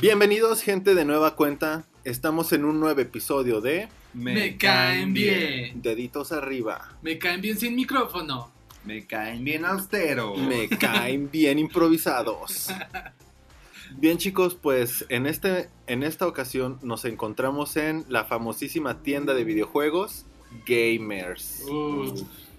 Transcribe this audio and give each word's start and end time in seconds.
Bienvenidos 0.00 0.62
gente 0.62 0.94
de 0.94 1.04
nueva 1.04 1.34
cuenta, 1.34 1.84
estamos 2.04 2.52
en 2.52 2.64
un 2.64 2.78
nuevo 2.78 3.00
episodio 3.00 3.60
de 3.60 3.88
Me, 4.14 4.56
caen 4.56 5.12
bien. 5.12 5.82
Deditos 5.82 6.30
arriba. 6.32 6.96
Me 7.02 7.18
caen 7.18 7.40
bien 7.40 7.58
sin 7.58 7.74
micrófono. 7.74 8.52
Me 8.84 9.06
caen 9.06 9.42
bien 9.44 9.64
austero. 9.64 10.36
Me 10.36 10.68
caen 10.68 11.30
bien 11.30 11.58
improvisados. 11.58 12.68
Bien 13.96 14.18
chicos, 14.18 14.54
pues 14.54 15.06
en, 15.08 15.26
este, 15.26 15.70
en 15.86 16.02
esta 16.02 16.26
ocasión 16.26 16.78
nos 16.82 17.06
encontramos 17.06 17.74
en 17.78 18.04
la 18.10 18.26
famosísima 18.26 19.02
tienda 19.02 19.32
de 19.32 19.44
videojuegos 19.44 20.26
Gamers. 20.66 21.62
Uh, 21.62 22.12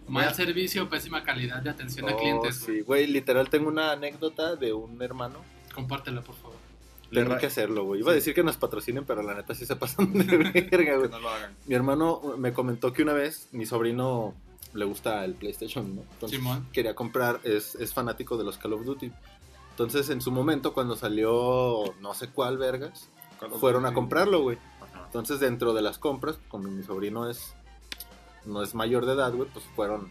mal 0.07 0.33
servicio, 0.33 0.89
pésima 0.89 1.23
calidad 1.23 1.61
de 1.61 1.69
atención 1.69 2.09
a 2.09 2.13
Oh, 2.13 2.17
clientes. 2.17 2.55
sí, 2.65 2.81
güey, 2.81 3.05
literal 3.05 3.47
tengo 3.47 3.67
una 3.69 3.91
anécdota 3.91 4.55
de 4.55 4.73
un 4.73 4.99
hermano. 5.03 5.45
Compártela, 5.75 6.23
por 6.23 6.33
favor. 6.35 6.48
Tengo 7.11 7.37
que 7.37 7.47
hacerlo, 7.47 7.83
güey. 7.85 8.01
Iba 8.01 8.11
a 8.11 8.15
decir 8.15 8.33
que 8.33 8.43
nos 8.43 8.57
patrocinen, 8.57 9.05
pero 9.05 9.23
la 9.23 9.33
neta 9.33 9.55
sí 9.55 9.65
se 9.65 9.75
pasan 9.75 10.13
de 10.13 10.37
verga, 10.71 10.97
güey. 10.97 11.09
No 11.09 11.19
lo 11.19 11.29
hagan. 11.29 11.55
Mi 11.65 11.75
hermano 11.75 12.21
me 12.37 12.53
comentó 12.53 12.93
que 12.93 13.03
una 13.03 13.13
vez 13.13 13.49
mi 13.51 13.65
sobrino 13.65 14.35
le 14.73 14.85
gusta 14.85 15.25
el 15.25 15.33
PlayStation, 15.33 15.95
¿no? 15.95 16.01
Entonces 16.13 16.37
Simón. 16.37 16.67
quería 16.71 16.95
comprar, 16.95 17.39
es, 17.43 17.75
es 17.75 17.93
fanático 17.93 18.37
de 18.37 18.43
los 18.43 18.57
Call 18.57 18.73
of 18.73 18.85
Duty. 18.85 19.11
Entonces 19.71 20.09
en 20.09 20.21
su 20.21 20.31
momento 20.31 20.73
cuando 20.73 20.95
salió 20.95 21.95
no 22.01 22.13
sé 22.13 22.27
cuál 22.29 22.57
vergas, 22.57 23.09
fueron 23.59 23.85
a 23.85 23.93
comprarlo, 23.93 24.41
güey. 24.41 24.57
Entonces 25.05 25.39
dentro 25.39 25.73
de 25.73 25.81
las 25.81 25.97
compras, 25.97 26.37
como 26.49 26.69
mi 26.69 26.83
sobrino 26.83 27.29
es 27.29 27.55
no 28.45 28.61
es 28.61 28.75
mayor 28.75 29.05
de 29.05 29.13
edad, 29.13 29.33
güey, 29.33 29.49
pues 29.49 29.65
fueron 29.75 30.09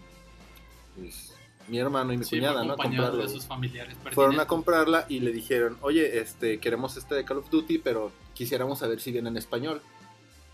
pues, 0.97 1.28
mi 1.69 1.79
hermano 1.79 2.13
y 2.13 2.19
mi 2.19 2.25
Sí, 2.25 2.37
cuñada, 2.37 2.65
¿no? 2.65 2.71
A 2.71 2.75
acompañado 2.75 3.09
comprarlo. 3.09 3.19
de 3.19 3.25
güey. 3.27 3.35
sus 3.37 3.47
familiares 3.47 3.97
Fueron 4.13 4.41
a 4.41 4.47
comprarla 4.47 5.07
y 5.09 5.21
le 5.21 5.33
dijeron, 5.33 5.79
oye, 5.83 6.19
este, 6.21 6.59
queremos 6.61 6.97
este 6.97 7.15
de 7.15 7.25
Call 7.25 7.39
of 7.39 7.51
Duty, 7.51 7.79
pero 7.79 8.11
quisiéramos 8.35 8.79
saber 8.81 9.01
si 9.01 9.13
viene 9.13 9.29
en 9.29 9.37
español. 9.37 9.83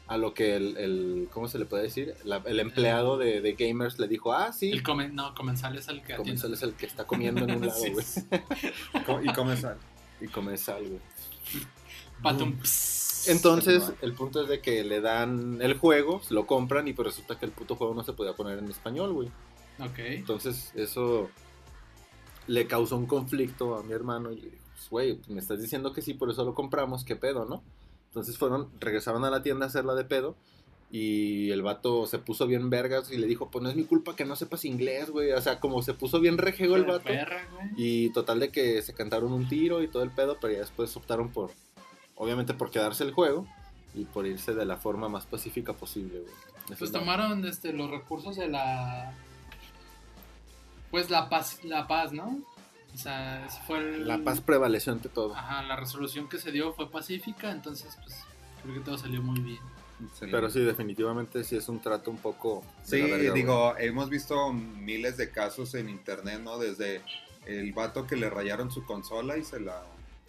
A 0.07 0.19
lo 0.19 0.35
que 0.35 0.55
el, 0.55 0.77
el 0.77 1.29
¿cómo 1.33 1.49
se 1.49 1.59
le 1.59 1.65
puede 1.65 1.85
decir? 1.85 2.15
La- 2.25 2.43
el 2.45 2.61
empleado 2.61 3.17
de, 3.17 3.41
de 3.41 3.55
Gamers 3.55 3.99
le 3.99 4.07
dijo, 4.07 4.35
ah, 4.35 4.53
sí. 4.53 4.71
El 4.71 4.83
comen- 4.83 5.13
no, 5.13 5.35
comensal 5.35 5.79
es 5.79 5.89
el 5.89 5.99
que 6.03 6.13
atiende. 6.13 6.25
Comensal 6.25 6.53
es 6.53 6.63
el 6.63 6.75
que 6.75 6.85
está 6.85 7.07
comiendo 7.07 7.43
en 7.45 7.53
un 7.57 7.67
lado, 7.67 7.81
güey. 7.91 8.05
sí. 8.05 8.21
Y 9.23 9.33
comenzar. 9.33 9.79
Y 10.21 10.27
comensal, 10.29 10.83
güey. 10.87 11.01
Patum. 12.23 12.55
Entonces, 13.27 13.93
el 14.03 14.13
punto 14.13 14.43
es 14.43 14.49
de 14.49 14.61
que 14.61 14.85
le 14.85 15.01
dan 15.01 15.59
el 15.63 15.79
juego, 15.79 16.21
lo 16.29 16.47
compran 16.47 16.87
y 16.87 16.93
pues 16.93 17.07
resulta 17.09 17.39
que 17.39 17.47
el 17.47 17.53
puto 17.53 17.75
juego 17.75 17.95
no 17.95 18.05
se 18.05 18.13
podía 18.13 18.35
poner 18.35 18.59
en 18.59 18.69
español, 18.69 19.13
güey. 19.15 19.31
Ok. 19.79 19.99
Entonces, 19.99 20.73
eso 20.75 21.31
le 22.47 22.67
causó 22.67 22.97
un 22.97 23.07
conflicto 23.07 23.77
a 23.77 23.83
mi 23.83 23.93
hermano 23.93 24.31
y 24.33 24.37
le 24.37 24.51
dijo, 24.51 24.65
pues, 24.75 24.91
güey, 24.91 25.21
me 25.29 25.41
estás 25.41 25.61
diciendo 25.61 25.93
que 25.93 26.03
sí, 26.03 26.15
por 26.15 26.31
eso 26.31 26.45
lo 26.45 26.55
compramos, 26.55 27.05
¿qué 27.05 27.17
pedo, 27.17 27.45
no? 27.47 27.63
Entonces 28.09 28.39
fueron, 28.39 28.71
regresaron 28.81 29.25
a 29.25 29.31
la 29.31 29.43
tienda 29.43 29.67
a 29.67 29.69
hacerla 29.69 29.95
de 29.95 30.05
pedo 30.05 30.37
y 30.91 31.51
el 31.51 31.63
vato 31.63 32.07
se 32.07 32.19
puso 32.21 32.47
bien 32.47 32.71
vergas 32.71 33.11
y 33.11 33.17
le 33.17 33.27
dijo, 33.27 33.51
pues 33.51 33.63
no 33.65 33.69
es 33.71 33.75
mi 33.75 33.83
culpa 33.83 34.15
que 34.15 34.25
no 34.25 34.37
sepas 34.37 34.65
inglés, 34.65 35.11
güey. 35.11 35.33
O 35.33 35.41
sea, 35.41 35.59
como 35.59 35.83
se 35.83 35.95
puso 35.95 36.21
bien 36.21 36.39
rejego 36.39 36.77
el 36.77 36.85
vato. 36.85 37.05
perra. 37.05 37.49
Y 37.77 38.11
total 38.11 38.39
de 38.39 38.51
que 38.51 38.81
se 38.83 38.95
cantaron 38.95 39.33
un 39.33 39.49
tiro 39.49 39.83
y 39.83 39.89
todo 39.89 40.05
el 40.05 40.11
pedo, 40.11 40.39
pero 40.41 40.53
ya 40.53 40.61
después 40.61 40.97
optaron 40.97 41.31
por, 41.33 41.51
obviamente 42.15 42.55
por 42.55 42.71
quedarse 42.71 43.03
el 43.03 43.11
juego 43.11 43.49
y 43.95 44.05
por 44.05 44.27
irse 44.27 44.55
de 44.55 44.65
la 44.67 44.77
forma 44.77 45.09
más 45.09 45.27
pacífica 45.27 45.73
posible, 45.73 46.21
güey. 46.21 46.33
Eso 46.67 46.77
Pues 46.79 46.93
tomaron 46.93 47.45
este, 47.45 47.73
los 47.73 47.91
recursos 47.91 48.37
de 48.37 48.47
la. 48.49 49.15
Pues 50.95 51.11
la 51.11 51.29
paz, 51.29 51.59
la 51.65 51.89
paz, 51.89 52.13
¿no? 52.13 52.39
O 52.95 52.97
sea, 52.97 53.45
ese 53.47 53.59
fue 53.67 53.79
el- 53.81 54.07
La 54.07 54.19
paz 54.19 54.41
prevaleció 54.41 54.93
ante 54.93 55.09
todo. 55.09 55.35
Ajá, 55.35 55.61
la 55.65 55.75
resolución 55.75 56.29
que 56.29 56.39
se 56.39 56.53
dio 56.53 56.73
fue 56.73 56.89
pacífica, 56.89 57.51
entonces, 57.51 57.99
pues 58.01 58.15
creo 58.63 58.75
que 58.77 58.81
todo 58.81 58.97
salió 58.97 59.21
muy 59.21 59.41
bien. 59.41 59.59
Pero 60.21 60.49
sí, 60.51 60.61
definitivamente 60.61 61.43
sí 61.43 61.57
es 61.57 61.69
un 61.69 61.81
trato 61.81 62.13
un 62.13 62.19
poco... 62.19 62.63
Sí, 62.85 63.03
verga, 63.03 63.33
digo, 63.33 63.75
hemos 63.77 64.09
visto 64.09 64.53
miles 64.53 65.17
de 65.17 65.31
casos 65.33 65.75
en 65.75 65.89
internet, 65.89 66.41
¿no? 66.45 66.59
Desde 66.59 67.03
el 67.47 67.73
vato 67.73 68.07
que 68.07 68.15
le 68.15 68.31
rayaron 68.31 68.71
su 68.71 68.85
consola 68.85 69.37
y 69.37 69.43
se 69.43 69.59
la... 69.59 69.83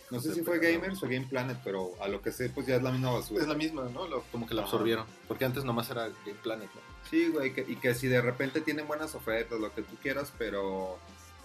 No 0.09 0.19
sé 0.19 0.29
Se 0.29 0.35
si 0.35 0.41
fue 0.41 0.59
pegaron. 0.59 0.81
Gamers 0.81 1.03
o 1.03 1.07
Game 1.07 1.27
Planet, 1.27 1.57
pero 1.63 1.91
a 2.01 2.07
lo 2.07 2.23
que 2.23 2.31
sé, 2.31 2.49
pues 2.49 2.65
ya 2.65 2.77
es 2.77 2.81
la 2.81 2.89
misma 2.91 3.11
basura. 3.11 3.41
Es 3.43 3.47
la 3.47 3.53
misma, 3.53 3.83
¿no? 3.93 4.07
Lo- 4.07 4.23
como 4.31 4.47
que 4.47 4.55
la 4.55 4.61
Ajá. 4.63 4.71
absorbieron. 4.71 5.05
Porque 5.27 5.45
antes 5.45 5.63
nomás 5.63 5.91
era 5.91 6.07
Game 6.25 6.39
Planet, 6.41 6.69
¿no? 6.73 6.81
Sí, 7.09 7.27
güey, 7.29 7.53
que- 7.53 7.65
y 7.67 7.75
que 7.75 7.93
si 7.93 8.07
de 8.07 8.21
repente 8.21 8.61
tienen 8.61 8.87
buenas 8.87 9.15
ofertas, 9.15 9.59
lo 9.59 9.73
que 9.73 9.81
tú 9.83 9.95
quieras, 10.01 10.31
pero 10.37 10.97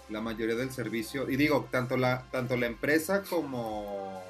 la 0.09 0.19
mayoría 0.21 0.55
del 0.55 0.71
servicio, 0.71 1.29
y 1.29 1.35
digo, 1.37 1.67
tanto 1.71 1.97
la, 1.97 2.23
tanto 2.31 2.57
la 2.57 2.67
empresa 2.67 3.23
como 3.23 4.23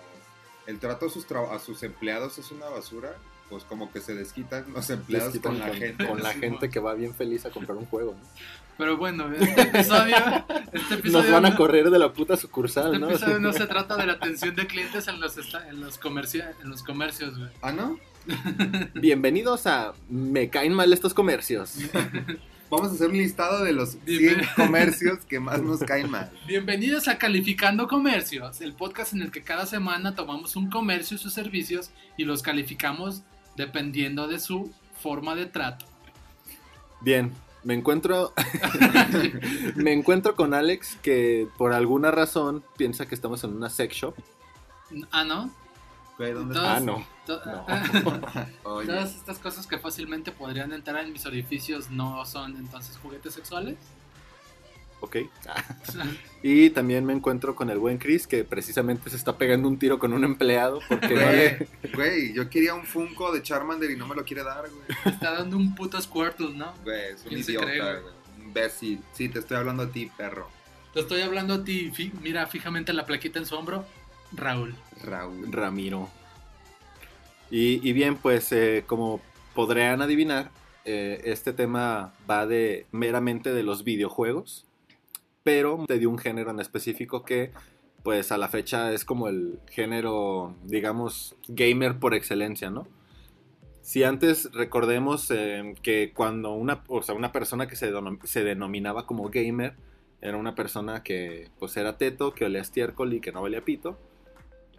el 0.68 0.78
trato 0.80 1.08
a 1.08 1.10
sus, 1.10 1.26
a 1.32 1.60
sus 1.60 1.82
empleados 1.84 2.38
es 2.38 2.52
una 2.52 2.68
basura, 2.68 3.16
pues 3.50 3.64
como 3.64 3.92
que 3.92 4.00
se 4.00 4.14
desquitan 4.14 4.66
los 4.74 4.90
empleados 4.90 5.34
Les 5.34 5.42
quitan 5.42 5.58
con 5.58 5.68
la 5.68 5.76
gente. 5.76 6.08
Con 6.08 6.24
la 6.24 6.34
gente 6.34 6.70
que 6.70 6.80
va 6.80 6.94
bien 6.94 7.14
feliz 7.16 7.46
a 7.46 7.50
comprar 7.50 7.78
un 7.78 7.86
juego, 7.86 8.12
¿no? 8.14 8.28
Pero 8.78 8.98
bueno, 8.98 9.32
este 9.34 9.62
episodio, 9.62 10.16
este 10.72 10.94
episodio, 10.96 11.24
Nos 11.24 11.32
van 11.32 11.46
a 11.46 11.56
correr 11.56 11.90
de 11.90 12.00
la 12.00 12.14
puta 12.14 12.36
sucursal, 12.38 12.88
este 12.94 13.00
¿no? 13.00 13.10
episodio 13.10 13.40
no 13.40 13.52
se 13.54 13.68
trata 13.68 13.96
de 13.98 14.06
la 14.08 14.14
atención 14.14 14.56
de 14.56 14.66
clientes 14.68 15.08
en 15.08 15.20
los, 15.20 15.38
esta- 15.38 15.68
en 15.68 15.82
los, 15.82 16.00
comercia- 16.00 16.54
en 16.64 16.70
los 16.70 16.82
comercios, 16.84 17.38
güey. 17.38 17.50
Ah, 17.62 17.72
¿no? 17.72 18.00
Bienvenidos 18.96 19.66
a 19.68 19.94
Me 20.10 20.50
caen 20.50 20.74
mal 20.74 20.94
estos 20.94 21.14
comercios. 21.14 21.76
Vamos 22.70 22.92
a 22.92 22.94
hacer 22.94 23.10
un 23.10 23.18
listado 23.18 23.64
de 23.64 23.74
los 23.74 23.92
100 23.92 24.04
Bien. 24.06 24.42
comercios 24.56 25.26
que 25.26 25.40
más 25.40 25.62
nos 25.62 25.80
caen 25.82 26.10
mal. 26.10 26.32
Bienvenidos 26.48 27.08
a 27.08 27.18
Calificando 27.18 27.88
Comercios, 27.88 28.62
el 28.62 28.74
podcast 28.74 29.14
en 29.14 29.24
el 29.24 29.32
que 29.32 29.42
cada 29.42 29.66
semana 29.66 30.16
tomamos 30.16 30.56
un 30.56 30.70
comercio 30.70 31.16
y 31.16 31.20
sus 31.20 31.34
servicios 31.34 31.92
y 32.16 32.24
los 32.24 32.42
calificamos 32.44 33.24
dependiendo 33.58 34.28
de 34.28 34.40
su 34.40 34.72
forma 35.02 35.36
de 35.36 35.48
trato. 35.48 35.86
Bien, 37.02 37.34
me 37.64 37.74
encuentro... 37.74 38.34
me 39.76 39.92
encuentro 39.92 40.36
con 40.36 40.54
Alex 40.54 40.96
que 41.02 41.48
por 41.58 41.74
alguna 41.74 42.12
razón 42.12 42.64
piensa 42.78 43.06
que 43.08 43.16
estamos 43.16 43.44
en 43.44 43.54
una 43.54 43.70
sex 43.70 43.96
shop. 43.96 44.16
Ah, 45.12 45.26
¿no? 45.26 45.52
Güey, 46.18 46.32
¿dónde 46.34 46.54
Todas- 46.56 46.78
Ah, 46.78 46.80
no. 46.80 47.06
To- 47.40 47.46
No. 47.46 47.66
Oye, 48.76 48.88
Todas 48.88 49.16
estas 49.16 49.40
cosas 49.40 49.68
que 49.68 49.78
fácilmente 49.78 50.32
podrían 50.32 50.74
entrar 50.74 51.04
en 51.06 51.12
mis 51.14 51.26
orificios 51.26 51.90
no 51.90 52.26
son 52.26 52.58
entonces 52.58 52.98
juguetes 52.98 53.34
sexuales. 53.34 53.76
Ok. 55.00 55.18
Y 56.44 56.72
también 56.72 57.06
me 57.06 57.14
encuentro 57.14 57.56
con 57.56 57.70
el 57.70 57.78
buen 57.78 58.00
Chris 58.00 58.26
que 58.26 58.44
precisamente 58.44 59.12
se 59.12 59.16
está 59.16 59.38
pegando 59.38 59.68
un 59.68 59.78
tiro 59.78 60.00
con 60.00 60.12
un 60.12 60.24
empleado 60.24 60.80
porque 60.90 61.14
no 61.14 61.32
le... 61.32 61.68
güey, 61.94 61.94
güey, 61.96 62.34
yo 62.34 62.50
quería 62.50 62.74
un 62.74 62.84
Funko 62.84 63.32
de 63.32 63.44
Charmander 63.44 63.92
y 63.92 63.96
no 63.96 64.08
me 64.08 64.16
lo 64.16 64.26
quiere 64.26 64.44
dar, 64.44 64.64
güey. 64.68 64.84
Está 65.14 65.34
dando 65.34 65.56
un 65.58 65.76
puto 65.76 66.02
Squirtle, 66.02 66.56
¿no? 66.56 66.74
Güey, 66.84 67.14
es 67.14 67.22
un 67.24 67.30
¿Quién 67.30 67.44
se 67.44 67.52
idiota, 67.52 67.68
cree, 67.68 67.80
güey? 67.82 68.02
güey. 68.02 68.14
Un 68.38 68.44
imbécil. 68.48 69.02
Sí, 69.14 69.30
te 69.30 69.38
estoy 69.40 69.58
hablando 69.58 69.84
a 69.84 69.90
ti, 69.92 70.10
perro. 70.18 70.50
Te 70.96 71.02
estoy 71.02 71.22
hablando 71.22 71.54
a 71.54 71.64
ti, 71.64 71.92
fi- 71.92 72.12
mira 72.22 72.48
fijamente 72.48 72.92
la 72.92 73.06
plaquita 73.06 73.38
en 73.38 73.46
su 73.46 73.56
hombro. 73.56 73.86
Raúl. 74.32 74.76
Raúl. 75.04 75.52
Ramiro. 75.52 76.10
Y, 77.52 77.92
bien, 77.92 78.16
pues 78.16 78.54
eh, 78.54 78.86
como 78.88 79.20
podrán 79.54 80.02
adivinar, 80.02 80.52
eh, 80.86 81.22
este 81.26 81.52
tema 81.52 82.14
va 82.30 82.48
de 82.48 82.86
meramente 82.92 83.54
de 83.54 83.62
los 83.62 83.84
videojuegos, 83.84 84.66
pero 85.44 85.86
de 85.86 86.08
un 86.08 86.18
género 86.18 86.52
en 86.52 86.62
específico 86.62 87.24
que 87.24 87.52
pues 88.04 88.32
a 88.32 88.38
la 88.38 88.48
fecha 88.48 88.94
es 88.94 89.04
como 89.04 89.28
el 89.28 89.60
género, 89.70 90.56
digamos, 90.64 91.36
gamer 91.50 92.00
por 92.00 92.14
excelencia, 92.14 92.72
¿no? 92.72 92.88
Si 93.82 94.04
antes 94.04 94.50
recordemos 94.54 95.30
eh, 95.30 95.76
que 95.84 96.14
cuando 96.14 96.54
una, 96.54 96.84
o 96.88 97.04
sea, 97.04 97.16
una 97.16 97.34
persona 97.34 97.68
que 97.68 97.76
se, 97.76 97.92
se 98.24 98.44
denominaba 98.46 99.06
como 99.06 99.30
gamer 99.30 99.76
era 100.22 100.38
una 100.38 100.56
persona 100.56 101.04
que 101.04 101.50
pues 101.60 101.76
era 101.78 101.98
teto, 101.98 102.34
que 102.34 102.46
olía 102.46 102.62
estiércol 102.62 103.14
y 103.14 103.20
que 103.20 103.32
no 103.32 103.42
valía 103.42 103.66
pito, 103.66 104.00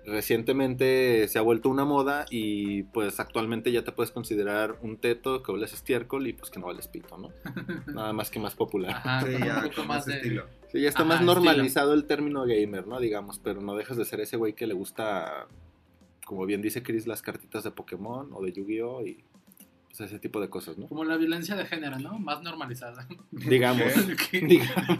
recientemente 0.05 1.29
se 1.29 1.39
ha 1.39 1.43
vuelto 1.43 1.69
una 1.69 1.85
moda 1.85 2.27
y 2.31 2.85
pues 2.85 3.21
actualmente 3.21 3.71
ya 3.73 3.85
te 3.85 3.93
puedes 3.93 4.11
considerar 4.11 4.79
un 4.83 4.97
teto 4.97 5.43
que 5.43 5.53
hueles 5.53 5.73
estiércol 5.73 6.27
y 6.27 6.33
pues 6.33 6.51
que 6.51 6.59
no 6.59 6.67
vales 6.67 6.89
pito, 6.89 7.17
¿no? 7.19 7.31
Nada 7.93 8.13
más 8.13 8.31
que 8.31 8.41
más 8.41 8.55
popular. 8.55 8.97
Ajá, 8.97 9.21
Sí, 9.27 9.33
ya, 9.39 9.59
un 9.65 9.71
poco 9.71 9.85
más 9.85 10.07
de... 10.07 10.15
estilo. 10.17 10.47
Sí, 10.73 10.81
ya 10.81 10.89
está 10.89 11.03
Ajá, 11.03 11.09
más 11.09 11.21
estilo. 11.21 11.35
normalizado 11.35 11.95
el 11.95 12.05
término 12.07 12.45
gamer, 12.47 12.87
¿no? 12.87 12.99
Digamos, 13.01 13.39
pero 13.39 13.61
no 13.61 13.75
dejas 13.77 13.97
de 13.97 14.05
ser 14.05 14.21
ese 14.21 14.37
güey 14.37 14.55
que 14.55 14.67
le 14.67 14.75
gusta, 14.75 15.47
como 16.27 16.47
bien 16.47 16.63
dice 16.63 16.83
Chris, 16.83 17.07
las 17.07 17.23
cartitas 17.23 17.63
de 17.65 17.71
Pokémon 17.71 18.31
o 18.33 18.43
de 18.43 18.53
Yu-Gi-Oh! 18.53 19.07
y 19.07 19.25
pues, 19.97 20.11
ese 20.11 20.19
tipo 20.19 20.41
de 20.41 20.49
cosas, 20.49 20.79
¿no? 20.79 20.87
Como 20.89 21.05
la 21.05 21.17
violencia 21.17 21.55
de 21.55 21.67
género, 21.67 21.99
¿no? 21.99 22.19
Más 22.19 22.43
normalizada. 22.43 23.07
Digamos. 23.31 23.85
¿Qué? 24.31 24.41
digamos. 24.47 24.99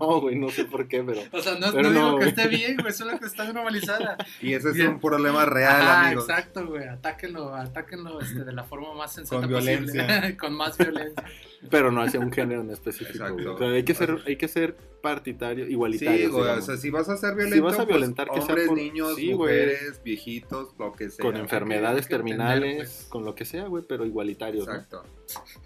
No, 0.00 0.20
güey, 0.20 0.36
no 0.36 0.48
sé 0.48 0.64
por 0.64 0.88
qué, 0.88 1.02
pero... 1.02 1.20
O 1.32 1.40
sea, 1.42 1.54
no, 1.58 1.72
Pero 1.72 1.90
no 1.90 1.94
digo 1.94 2.10
no, 2.12 2.18
que 2.18 2.28
esté 2.28 2.48
bien, 2.48 2.76
güey, 2.80 2.92
solo 2.92 3.18
que 3.18 3.26
está 3.26 3.44
normalizada. 3.52 4.16
Y 4.40 4.54
ese 4.54 4.68
es 4.70 4.74
Bien. 4.74 4.88
un 4.90 5.00
problema 5.00 5.44
real, 5.44 5.82
ah, 5.82 6.06
amigos. 6.06 6.28
exacto, 6.28 6.66
güey. 6.66 6.84
Atáquenlo, 6.86 7.54
atáquenlo 7.54 8.20
este, 8.20 8.44
de 8.44 8.52
la 8.52 8.64
forma 8.64 8.94
más 8.94 9.12
sensata 9.12 9.42
Con 9.42 9.50
posible. 9.50 9.76
violencia. 9.80 10.36
Con 10.36 10.54
más 10.54 10.78
violencia. 10.78 11.24
Pero 11.70 11.90
no 11.90 12.00
hacia 12.02 12.20
un 12.20 12.32
género 12.32 12.60
en 12.62 12.70
específico. 12.70 13.18
güey. 13.18 13.44
Exacto. 13.44 13.54
O 13.54 13.58
sea, 13.58 13.68
hay 13.76 13.82
que 13.82 13.94
ser, 13.94 14.18
hay 14.26 14.36
que 14.36 14.48
ser 14.48 14.76
partitario, 15.02 15.66
igualitario. 15.68 16.26
Sí, 16.26 16.32
güey, 16.32 16.50
o 16.50 16.62
sea, 16.62 16.76
si 16.76 16.90
vas 16.90 17.08
a 17.08 17.16
ser 17.16 17.34
violento, 17.34 17.54
Si 17.56 17.60
vas 17.60 17.74
a 17.74 17.76
pues, 17.78 17.88
violentar, 17.88 18.28
que 18.28 18.40
sea 18.40 18.48
hombres, 18.48 18.68
por- 18.68 18.76
niños, 18.76 19.14
Sí, 19.16 19.32
güey. 19.32 19.36
mujeres, 19.36 20.00
viejitos, 20.04 20.68
lo 20.78 20.92
que 20.92 21.10
sea. 21.10 21.24
con 21.24 21.36
enfermedades 21.36 22.08
terminales, 22.08 22.76
pues. 22.76 23.06
con 23.08 23.24
lo 23.24 23.34
que 23.34 23.44
sea, 23.44 23.64
güey, 23.66 23.84
pero 23.88 23.97
igualitario, 24.04 24.64
¿no? 24.64 24.72
Exacto. 24.72 25.02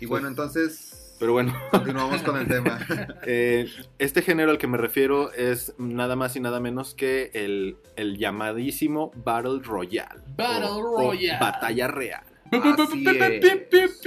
Y 0.01 0.07
bueno, 0.07 0.29
entonces, 0.29 1.17
Pero 1.21 1.33
bueno, 1.33 1.55
continuamos 1.71 2.23
con 2.23 2.37
el 2.37 2.49
tema. 2.49 2.79
eh, 3.27 3.69
este 3.99 4.23
género 4.23 4.51
al 4.51 4.59
que 4.59 4.67
me 4.67 4.79
refiero 4.79 5.33
es 5.33 5.75
nada 5.79 6.17
más 6.17 6.35
y 6.37 6.41
nada 6.41 6.59
menos 6.61 6.95
que 6.95 7.31
el, 7.35 7.77
el 7.97 8.19
llamadísimo 8.19 9.13
Battle 9.17 9.61
Royale. 9.63 10.21
Battle 10.37 10.67
o- 10.71 10.93
o 10.93 10.97
Royale. 11.11 11.39
batalla 11.41 11.89
real. 11.89 12.25
Así 12.51 13.05
es. 13.09 14.01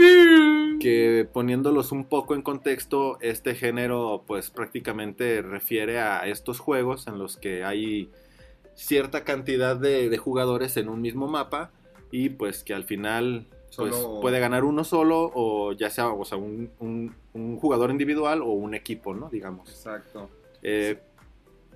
Que 0.80 1.28
poniéndolos 1.32 1.92
un 1.92 2.06
poco 2.06 2.36
en 2.36 2.42
contexto, 2.44 3.18
este 3.22 3.56
género 3.56 4.24
pues 4.28 4.52
prácticamente 4.52 5.42
refiere 5.42 6.00
a 6.00 6.28
estos 6.28 6.60
juegos 6.60 7.08
en 7.08 7.18
los 7.18 7.38
que 7.38 7.64
hay 7.64 8.12
cierta 8.76 9.24
cantidad 9.24 9.76
de, 9.78 10.10
de 10.10 10.18
jugadores 10.18 10.78
en 10.78 10.90
un 10.90 11.02
mismo 11.02 11.28
mapa 11.28 11.72
y 12.12 12.30
pues 12.30 12.64
que 12.64 12.74
al 12.74 12.84
final 12.84 13.48
pues, 13.76 13.96
Solo- 13.96 14.20
puede 14.22 14.40
ganar 14.40 14.64
uno 14.64 14.84
solo 14.84 15.32
o 15.34 15.72
ya 15.74 15.90
sea, 15.90 16.10
o 16.10 16.24
sea 16.26 16.38
un, 16.38 16.70
un- 16.80 17.16
un 17.34 17.58
jugador 17.58 17.92
individual 17.92 18.42
o 18.42 18.48
un 18.52 18.74
equipo, 18.76 19.14
¿no? 19.14 19.30
Digamos. 19.30 19.70
Exacto. 19.70 20.30
Eh, 20.64 21.00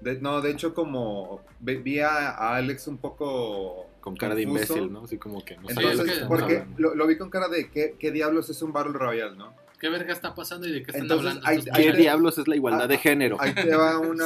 De- 0.01 0.19
no, 0.21 0.39
de 0.41 0.51
hecho, 0.51 0.73
como 0.73 1.41
vi 1.59 1.99
a, 1.99 2.29
a 2.29 2.55
Alex 2.55 2.87
un 2.87 2.97
poco 2.97 3.87
con 3.99 4.15
cara 4.15 4.33
de 4.33 4.43
imbécil, 4.43 4.91
¿no? 4.93 5.03
Así 5.03 5.17
como 5.17 5.43
que 5.43 5.57
no 5.57 5.67
Sí, 5.67 5.73
sabía 5.75 5.91
es 5.91 5.97
lo 5.97 6.03
que 6.05 6.09
que- 6.09 6.15
estamos 6.15 6.39
porque 6.39 6.65
lo 6.77 7.05
vi 7.07 7.17
con 7.17 7.29
cara 7.29 7.49
de 7.49 7.69
¿qué, 7.69 7.95
qué 7.99 8.11
diablos 8.11 8.49
es 8.49 8.61
un 8.61 8.71
Battle 8.71 8.93
Royale, 8.93 9.35
¿no? 9.35 9.53
¿Qué 9.79 9.87
verga 9.89 10.11
está 10.13 10.35
pasando 10.35 10.67
y 10.67 10.71
de 10.73 10.83
qué 10.83 10.91
están 10.91 11.03
Entonces, 11.03 11.27
hablando? 11.27 11.47
hay- 11.47 11.57
estos 11.59 11.77
hay- 11.77 11.85
¿Qué 11.85 11.93
diablos 11.93 12.37
es 12.37 12.47
la 12.47 12.55
igualdad 12.55 12.83
Ah, 12.83 12.87
de 12.87 12.97
género? 12.97 13.37
Ahí 13.39 13.53
te 13.55 13.75
va 13.75 13.97
una, 13.99 14.25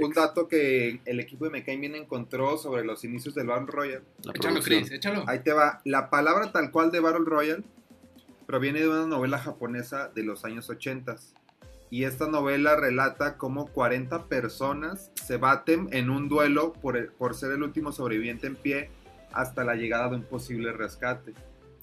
un 0.00 0.12
dato 0.12 0.46
que 0.46 1.00
el 1.04 1.18
equipo 1.20 1.44
de 1.44 1.50
McCain 1.50 1.80
bien 1.80 1.96
encontró 1.96 2.56
sobre 2.58 2.84
los 2.84 3.02
inicios 3.04 3.34
del 3.34 3.48
Battle 3.48 3.66
Royale. 3.66 4.04
La 4.22 4.32
Échalo. 4.32 4.60
Chris, 4.60 4.90
échalo. 4.92 5.24
Ahí 5.26 5.40
te 5.40 5.52
va. 5.52 5.80
La 5.84 6.10
palabra 6.10 6.52
tal 6.52 6.70
cual 6.70 6.90
de 6.92 7.00
Battle 7.00 7.24
Royale 7.24 7.64
proviene 8.46 8.80
de 8.80 8.88
una 8.88 9.06
novela 9.06 9.38
japonesa 9.38 10.08
de 10.14 10.22
los 10.22 10.44
años 10.44 10.70
80. 10.70 11.16
Y 11.90 12.04
esta 12.04 12.28
novela 12.28 12.76
relata 12.76 13.36
cómo 13.36 13.66
40 13.68 14.26
personas 14.26 15.10
se 15.14 15.38
baten 15.38 15.88
en 15.92 16.10
un 16.10 16.28
duelo 16.28 16.72
por, 16.74 16.96
el- 16.96 17.08
por 17.08 17.34
ser 17.34 17.50
el 17.52 17.62
último 17.62 17.92
sobreviviente 17.92 18.46
en 18.46 18.56
pie 18.56 18.90
hasta 19.32 19.64
la 19.64 19.74
llegada 19.74 20.08
de 20.10 20.16
un 20.16 20.22
posible 20.22 20.72
rescate. 20.72 21.34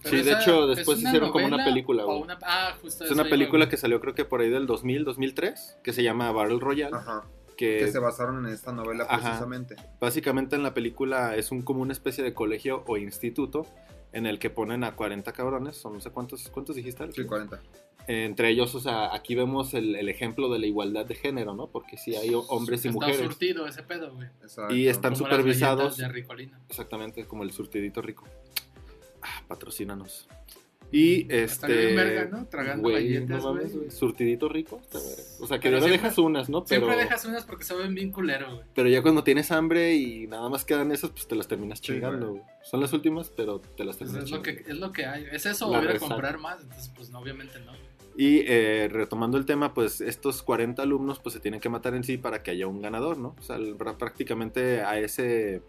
Pero 0.04 0.18
Sí, 0.18 0.24
de 0.24 0.34
hecho, 0.34 0.70
es 0.72 0.78
después 0.78 1.00
hicieron 1.02 1.32
como 1.32 1.46
una 1.48 1.64
película, 1.66 2.06
una- 2.06 2.38
Ah, 2.44 2.76
justo 2.82 3.04
Es 3.06 3.12
una 3.12 3.24
película 3.26 3.68
que 3.70 3.78
salió 3.78 4.00
creo 4.00 4.14
que 4.14 4.24
por 4.26 4.42
ahí 4.42 4.50
del 4.50 4.68
2000, 4.68 5.04
2003, 5.04 5.78
que 5.84 5.94
se 5.94 6.04
llama 6.04 6.32
Battle 6.32 6.60
Royale, 6.60 6.96
Ajá. 6.96 7.24
que 7.58 7.78
Que 7.80 7.92
se 7.92 8.00
basaron 8.00 8.46
en 8.46 8.54
esta 8.54 8.72
novela 8.72 9.06
Ajá. 9.10 9.22
precisamente. 9.30 9.76
básicamente 10.00 10.56
en 10.56 10.64
la 10.64 10.74
película 10.74 11.36
es 11.36 11.52
un 11.52 11.62
como 11.64 11.82
una 11.82 11.94
especie 11.94 12.24
de 12.24 12.34
colegio 12.34 12.84
o 12.88 12.98
instituto 12.98 13.66
en 14.12 14.26
el 14.28 14.38
que 14.40 14.50
ponen 14.50 14.84
a 14.84 14.96
40 14.96 15.32
cabrones, 15.34 15.76
son 15.78 15.94
no 15.94 16.00
sé 16.02 16.10
cuántos, 16.12 16.48
¿cuántos 16.50 16.76
dijiste? 16.76 17.12
Sí, 17.12 17.26
40. 17.26 17.60
Eh, 18.08 18.26
entre 18.26 18.50
ellos, 18.50 18.76
o 18.76 18.80
sea, 18.80 19.14
aquí 19.16 19.34
vemos 19.34 19.74
el, 19.74 19.96
el 19.96 20.08
ejemplo 20.10 20.48
de 20.54 20.60
la 20.60 20.68
igualdad 20.68 21.06
de 21.08 21.16
género, 21.16 21.56
¿no? 21.56 21.68
Porque 21.68 21.98
sí 21.98 22.16
hay 22.16 22.30
hombres 22.50 22.86
y 22.86 22.90
Está 22.90 23.00
mujeres. 23.00 23.18
surtido 23.22 23.66
ese 23.66 23.82
pedo, 23.82 24.14
güey. 24.14 24.28
Exacto. 24.44 24.76
Y 24.76 24.88
están 24.88 25.14
Como 25.16 25.26
supervisados. 25.26 25.98
de. 25.98 26.06
Exactamente, 26.70 27.26
como 27.26 27.42
el 27.42 27.52
surtidito 27.52 28.04
rico. 28.04 28.26
Ah, 29.28 29.44
patrocínanos. 29.48 30.28
Y 30.92 31.26
este. 31.34 31.96
Verga, 31.96 32.26
¿no? 32.38 32.46
Tragando 32.46 32.84
güey, 32.84 32.96
galletas, 33.16 33.44
no 33.44 33.54
mames, 33.54 33.72
güey. 33.74 33.86
güey, 33.88 33.92
Surtidito 33.92 34.48
rico. 34.48 34.80
O 35.40 35.48
sea, 35.48 35.60
que 35.60 35.70
siempre- 35.70 35.90
dejas 35.92 36.18
unas, 36.20 36.48
¿no? 36.48 36.64
Pero, 36.64 36.86
Siempre 36.86 37.04
dejas 37.04 37.26
unas 37.26 37.44
porque 37.44 37.64
saben 37.64 37.96
bien 37.96 38.12
culero, 38.12 38.54
güey. 38.56 38.68
pero 38.76 38.88
ya 38.88 39.02
cuando 39.02 39.24
tienes 39.24 39.52
hambre 39.52 39.96
y 39.96 40.28
nada 40.28 40.48
más 40.48 40.64
quedan 40.64 40.92
esas, 40.92 41.10
pues 41.10 41.28
te 41.28 41.36
las 41.36 41.48
terminas 41.48 41.80
Sí, 41.80 41.86
chingando. 41.86 42.30
güey. 42.34 42.42
Son 42.64 42.80
las 42.80 42.94
últimas, 42.94 43.30
pero 43.36 43.60
te 43.60 43.84
las 43.84 43.98
Pues 43.98 44.12
terminas 44.12 44.26
es, 44.26 44.32
lo 44.32 44.42
que, 44.44 44.52
chingando. 44.52 44.74
es 44.74 44.80
lo 44.80 44.92
que 44.92 45.06
hay. 45.08 45.26
¿Es 45.32 45.46
eso 45.48 45.72
ir 45.84 45.90
a 45.90 45.98
comprar 46.00 46.38
más? 46.38 46.62
Entonces, 46.62 46.92
pues 46.96 47.10
no, 47.10 47.20
obviamente 47.20 47.60
no. 47.62 47.72
Y 48.16 48.44
eh, 48.48 48.88
retomando 48.90 49.38
el 49.38 49.46
tema, 49.46 49.74
pues 49.74 50.00
estos 50.00 50.42
40 50.44 50.84
alumnos 50.84 51.20
pues 51.20 51.34
se 51.34 51.40
tienen 51.42 51.60
que 51.60 51.68
matar 51.68 51.96
en 51.96 52.04
sí 52.06 52.18
para 52.18 52.44
que 52.44 52.52
haya 52.52 52.68
un 52.68 52.82
ganador, 52.82 53.18
¿no? 53.18 53.36
O 53.38 53.42
sea, 53.42 53.58
prácticamente 54.00 54.82
a 54.84 54.98
ese, 55.00 55.62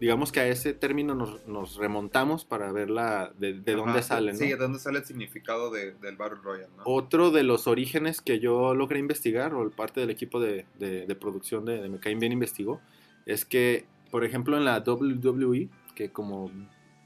digamos 0.00 0.30
que 0.32 0.40
a 0.40 0.46
ese 0.48 0.74
término 0.74 1.14
nos, 1.14 1.46
nos 1.46 1.76
remontamos 1.76 2.44
para 2.44 2.70
ver 2.72 2.90
la, 2.90 3.32
de, 3.38 3.54
de 3.54 3.72
Ajá, 3.72 3.80
dónde 3.82 4.02
sale, 4.02 4.32
¿no? 4.32 4.38
Sí, 4.38 4.48
de 4.48 4.56
dónde 4.56 4.78
sale 4.78 4.98
el 4.98 5.04
significado 5.04 5.70
de- 5.70 5.92
del 5.94 6.16
Battle 6.16 6.38
Royale, 6.42 6.68
¿no? 6.76 6.82
Otro 6.84 7.30
de 7.30 7.42
los 7.42 7.66
orígenes 7.66 8.20
que 8.20 8.38
yo 8.38 8.74
logré 8.74 8.98
investigar, 8.98 9.54
o 9.54 9.70
parte 9.70 10.00
del 10.00 10.10
equipo 10.10 10.40
de, 10.40 10.66
de- 10.78 11.06
de 11.06 11.14
producción 11.14 11.64
de, 11.64 11.80
de 11.80 11.88
Me 11.88 11.98
Caen 11.98 12.18
Bien 12.18 12.32
investigó, 12.32 12.80
es 13.24 13.44
que, 13.44 13.86
por 14.10 14.24
ejemplo, 14.24 14.56
en 14.56 14.64
la 14.64 14.80
WWE, 14.86 15.68
que 15.94 16.10
como 16.12 16.50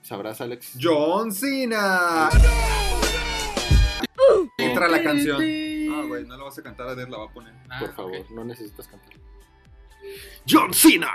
sabrás, 0.03 0.41
Alex, 0.41 0.77
John 0.81 1.33
Cena. 1.33 2.29
Entra 4.59 4.89
la 4.89 5.03
canción. 5.03 5.37
Ah, 5.93 6.05
güey, 6.07 6.25
no 6.25 6.37
la 6.37 6.45
vas 6.45 6.59
a 6.59 6.63
cantar, 6.63 6.89
a 6.89 6.95
la 6.95 7.19
va 7.19 7.25
a 7.27 7.33
poner. 7.33 7.53
Ah, 7.69 7.79
por 7.81 7.91
ok. 7.91 7.95
favor, 7.97 8.31
no 8.33 8.45
necesitas 8.45 8.87
cantar. 8.89 9.11
¡John 10.49 10.73
Cena! 10.73 11.13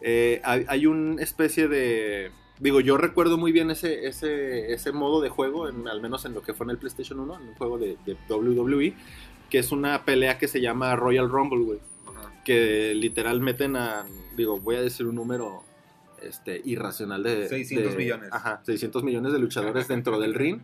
Eh, 0.00 0.40
hay, 0.44 0.64
hay 0.68 0.86
una 0.86 1.22
especie 1.22 1.68
de... 1.68 2.30
Digo, 2.58 2.80
yo 2.80 2.96
recuerdo 2.96 3.38
muy 3.38 3.50
bien 3.52 3.70
ese, 3.70 4.06
ese, 4.06 4.72
ese 4.72 4.92
modo 4.92 5.20
de 5.20 5.28
juego, 5.28 5.68
en- 5.68 5.88
al 5.88 6.00
menos 6.00 6.24
en 6.24 6.34
lo 6.34 6.42
que 6.42 6.54
fue 6.54 6.64
en 6.64 6.70
el 6.70 6.78
PlayStation 6.78 7.18
1, 7.20 7.36
en 7.40 7.48
un 7.48 7.54
juego 7.54 7.78
de, 7.78 7.96
de 8.06 8.16
WWE, 8.28 8.94
que 9.50 9.58
es 9.58 9.72
una 9.72 10.04
pelea 10.04 10.38
que 10.38 10.46
se 10.48 10.60
llama 10.60 10.94
Royal 10.96 11.28
Rumble, 11.28 11.64
güey. 11.64 11.78
Ajá. 12.06 12.32
Que 12.44 12.94
literal 12.94 13.40
meten 13.40 13.74
a, 13.76 14.04
digo, 14.36 14.60
voy 14.60 14.76
a 14.76 14.82
decir 14.82 15.06
un 15.06 15.16
número 15.16 15.62
este, 16.22 16.60
irracional 16.64 17.22
de... 17.24 17.48
600 17.48 17.92
de- 17.92 17.98
millones. 17.98 18.28
Ajá, 18.32 18.60
600 18.64 19.02
millones 19.02 19.32
de 19.32 19.38
luchadores 19.40 19.88
dentro 19.88 20.20
del 20.20 20.34
ring. 20.34 20.60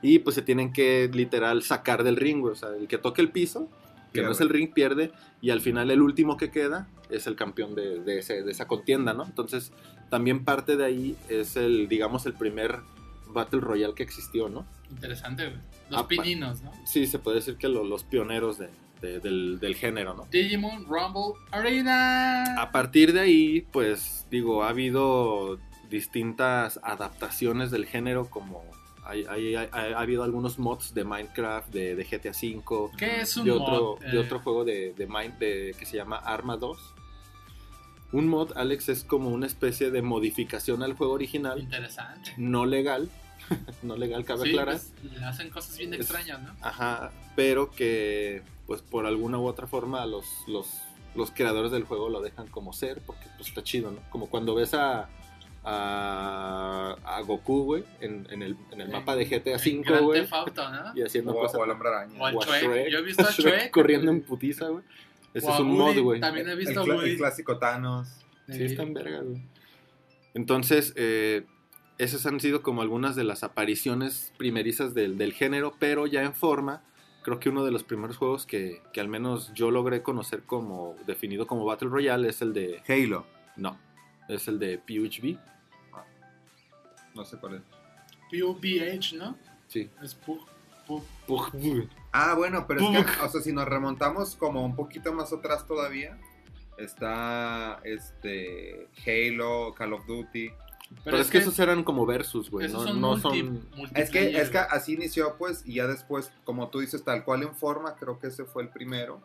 Y 0.00 0.18
pues 0.20 0.34
se 0.34 0.42
tienen 0.42 0.72
que 0.72 1.08
literal 1.12 1.62
sacar 1.62 2.02
del 2.02 2.16
ring, 2.16 2.40
güey. 2.40 2.52
O 2.52 2.56
sea, 2.56 2.70
el 2.70 2.88
que 2.88 2.98
toque 2.98 3.20
el 3.22 3.30
piso, 3.30 3.68
que 4.12 4.22
no 4.22 4.32
es 4.32 4.40
el 4.40 4.48
ring, 4.48 4.72
pierde. 4.72 5.12
Y 5.40 5.50
al 5.50 5.60
final 5.60 5.90
el 5.90 6.02
último 6.02 6.36
que 6.36 6.50
queda 6.50 6.88
es 7.12 7.26
el 7.26 7.36
campeón 7.36 7.74
de, 7.74 8.00
de 8.00 8.18
ese- 8.18 8.42
de 8.42 8.50
esa 8.50 8.66
contienda, 8.66 9.12
¿no? 9.14 9.24
Entonces, 9.24 9.72
también 10.10 10.44
parte 10.44 10.76
de 10.76 10.84
ahí 10.84 11.16
es 11.28 11.56
el, 11.56 11.88
digamos, 11.88 12.26
el 12.26 12.34
primer 12.34 12.80
Battle 13.28 13.60
Royale 13.60 13.94
que 13.94 14.02
existió, 14.02 14.48
¿no? 14.48 14.66
Interesante, 14.90 15.46
güey. 15.46 15.58
Los 15.90 16.00
Ah, 16.00 16.08
pininos, 16.08 16.62
¿no? 16.62 16.72
Sí, 16.86 17.06
se 17.06 17.18
puede 17.18 17.36
decir 17.36 17.56
que 17.56 17.68
lo- 17.68 17.84
los 17.84 18.04
pioneros 18.04 18.58
de- 18.58 18.68
de- 19.00 19.20
del, 19.20 19.58
del 19.58 19.74
género, 19.74 20.14
¿no? 20.14 20.26
Digimon 20.30 20.84
Rumble 20.86 21.34
Arena. 21.50 22.60
A 22.60 22.70
partir 22.72 23.12
de 23.12 23.20
ahí, 23.20 23.66
pues, 23.72 24.26
digo, 24.30 24.62
ha 24.64 24.68
habido 24.68 25.58
distintas 25.90 26.80
adaptaciones 26.82 27.70
del 27.70 27.86
género, 27.86 28.28
como 28.30 28.62
hay, 29.04 29.24
hay- 29.28 29.54
hay- 29.56 29.68
ha 29.72 29.98
habido 29.98 30.22
algunos 30.22 30.58
mods 30.58 30.94
de 30.94 31.04
Minecraft, 31.04 31.68
de, 31.72 31.94
de 31.96 32.04
GTA 32.04 32.30
V, 32.30 32.90
¿Qué 32.96 33.20
es 33.22 33.36
un 33.36 33.44
de 33.44 33.50
otro, 33.50 33.96
mod? 33.96 34.00
de 34.00 34.16
Eh, 34.16 34.18
otro 34.18 34.38
juego 34.40 34.64
de, 34.64 34.94
de- 34.94 35.74
que 35.78 35.84
se 35.86 35.96
llama 35.96 36.16
Arma 36.16 36.56
2. 36.56 36.78
Un 38.12 38.28
mod, 38.28 38.52
Alex, 38.56 38.88
es 38.90 39.04
como 39.04 39.30
una 39.30 39.46
especie 39.46 39.90
de 39.90 40.02
modificación 40.02 40.82
al 40.82 40.92
juego 40.94 41.14
original, 41.14 41.60
Interesante. 41.60 42.32
no 42.36 42.66
legal, 42.66 43.08
no 43.82 43.96
legal, 43.96 44.24
cabe 44.24 44.42
Sí, 44.44 44.48
aclarar. 44.50 44.74
pues, 44.76 44.92
le 45.18 45.24
hacen 45.24 45.50
cosas 45.50 45.76
bien 45.78 45.94
Es- 45.94 46.00
extrañas, 46.00 46.42
¿no? 46.42 46.54
Ajá, 46.60 47.10
pero 47.36 47.70
que 47.70 48.42
pues 48.66 48.82
por 48.82 49.06
alguna 49.06 49.38
u 49.38 49.46
otra 49.46 49.66
forma 49.66 50.04
los, 50.06 50.26
los, 50.46 50.66
los 51.14 51.30
creadores 51.30 51.72
del 51.72 51.84
juego 51.84 52.08
lo 52.08 52.20
dejan 52.20 52.46
como 52.48 52.72
ser, 52.72 53.00
porque 53.06 53.24
pues 53.36 53.48
está 53.48 53.62
chido, 53.62 53.90
¿no? 53.90 53.98
Como 54.10 54.28
cuando 54.28 54.54
ves 54.54 54.72
a, 54.74 55.08
a, 55.64 56.96
a 57.04 57.20
Goku, 57.22 57.64
güey, 57.64 57.84
en, 58.00 58.26
en 58.30 58.42
el, 58.42 58.56
en 58.72 58.80
el 58.80 58.88
mapa 58.88 59.16
de 59.16 59.24
GTA 59.26 59.56
V, 59.56 60.00
güey. 60.00 60.26
¿no? 60.26 60.92
Y 60.94 61.02
haciendo 61.02 61.32
O, 61.32 61.40
cosas. 61.40 61.58
o 61.58 61.62
al 61.64 61.70
hombre 61.70 61.88
araña. 61.88 62.20
O 62.20 62.26
al 62.26 62.34
Shrek. 62.36 62.90
Yo 62.90 62.98
he 62.98 63.02
visto 63.02 63.22
a 63.26 63.30
Shrek 63.30 63.54
Shrek. 63.58 63.70
corriendo 63.70 64.10
en 64.10 64.22
putiza, 64.22 64.68
güey. 64.68 64.84
Ese 65.34 65.46
O 65.46 65.50
es 65.50 65.56
a 65.56 65.62
un 65.62 65.70
Woody, 65.78 65.96
mod, 65.98 66.02
güey. 66.04 66.20
También 66.20 66.48
he 66.48 66.52
El, 66.52 66.58
visto 66.58 66.82
el 66.82 66.90
Woody. 66.90 67.16
clásico 67.16 67.58
Thanos. 67.58 68.08
Sí, 68.48 68.64
está 68.64 68.82
en 68.82 68.94
verga, 68.94 69.20
güey. 69.20 69.42
Entonces, 70.34 70.92
eh, 70.96 71.44
esas 71.98 72.24
han 72.26 72.40
sido 72.40 72.62
como 72.62 72.82
algunas 72.82 73.16
de 73.16 73.24
las 73.24 73.42
apariciones 73.44 74.32
primerizas 74.36 74.94
del, 74.94 75.18
del 75.18 75.32
género, 75.32 75.74
pero 75.78 76.06
ya 76.06 76.22
en 76.22 76.34
forma. 76.34 76.82
Creo 77.22 77.38
que 77.38 77.50
uno 77.50 77.64
de 77.64 77.70
los 77.70 77.84
primeros 77.84 78.16
juegos 78.16 78.46
que, 78.46 78.82
que 78.92 79.00
al 79.00 79.08
menos 79.08 79.52
yo 79.54 79.70
logré 79.70 80.02
conocer 80.02 80.42
como 80.42 80.96
definido 81.06 81.46
como 81.46 81.64
Battle 81.64 81.88
Royale 81.88 82.28
es 82.28 82.42
el 82.42 82.52
de. 82.52 82.82
Halo. 82.88 83.24
No, 83.56 83.78
es 84.28 84.48
el 84.48 84.58
de 84.58 84.78
PUBG. 84.78 85.38
No 87.14 87.24
sé 87.24 87.36
cuál 87.36 87.56
es. 87.56 87.62
PUBH, 88.30 89.14
¿no? 89.16 89.36
Sí. 89.68 89.88
Es. 90.02 90.14
PUBG. 90.14 90.51
Ah, 92.12 92.34
bueno, 92.36 92.66
pero 92.66 92.80
es 92.80 93.04
que, 93.06 93.20
o 93.24 93.28
sea, 93.28 93.40
si 93.40 93.52
nos 93.52 93.66
remontamos 93.66 94.36
como 94.36 94.64
un 94.64 94.74
poquito 94.76 95.12
más 95.12 95.32
atrás 95.32 95.66
todavía, 95.66 96.18
está 96.76 97.80
este 97.84 98.88
Halo, 99.06 99.74
Call 99.74 99.92
of 99.94 100.06
Duty. 100.06 100.50
Pero, 101.04 101.16
es 101.16 101.30
que, 101.30 101.38
esos 101.38 101.58
eran 101.58 101.84
como 101.84 102.04
versus, 102.04 102.50
güey. 102.50 102.70
No, 102.70 102.82
son, 102.82 103.00
no 103.00 103.16
multi- 103.16 103.22
son. 103.22 103.66
Es 103.94 104.10
que, 104.10 104.36
es 104.38 104.50
que 104.50 104.58
así 104.58 104.92
inició, 104.92 105.36
pues, 105.38 105.62
y 105.64 105.74
ya 105.74 105.86
después, 105.86 106.30
como 106.44 106.68
tú 106.68 106.80
dices, 106.80 107.02
tal 107.02 107.24
cual 107.24 107.42
en 107.44 107.54
forma, 107.54 107.96
creo 107.96 108.18
que 108.18 108.26
ese 108.26 108.44
fue 108.44 108.62
el 108.62 108.68
primero. 108.68 109.20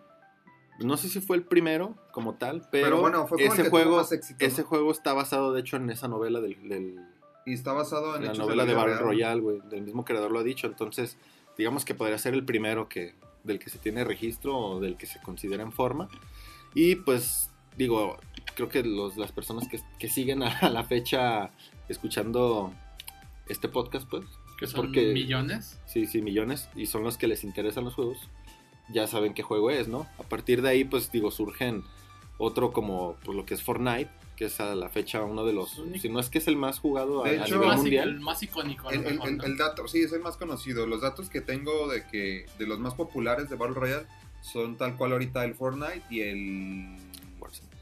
No 0.79 0.95
sé 0.95 1.09
si 1.09 1.19
fue 1.19 1.36
el 1.36 1.43
primero 1.43 1.95
como 2.12 2.36
tal, 2.36 2.62
pero, 2.71 2.86
Pero, 2.86 3.01
bueno, 3.01 3.27
fue 3.27 3.43
ese 3.43 3.69
juego, 3.69 3.97
más 3.97 4.12
éxito, 4.13 4.38
¿no? 4.39 4.47
ese 4.47 4.63
juego 4.63 4.91
está 4.91 5.12
basado 5.13 5.51
de 5.51 5.59
hecho 5.62 5.75
en 5.75 5.89
esa 5.89 6.07
novela 6.07 6.39
del, 6.39 6.69
del- 6.69 7.01
Y 7.45 7.53
está 7.53 7.74
basado 7.74 8.15
en 8.15 8.25
la 8.25 8.33
novela 8.33 8.63
de 8.63 8.74
vida 8.74 8.83
Battle. 8.83 9.00
Royale, 9.00 9.41
güey. 9.41 9.62
Del 9.69 9.81
mismo 9.81 10.05
creador 10.05 10.31
lo 10.31 10.39
ha 10.39 10.43
dicho. 10.43 10.67
Entonces, 10.67 11.17
digamos 11.57 11.85
que 11.85 11.95
podría 11.95 12.17
ser 12.17 12.33
el 12.33 12.45
primero 12.45 12.87
que 12.89 13.15
del 13.43 13.59
que 13.59 13.69
se 13.69 13.79
tiene 13.79 14.03
registro 14.03 14.57
o 14.57 14.79
del 14.79 14.97
que 14.97 15.05
se 15.05 15.19
considera 15.21 15.63
en 15.63 15.71
forma. 15.71 16.09
Y 16.73 16.95
pues, 16.95 17.49
digo, 17.77 18.17
creo 18.55 18.67
que 18.69 18.83
los, 18.83 19.15
las 19.17 19.31
personas 19.31 19.67
que, 19.69 19.79
que 19.99 20.09
siguen 20.09 20.43
a, 20.43 20.49
a 20.59 20.69
la 20.69 20.83
fecha 20.83 21.51
escuchando 21.87 22.73
este 23.47 23.69
podcast, 23.69 24.07
pues, 24.09 24.25
que 24.59 24.67
son 24.67 24.87
porque- 24.87 25.13
millones. 25.13 25.79
sí, 25.85 26.05
sí, 26.05 26.21
millones, 26.21 26.69
y 26.75 26.87
son 26.87 27.03
los 27.03 27.17
que 27.17 27.27
les 27.27 27.43
interesan 27.43 27.85
los 27.85 27.93
juegos, 27.93 28.17
ya 28.89 29.07
saben 29.07 29.33
qué 29.33 29.43
juego 29.43 29.71
es, 29.71 29.87
¿no? 29.87 30.07
A 30.19 30.23
partir 30.23 30.61
de 30.61 30.69
ahí, 30.69 30.83
pues, 30.83 31.11
digo, 31.11 31.31
surgen 31.31 31.83
otro 32.37 32.73
como 32.73 33.15
pues, 33.23 33.35
lo 33.37 33.45
que 33.45 33.53
es 33.53 33.63
Fortnite, 33.63 34.09
que 34.38 34.46
es 34.46 34.60
a 34.62 34.75
la 34.75 34.88
fecha 34.88 35.24
uno 35.24 35.44
de 35.46 35.51
los, 35.51 35.82
si 36.00 36.08
no 36.10 36.20
es 36.20 36.29
que 36.29 36.38
es 36.38 36.48
el 36.48 36.56
más 36.56 36.79
jugado 36.79 37.25
a, 37.25 37.29
De 37.29 37.39
a 37.39 37.44
hecho, 37.46 37.56
el, 37.56 37.60
nivel 37.62 37.67
más, 37.67 37.77
mundial. 37.79 38.10
el 38.10 38.20
más 38.22 38.44
icónico. 38.44 38.88
a 38.88 38.94
lo 38.94 39.00
El, 39.01 39.06
el- 39.08 39.22
el- 39.27 39.38
¿no? 39.38 39.44
el 39.44 39.58
dato, 39.58 39.88
sí, 39.88 40.01
es 40.03 40.13
el 40.13 40.22
más 40.22 40.38
conocido. 40.38 40.86
Los 40.88 41.01
datos 41.01 41.29
que 41.29 41.41
tengo 41.41 41.89
de 41.89 42.06
que 42.06 42.46
de 42.60 42.67
los 42.67 42.79
más 42.79 42.94
populares 42.94 43.50
de 43.50 43.56
Battle 43.56 43.74
Royale 43.75 44.06
son 44.41 44.77
tal 44.77 44.96
cual 44.96 45.12
ahorita 45.13 45.44
el 45.44 45.56
Fortnite 45.56 46.03
y 46.10 46.22
el, 46.22 46.96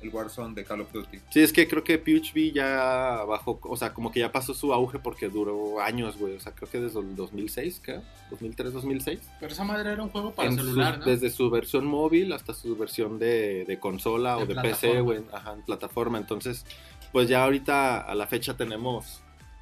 el 0.08 0.14
Warzone 0.14 0.56
de 0.56 0.64
Call 0.64 0.82
of 0.82 0.92
Duty. 0.92 1.20
Sí, 1.30 1.42
es 1.42 1.54
que 1.54 1.68
creo 1.68 1.84
que 1.84 1.98
PUBG 1.98 2.54
ya 2.54 3.24
bajó, 3.28 3.60
o 3.64 3.78
sea, 3.78 3.94
como 3.94 4.12
que 4.12 4.20
ya 4.20 4.32
pasó 4.32 4.54
su 4.54 4.74
auge 4.74 5.00
porque 5.00 5.30
duró 5.30 5.82
años, 5.82 6.18
güey. 6.18 6.36
O 6.36 6.40
sea, 6.40 6.54
creo 6.54 6.70
que 6.70 6.80
desde 6.80 7.00
el 7.00 7.16
2006, 7.16 7.82
¿qué? 7.84 8.02
2003, 8.32 8.74
2006. 8.74 9.20
Pero 9.40 9.52
esa 9.52 9.64
madre 9.64 9.92
era 9.92 10.04
un 10.04 10.10
juego 10.10 10.32
para 10.32 10.50
En 10.50 10.56
celular, 10.56 11.00
¿no? 11.00 11.06
Desde 11.06 11.30
su 11.30 11.50
versión 11.50 11.86
móvil 11.86 12.34
hasta 12.34 12.54
su 12.54 12.76
versión 12.76 13.20
de, 13.20 13.66
de 13.66 13.80
consola 13.80 14.36
De 14.38 14.44
o 14.44 14.46
de 14.46 14.56
PC, 14.56 15.02
güey. 15.02 15.22
Ajá, 15.32 15.54
en 15.54 15.62
plataforma. 15.64 16.18
Entonces, 16.18 16.66
pues 17.12 17.28
ya 17.30 17.44
ahorita 17.44 18.00
a 18.00 18.16
la 18.16 18.28
fecha 18.28 18.58
tenemos 18.58 19.22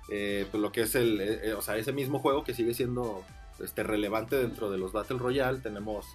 eh, 0.10 0.46
pues 0.52 0.62
lo 0.62 0.72
que 0.72 0.82
es 0.82 0.96
el, 0.96 1.20
eh, 1.22 1.40
eh, 1.44 1.54
o 1.54 1.62
sea, 1.62 1.78
ese 1.78 1.94
mismo 1.94 2.20
juego 2.20 2.44
que 2.44 2.54
sigue 2.54 2.74
siendo 2.74 3.24
este, 3.60 3.84
relevante 3.84 4.36
dentro 4.36 4.70
de 4.70 4.78
los 4.78 4.92
Battle 4.92 5.18
Royale. 5.18 5.60
Tenemos 5.60 6.06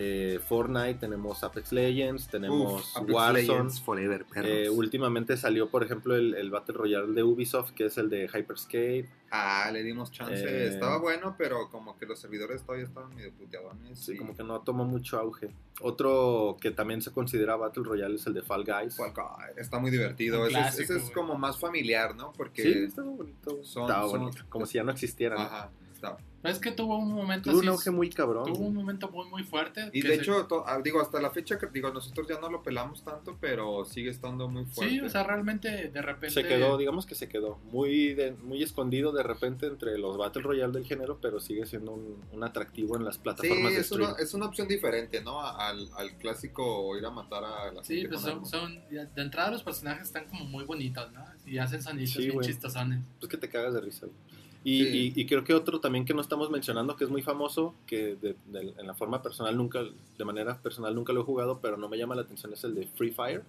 eh, 0.00 0.38
Fortnite, 0.46 0.94
tenemos 0.94 1.42
Apex 1.42 1.72
Legends, 1.72 2.28
tenemos 2.28 2.72
Uf, 2.90 2.96
Apex 2.96 3.12
Warzone. 3.14 3.42
Legends 3.42 3.80
Forever. 3.80 4.26
Eh, 4.36 4.70
últimamente 4.70 5.36
salió, 5.36 5.68
por 5.68 5.82
ejemplo, 5.82 6.14
el, 6.14 6.34
el 6.34 6.50
Battle 6.50 6.74
Royale 6.76 7.12
de 7.12 7.22
Ubisoft, 7.24 7.72
que 7.72 7.86
es 7.86 7.98
el 7.98 8.08
de 8.08 8.28
Hyperscape. 8.28 9.08
Ah, 9.30 9.68
le 9.72 9.82
dimos 9.82 10.10
chance. 10.10 10.42
Eh, 10.42 10.68
Estaba 10.68 10.98
bueno, 10.98 11.34
pero 11.36 11.68
como 11.70 11.98
que 11.98 12.06
los 12.06 12.18
servidores 12.18 12.62
todavía 12.62 12.86
estaban 12.86 13.14
medio 13.14 13.30
puteadones. 13.32 13.98
Sí, 13.98 14.12
y- 14.12 14.16
como 14.16 14.34
que 14.36 14.42
no 14.44 14.60
tomó 14.62 14.84
mucho 14.86 15.18
auge. 15.18 15.50
Otro 15.80 16.56
que 16.60 16.70
también 16.70 17.02
se 17.02 17.12
considera 17.12 17.56
Battle 17.56 17.82
Royale 17.84 18.14
es 18.14 18.26
el 18.26 18.34
de 18.34 18.42
Fall 18.42 18.64
Guys. 18.64 18.96
Fall 18.96 19.12
Guys, 19.12 19.56
Está 19.58 19.78
muy 19.78 19.90
divertido. 19.90 20.46
Ese, 20.46 20.52
es- 20.58 20.62
clásico, 20.64 20.82
ese 20.84 20.96
es 20.96 21.02
güey. 21.02 21.12
como 21.14 21.36
más 21.36 21.58
familiar, 21.58 22.14
¿no? 22.14 22.32
Porque 22.36 22.62
Sí, 22.62 22.72
estaba 22.84 23.08
bonito. 23.10 23.62
son- 23.64 23.88
bonito. 24.10 24.42
Como 24.48 24.64
si 24.64 24.74
ya 24.78 24.84
no 24.84 24.92
existieran. 24.92 25.38
Ajá, 25.40 25.70
Pero 26.00 26.54
es 26.54 26.60
que 26.60 26.70
tuvo 26.70 26.96
un 26.98 27.12
momento 27.12 27.50
Tuvo 27.50 27.60
un 27.62 27.68
auge 27.68 27.90
muy 27.90 28.10
cabrón. 28.10 28.44
Tuvo 28.52 28.64
un 28.64 28.74
momento 28.74 29.08
muy, 29.10 29.28
muy 29.28 29.42
fuerte. 29.42 29.90
Y 29.92 30.02
de 30.02 30.08
se- 30.08 30.14
hecho, 30.22 30.46
to- 30.46 30.62
ah, 30.68 30.80
digo, 30.80 31.00
hasta 31.00 31.20
la 31.20 31.30
fecha, 31.30 31.58
digo, 31.72 31.90
nosotros 31.90 32.28
ya 32.28 32.38
no 32.38 32.48
lo 32.48 32.62
pelamos 32.62 33.02
tanto, 33.02 33.36
pero 33.40 33.84
sigue 33.84 34.08
estando 34.10 34.48
muy 34.48 34.64
fuerte. 34.64 34.94
Sí, 34.94 35.00
o 35.00 35.08
sea, 35.08 35.24
realmente 35.24 35.88
de 35.88 36.00
repente. 36.00 36.30
Se 36.40 36.46
quedó, 36.46 36.78
digamos 36.78 37.06
que 37.06 37.16
se 37.16 37.28
quedó 37.28 37.56
muy 37.72 38.14
de- 38.14 38.32
muy 38.34 38.62
escondido 38.62 39.10
de 39.10 39.24
repente 39.24 39.66
entre 39.66 39.98
los 39.98 40.16
Battle 40.16 40.42
Royale 40.42 40.72
del 40.72 40.84
género, 40.84 41.18
pero 41.20 41.40
sigue 41.40 41.66
siendo 41.66 41.90
un, 41.92 42.22
un 42.32 42.44
atractivo 42.44 42.96
en 42.96 43.04
las 43.04 43.16
Sí, 43.16 43.20
plataformas 43.22 43.72
de 43.72 43.80
es 43.80 43.90
una, 43.90 44.12
es 44.20 44.32
una 44.32 44.46
opción 44.46 44.68
diferente, 44.68 45.20
¿no? 45.20 45.40
Al, 45.44 45.88
al 45.96 46.12
clásico 46.18 46.96
ir 46.96 47.04
a 47.04 47.10
matar 47.10 47.42
a 47.42 47.72
la 47.72 47.82
Sí, 47.82 47.94
gente 48.02 48.10
pues 48.10 48.20
son, 48.20 48.46
son- 48.46 48.80
De 48.88 49.08
entrada, 49.22 49.50
los 49.50 49.64
personajes 49.64 50.04
están 50.04 50.26
como 50.28 50.44
muy 50.44 50.62
bonitos, 50.64 51.10
¿no? 51.12 51.24
Y 51.44 51.58
hacen 51.58 51.82
sonidos 51.82 52.10
Sí, 52.12 52.28
bien 52.28 52.40
chistosones. 52.42 53.02
Pues 53.18 53.28
que 53.28 53.36
te 53.38 53.48
cagas 53.48 53.74
de 53.74 53.80
risa. 53.80 54.06
güey. 54.06 54.27
Y, 54.64 54.84
Sí. 54.84 55.12
y- 55.16 55.20
y 55.22 55.26
creo 55.26 55.44
que 55.44 55.54
otro 55.54 55.80
también 55.80 56.04
que 56.04 56.12
no 56.14 56.20
estamos 56.20 56.50
mencionando, 56.50 56.96
que 56.96 57.04
es 57.04 57.10
muy 57.10 57.22
famoso, 57.22 57.74
que 57.86 58.16
de- 58.16 58.36
de- 58.46 58.74
en 58.78 58.86
la 58.86 58.94
forma 58.94 59.22
personal 59.22 59.56
nunca, 59.56 59.80
de 59.82 60.24
manera 60.24 60.58
personal 60.60 60.94
nunca 60.94 61.12
lo 61.12 61.20
he 61.20 61.24
jugado, 61.24 61.60
pero 61.60 61.76
no 61.76 61.88
me 61.88 61.96
llama 61.96 62.14
la 62.16 62.22
atención, 62.22 62.52
es 62.52 62.64
el 62.64 62.74
de 62.74 62.86
Free 62.88 63.12
Fire, 63.12 63.42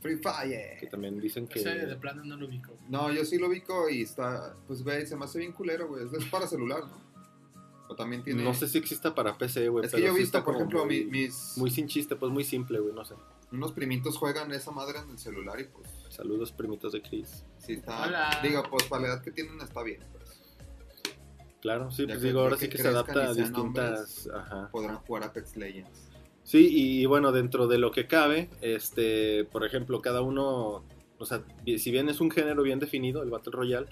Free 0.00 0.16
Fire. 0.16 0.78
que 0.80 0.86
también 0.86 1.20
dicen 1.20 1.46
que... 1.46 1.58
Ese 1.58 1.70
de 1.86 1.96
plano 1.96 2.24
no 2.24 2.36
lo 2.36 2.46
ubico. 2.46 2.72
No, 2.88 3.12
yo 3.12 3.24
sí 3.24 3.36
lo 3.38 3.48
ubico 3.48 3.88
y 3.90 4.02
está, 4.02 4.54
pues 4.66 4.82
ve, 4.84 5.04
se 5.06 5.16
me 5.16 5.24
hace 5.26 5.38
bien 5.38 5.52
culero, 5.52 5.88
güey. 5.88 6.04
Es- 6.06 6.24
para 6.26 6.46
celular, 6.46 6.80
¿no? 6.86 7.08
O 7.90 7.94
también 7.96 8.22
tiene... 8.22 8.42
No 8.42 8.54
sé 8.54 8.68
si 8.68 8.78
exista 8.78 9.14
para 9.14 9.36
PC, 9.36 9.68
güey. 9.68 9.84
Es 9.84 9.90
que 9.90 9.96
pero 9.98 10.08
yo 10.12 10.16
he 10.16 10.20
visto, 10.20 10.44
por 10.44 10.54
ejemplo, 10.56 10.84
muy, 10.86 11.04
mi- 11.04 11.10
mis... 11.22 11.54
muy 11.56 11.70
sin 11.70 11.88
chiste, 11.88 12.16
pues 12.16 12.30
muy 12.32 12.44
simple, 12.44 12.78
güey, 12.80 12.94
no 12.94 13.04
sé. 13.04 13.14
Unos 13.50 13.72
primitos 13.72 14.16
juegan 14.18 14.52
esa 14.52 14.70
madre 14.70 14.98
en 15.00 15.10
el 15.10 15.18
celular 15.18 15.58
y 15.60 15.64
pues 15.64 15.88
Saludos, 16.10 16.52
primitos 16.52 16.92
de 16.92 17.00
Chris. 17.02 17.44
sí 17.58 17.74
está... 17.74 18.02
Hola. 18.06 18.40
Digo, 18.42 18.62
pues 18.70 18.84
para 18.84 19.02
la 19.02 19.08
edad 19.08 19.22
que 19.22 19.30
tienen 19.30 19.60
está 19.60 19.82
bien. 19.82 20.00
Claro, 21.60 21.90
sí, 21.90 22.06
pues 22.06 22.18
que- 22.18 22.26
digo, 22.26 22.40
ahora 22.40 22.56
sí 22.56 22.68
que 22.68 22.78
se 22.78 22.88
adapta 22.88 23.30
a 23.30 23.34
distintas... 23.34 24.28
Ajá. 24.32 24.68
Podrán 24.70 24.98
jugar 24.98 25.24
Apex 25.24 25.56
Legends. 25.56 26.08
Sí, 26.44 26.68
y 26.72 27.04
bueno, 27.06 27.32
dentro 27.32 27.66
de 27.66 27.78
lo 27.78 27.90
que 27.90 28.06
cabe, 28.06 28.48
este, 28.62 29.44
por 29.44 29.64
ejemplo, 29.66 30.00
cada 30.00 30.22
uno, 30.22 30.82
o 31.18 31.26
sea, 31.26 31.42
si 31.64 31.90
bien 31.90 32.08
es 32.08 32.20
un 32.20 32.30
género 32.30 32.62
bien 32.62 32.78
definido, 32.78 33.22
el 33.22 33.30
Battle 33.30 33.52
Royale, 33.52 33.86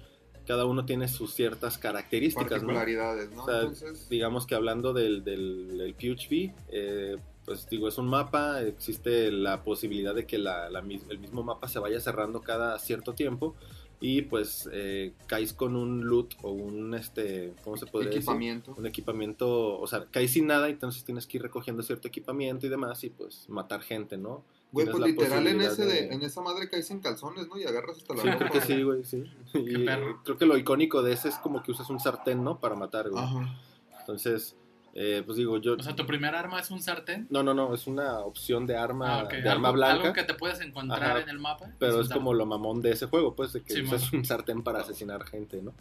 cada 0.46 0.64
uno 0.64 0.86
tiene 0.86 1.08
sus 1.08 1.34
ciertas 1.34 1.76
características. 1.76 2.48
Particularidades, 2.50 3.30
¿no? 3.32 3.42
O 3.42 3.46
sea, 3.46 3.58
Entonces... 3.62 4.08
Digamos 4.08 4.46
que 4.46 4.54
hablando 4.54 4.92
del, 4.92 5.24
del, 5.24 5.76
del 5.76 5.94
PHP, 5.94 6.54
eh, 6.68 7.16
pues 7.44 7.68
digo, 7.68 7.88
es 7.88 7.98
un 7.98 8.06
mapa, 8.06 8.62
existe 8.62 9.30
la 9.32 9.62
posibilidad 9.62 10.14
de 10.14 10.24
que 10.24 10.38
la, 10.38 10.68
el 10.68 11.18
mismo 11.18 11.42
mapa 11.42 11.68
se 11.68 11.78
vaya 11.78 12.00
cerrando 12.00 12.40
cada 12.40 12.78
cierto 12.78 13.12
tiempo 13.12 13.54
y 14.00 14.22
pues 14.22 14.68
eh, 14.72 15.14
caes 15.26 15.52
con 15.54 15.74
un 15.74 16.04
loot 16.06 16.34
o 16.42 16.50
un, 16.50 16.94
este, 16.94 17.54
¿cómo 17.64 17.76
se 17.76 17.86
podría 17.86 18.10
decir? 18.10 18.22
Equipamiento. 18.22 18.74
un 18.76 18.86
equipamiento, 18.86 19.78
o 19.80 19.86
sea, 19.86 20.04
caes 20.10 20.32
sin 20.32 20.46
nada, 20.46 20.68
entonces 20.68 21.02
tienes 21.04 21.26
que 21.26 21.38
ir 21.38 21.42
recogiendo 21.42 21.82
cierto 21.82 22.08
equipamiento 22.08 22.66
y 22.66 22.68
demás 22.68 23.02
y 23.04 23.10
pues 23.10 23.48
matar 23.48 23.80
gente, 23.82 24.16
¿no? 24.18 24.44
Güey, 24.72 24.84
Tienes 24.86 25.00
pues 25.14 25.24
literal 25.24 25.46
en, 25.46 25.60
ese 25.62 25.86
de- 25.86 25.92
de- 26.08 26.14
en 26.14 26.22
esa 26.22 26.42
madre 26.42 26.68
caes 26.68 26.88
sin 26.88 27.00
calzones, 27.00 27.48
¿no? 27.48 27.56
Y 27.58 27.64
agarras 27.64 27.96
hasta 27.96 28.14
la 28.14 28.22
Sí, 28.22 28.28
ropa. 28.30 28.38
creo 28.38 28.52
que 28.52 28.60
sí, 28.66 28.82
güey, 28.82 29.04
sí. 29.04 29.24
Y 29.54 29.84
perro. 29.86 30.20
creo 30.24 30.36
que 30.36 30.44
lo 30.46 30.58
icónico 30.58 31.02
de 31.02 31.12
ese 31.14 31.28
es 31.30 31.36
como 31.36 31.62
que 31.62 31.70
usas 31.70 31.88
un 31.88 31.98
sartén, 32.00 32.44
¿no? 32.44 32.58
Para 32.60 32.74
matar, 32.74 33.08
güey. 33.08 33.22
Ajá. 33.24 33.58
Entonces, 34.00 34.56
eh, 34.98 35.22
pues 35.26 35.36
digo, 35.36 35.58
yo... 35.58 35.74
O 35.74 35.82
sea, 35.82 35.94
tu 35.94 36.06
primer 36.06 36.34
arma 36.34 36.58
es 36.58 36.70
un 36.70 36.80
sartén. 36.80 37.26
No, 37.28 37.42
no, 37.42 37.52
no, 37.52 37.74
es 37.74 37.86
una 37.86 38.20
opción 38.20 38.66
de 38.66 38.76
arma, 38.76 39.20
Ah, 39.20 39.28
de 39.28 39.46
arma 39.48 39.70
blanca, 39.70 40.00
algo 40.02 40.12
que 40.14 40.24
te 40.24 40.32
puedes 40.34 40.58
encontrar 40.62 41.02
Ajá. 41.02 41.20
en 41.20 41.28
el 41.28 41.38
mapa. 41.38 41.70
pero 41.78 42.00
es 42.00 42.08
como 42.08 42.32
lo 42.32 42.46
mamón 42.46 42.80
de 42.80 42.92
ese 42.92 43.06
juego, 43.06 43.34
pues, 43.36 43.52
de 43.52 43.62
que 43.62 43.74
Sí, 43.74 43.82
usas 43.82 44.10
man. 44.10 44.20
un 44.20 44.24
sartén 44.24 44.62
para 44.62 44.80
asesinar 44.80 45.24
gente, 45.26 45.60
¿no? 45.60 45.74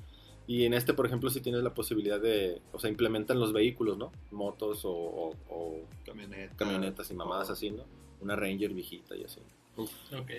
Y 0.47 0.65
en 0.65 0.73
este, 0.75 0.93
por 0.93 1.05
ejemplo, 1.05 1.29
sí 1.29 1.39
tienes 1.41 1.63
la 1.63 1.73
posibilidad 1.73 2.19
de, 2.19 2.61
o 2.73 2.77
sea, 2.79 2.89
implementan 2.89 3.39
los 3.39 3.51
vehículos, 3.53 3.97
¿no? 3.97 4.11
Motos 4.31 4.83
o, 4.85 4.91
o- 4.91 5.35
o 5.49 5.75
Camioneta. 6.05 6.55
camionetas 6.57 7.09
y 7.09 7.13
mamadas 7.15 7.49
así, 7.49 7.71
¿no? 7.71 7.83
Una 8.21 8.35
Ranger 8.35 8.73
viejita 8.73 9.15
y 9.15 9.23
así. 9.23 9.39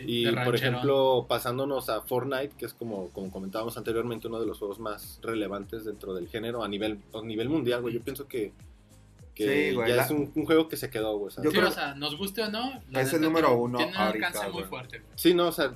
Y 0.07 0.27
por 0.33 0.55
ejemplo, 0.57 1.27
pasándonos 1.29 1.89
a 1.91 2.01
Fortnite, 2.03 2.55
que 2.57 2.65
es 2.67 2.73
como, 2.75 3.11
como 3.11 3.31
comentábamos 3.31 3.77
anteriormente, 3.77 4.29
uno 4.29 4.41
de 4.41 4.47
los 4.47 4.59
juegos 4.59 4.79
más 4.79 5.19
relevantes 5.23 5.85
dentro 5.85 6.15
del 6.15 6.29
género 6.29 6.65
a 6.65 6.69
nivel, 6.69 7.01
a 7.15 7.21
nivel 7.23 7.49
mundial, 7.49 7.83
güey. 7.83 7.95
Yo 7.95 8.03
pienso 8.03 8.27
que, 8.27 8.53
que 9.35 9.69
Sí, 9.71 9.75
güey, 9.75 9.89
ya 9.91 9.97
la- 9.97 10.05
es 10.05 10.11
un, 10.11 10.33
un 10.35 10.47
juego 10.47 10.69
que 10.69 10.77
se 10.77 10.89
quedó, 10.89 11.19
güey. 11.19 11.35
Yo 11.43 11.51
Sí, 11.51 11.57
creo- 11.57 11.69
o 11.69 11.73
sea, 11.73 11.95
nos 11.95 12.17
guste 12.17 12.43
o 12.43 12.51
no, 12.51 12.81
la 12.91 13.03
Es 13.03 13.13
el 13.13 13.21
número 13.21 13.55
uno 13.57 13.77
Tiene 13.79 13.93
un 13.93 13.99
ahorita, 13.99 14.27
alcance 14.29 14.47
muy 14.49 14.59
güey. 14.61 14.65
fuerte. 14.71 14.99
güey. 15.01 15.11
Sí, 15.17 15.35
no, 15.35 15.49
o 15.49 15.53
sea, 15.53 15.75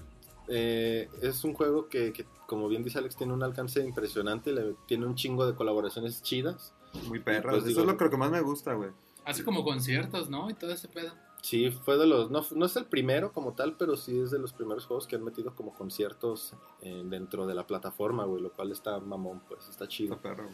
eh, 0.48 1.08
es 1.22 1.44
un 1.44 1.52
juego 1.52 1.88
que, 1.88 2.12
que, 2.12 2.24
como 2.46 2.68
bien 2.68 2.82
dice 2.82 2.98
Alex, 2.98 3.16
tiene 3.16 3.32
un 3.34 3.42
alcance 3.42 3.84
impresionante, 3.84 4.52
le- 4.52 4.74
tiene 4.86 5.04
un 5.06 5.14
chingo 5.14 5.46
de 5.46 5.54
colaboraciones 5.54 6.22
chidas. 6.22 6.72
Muy 7.06 7.20
perras. 7.20 7.42
Pues 7.52 7.56
Eso 7.58 7.66
digo- 7.68 7.92
es 7.92 8.00
lo 8.00 8.10
que 8.10 8.16
más 8.16 8.30
me 8.30 8.40
gusta, 8.40 8.72
güey. 8.74 8.90
Hace 9.24 9.44
como 9.44 9.62
conciertos, 9.62 10.28
¿no? 10.30 10.48
Y 10.50 10.54
todo 10.54 10.72
ese 10.72 10.88
pedo. 10.88 11.12
Sí, 11.42 11.70
fue 11.70 11.96
de 11.96 12.06
los. 12.06 12.30
No, 12.30 12.44
no 12.54 12.66
es 12.66 12.76
el 12.76 12.84
primero 12.84 13.32
como 13.32 13.54
tal, 13.54 13.76
pero 13.76 13.96
sí 13.96 14.18
es 14.20 14.30
de 14.30 14.38
los 14.38 14.52
primeros 14.52 14.86
juegos 14.86 15.06
que 15.06 15.16
han 15.16 15.24
metido 15.24 15.54
como 15.54 15.72
conciertos 15.72 16.54
eh, 16.82 17.02
dentro 17.06 17.46
de 17.46 17.54
la 17.54 17.66
plataforma, 17.66 18.24
güey, 18.24 18.42
lo 18.42 18.52
cual 18.52 18.72
está 18.72 18.98
mamón, 19.00 19.40
pues 19.48 19.68
está 19.68 19.88
chido. 19.88 20.14
Está 20.14 20.22
perro. 20.22 20.48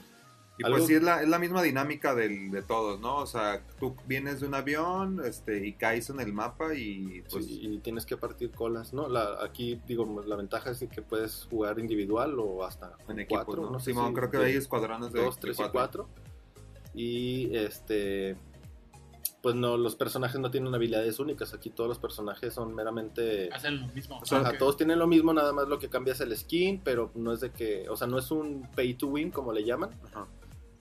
Y 0.59 0.65
Algo- 0.65 0.79
pues 0.79 0.87
sí, 0.87 0.95
es 0.95 1.03
la, 1.03 1.23
es 1.23 1.29
la 1.29 1.39
misma 1.39 1.63
dinámica 1.63 2.15
del, 2.15 2.51
de 2.51 2.63
todos, 2.63 2.99
¿no? 2.99 3.17
O 3.17 3.27
sea, 3.27 3.63
tú 3.79 3.95
vienes 4.07 4.41
de 4.41 4.47
un 4.47 4.55
avión 4.55 5.21
este, 5.23 5.67
y 5.67 5.75
caes 5.75 6.09
en 6.09 6.19
el 6.19 6.33
mapa 6.33 6.75
y 6.75 7.23
pues... 7.31 7.45
Sí, 7.45 7.61
y 7.63 7.79
tienes 7.81 8.07
que 8.07 8.17
partir 8.17 8.51
colas, 8.53 8.95
¿no? 8.95 9.07
La, 9.07 9.45
aquí, 9.45 9.79
digo, 9.87 10.23
la 10.27 10.35
ventaja 10.35 10.71
es 10.71 10.83
que 10.91 11.03
puedes 11.03 11.47
jugar 11.51 11.79
individual 11.79 12.39
o 12.39 12.65
hasta 12.65 12.97
en 13.07 13.21
equipo, 13.21 13.45
cuatro, 13.45 13.65
¿no? 13.65 13.73
no 13.73 13.79
sé 13.81 13.91
Simón, 13.91 14.09
si 14.09 14.15
creo 14.15 14.31
que 14.31 14.39
hay 14.39 14.57
escuadrones 14.57 15.13
de 15.13 15.23
dos, 15.23 15.35
de 15.35 15.41
tres 15.43 15.61
y 15.61 15.69
cuatro. 15.71 16.09
Y 16.95 17.55
este, 17.55 18.39
pues 19.47 19.55
no, 19.55 19.77
los 19.77 19.95
personajes 19.95 20.41
no 20.41 20.51
tienen 20.51 20.75
habilidades 20.75 21.21
únicas. 21.21 21.55
Aquí 21.55 21.71
todos 21.71 21.87
los 21.87 22.01
personajes 22.01 22.53
son 22.53 22.75
meramente. 22.75 23.49
Hacen 23.53 23.81
lo 23.81 23.87
mismo. 23.95 24.19
O 24.19 24.25
sea, 24.25 24.59
todos 24.59 24.77
tienen 24.77 24.99
lo 24.99 25.07
mismo, 25.07 25.33
nada 25.33 25.53
más 25.53 25.69
lo 25.69 25.79
que 25.79 25.89
cambia 25.89 26.15
es 26.15 26.21
el 26.21 26.37
skin, 26.37 26.81
pero 26.83 27.13
no 27.15 27.33
es 27.33 27.39
de 27.39 27.53
que, 27.53 27.89
o 27.89 27.97
sea, 27.97 28.09
no 28.09 28.19
es 28.19 28.33
un 28.33 28.69
pay 28.75 28.95
to 28.95 29.07
win 29.07 29.31
como 29.31 29.53
le 29.53 29.63
llaman, 29.63 29.91
Ajá. 30.07 30.27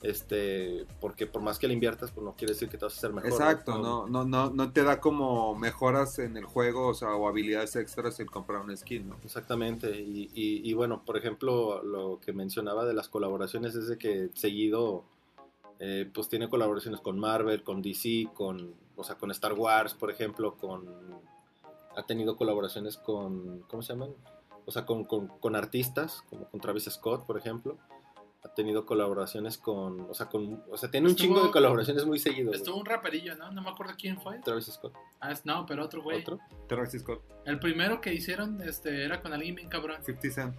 este, 0.02 0.88
porque 1.00 1.28
por 1.28 1.44
más 1.44 1.60
que 1.60 1.68
le 1.68 1.76
inviertas, 1.76 2.10
pues 2.10 2.26
no 2.26 2.34
quiere 2.36 2.54
decir 2.54 2.68
que 2.70 2.80
te 2.80 2.86
vas 2.86 2.96
a 2.96 2.98
hacer 2.98 3.14
mejor. 3.14 3.30
Exacto, 3.32 3.78
no, 3.78 4.08
no, 4.08 4.26
no, 4.26 4.50
no 4.50 4.72
te 4.72 4.82
da 4.82 5.00
como 5.00 5.54
mejoras 5.56 6.18
en 6.18 6.36
el 6.36 6.46
juego, 6.46 6.88
o 6.88 6.94
sea, 6.96 7.10
o 7.16 7.28
habilidades 7.28 7.76
extras 7.76 8.20
el 8.20 8.32
comprar 8.32 8.62
un 8.62 8.76
skin, 8.76 9.10
¿no? 9.10 9.18
Exactamente, 9.24 10.02
y, 10.02 10.32
y- 10.34 10.68
y 10.68 10.74
bueno, 10.74 11.04
por 11.06 11.18
ejemplo, 11.18 11.84
lo 11.84 12.20
que 12.20 12.34
mencionaba 12.34 12.84
de 12.86 12.96
las 12.96 13.10
colaboraciones 13.10 13.76
es 13.76 13.88
de 13.88 14.00
que 14.00 14.30
seguido, 14.34 15.04
eh, 15.80 16.10
pues 16.14 16.30
tiene 16.30 16.50
colaboraciones 16.50 17.02
con 17.02 17.20
Marvel, 17.20 17.64
con 17.64 17.82
DC, 17.82 18.30
con, 18.34 18.74
o 18.96 19.04
sea, 19.04 19.16
con 19.16 19.32
Star 19.32 19.54
Wars, 19.54 19.94
por 19.94 20.10
ejemplo, 20.12 20.56
con, 20.56 20.86
ha 21.96 22.04
tenido 22.06 22.38
colaboraciones 22.38 22.98
con, 22.98 23.62
¿cómo 23.70 23.82
se 23.84 23.94
llaman? 23.94 24.10
O 24.66 24.72
sea, 24.72 24.86
con, 24.86 25.04
con, 25.06 25.28
con 25.28 25.56
artistas, 25.56 26.24
como 26.30 26.46
con 26.50 26.60
Travis 26.60 26.86
Scott, 26.86 27.26
por 27.26 27.38
ejemplo. 27.38 27.78
Ha 28.44 28.50
tenido 28.54 28.86
colaboraciones 28.86 29.58
con, 29.58 30.02
o 30.02 30.14
sea, 30.14 30.28
con, 30.28 30.64
o 30.72 30.78
sea, 30.78 30.92
tiene 30.92 31.08
un 31.08 31.12
Estuvo- 31.16 31.28
chingo 31.36 31.44
de 31.46 31.52
colaboraciones 31.52 32.06
muy 32.06 32.20
seguido. 32.20 32.50
güey. 32.50 32.60
Estuvo 32.60 32.78
un 32.78 32.86
raperillo, 32.86 33.36
¿no? 33.36 33.52
No 33.52 33.62
me 33.64 33.70
acuerdo 33.72 33.94
quién 33.98 34.22
fue. 34.22 34.38
Travis 34.40 34.66
Scott, 34.68 34.94
Ah, 35.20 35.32
es- 35.32 35.46
no, 35.48 35.66
pero 35.66 35.84
otro 35.84 36.04
güey. 36.04 36.22
otro, 36.22 36.40
Travis 36.68 36.92
Scott, 37.02 37.22
El 37.46 37.60
primero 37.60 38.02
que 38.02 38.14
hicieron 38.14 38.62
este, 38.62 39.04
era 39.04 39.20
con 39.22 39.34
alguien 39.34 39.56
bien 39.56 39.68
cabrón. 39.68 39.98
50 40.04 40.30
Cent, 40.32 40.56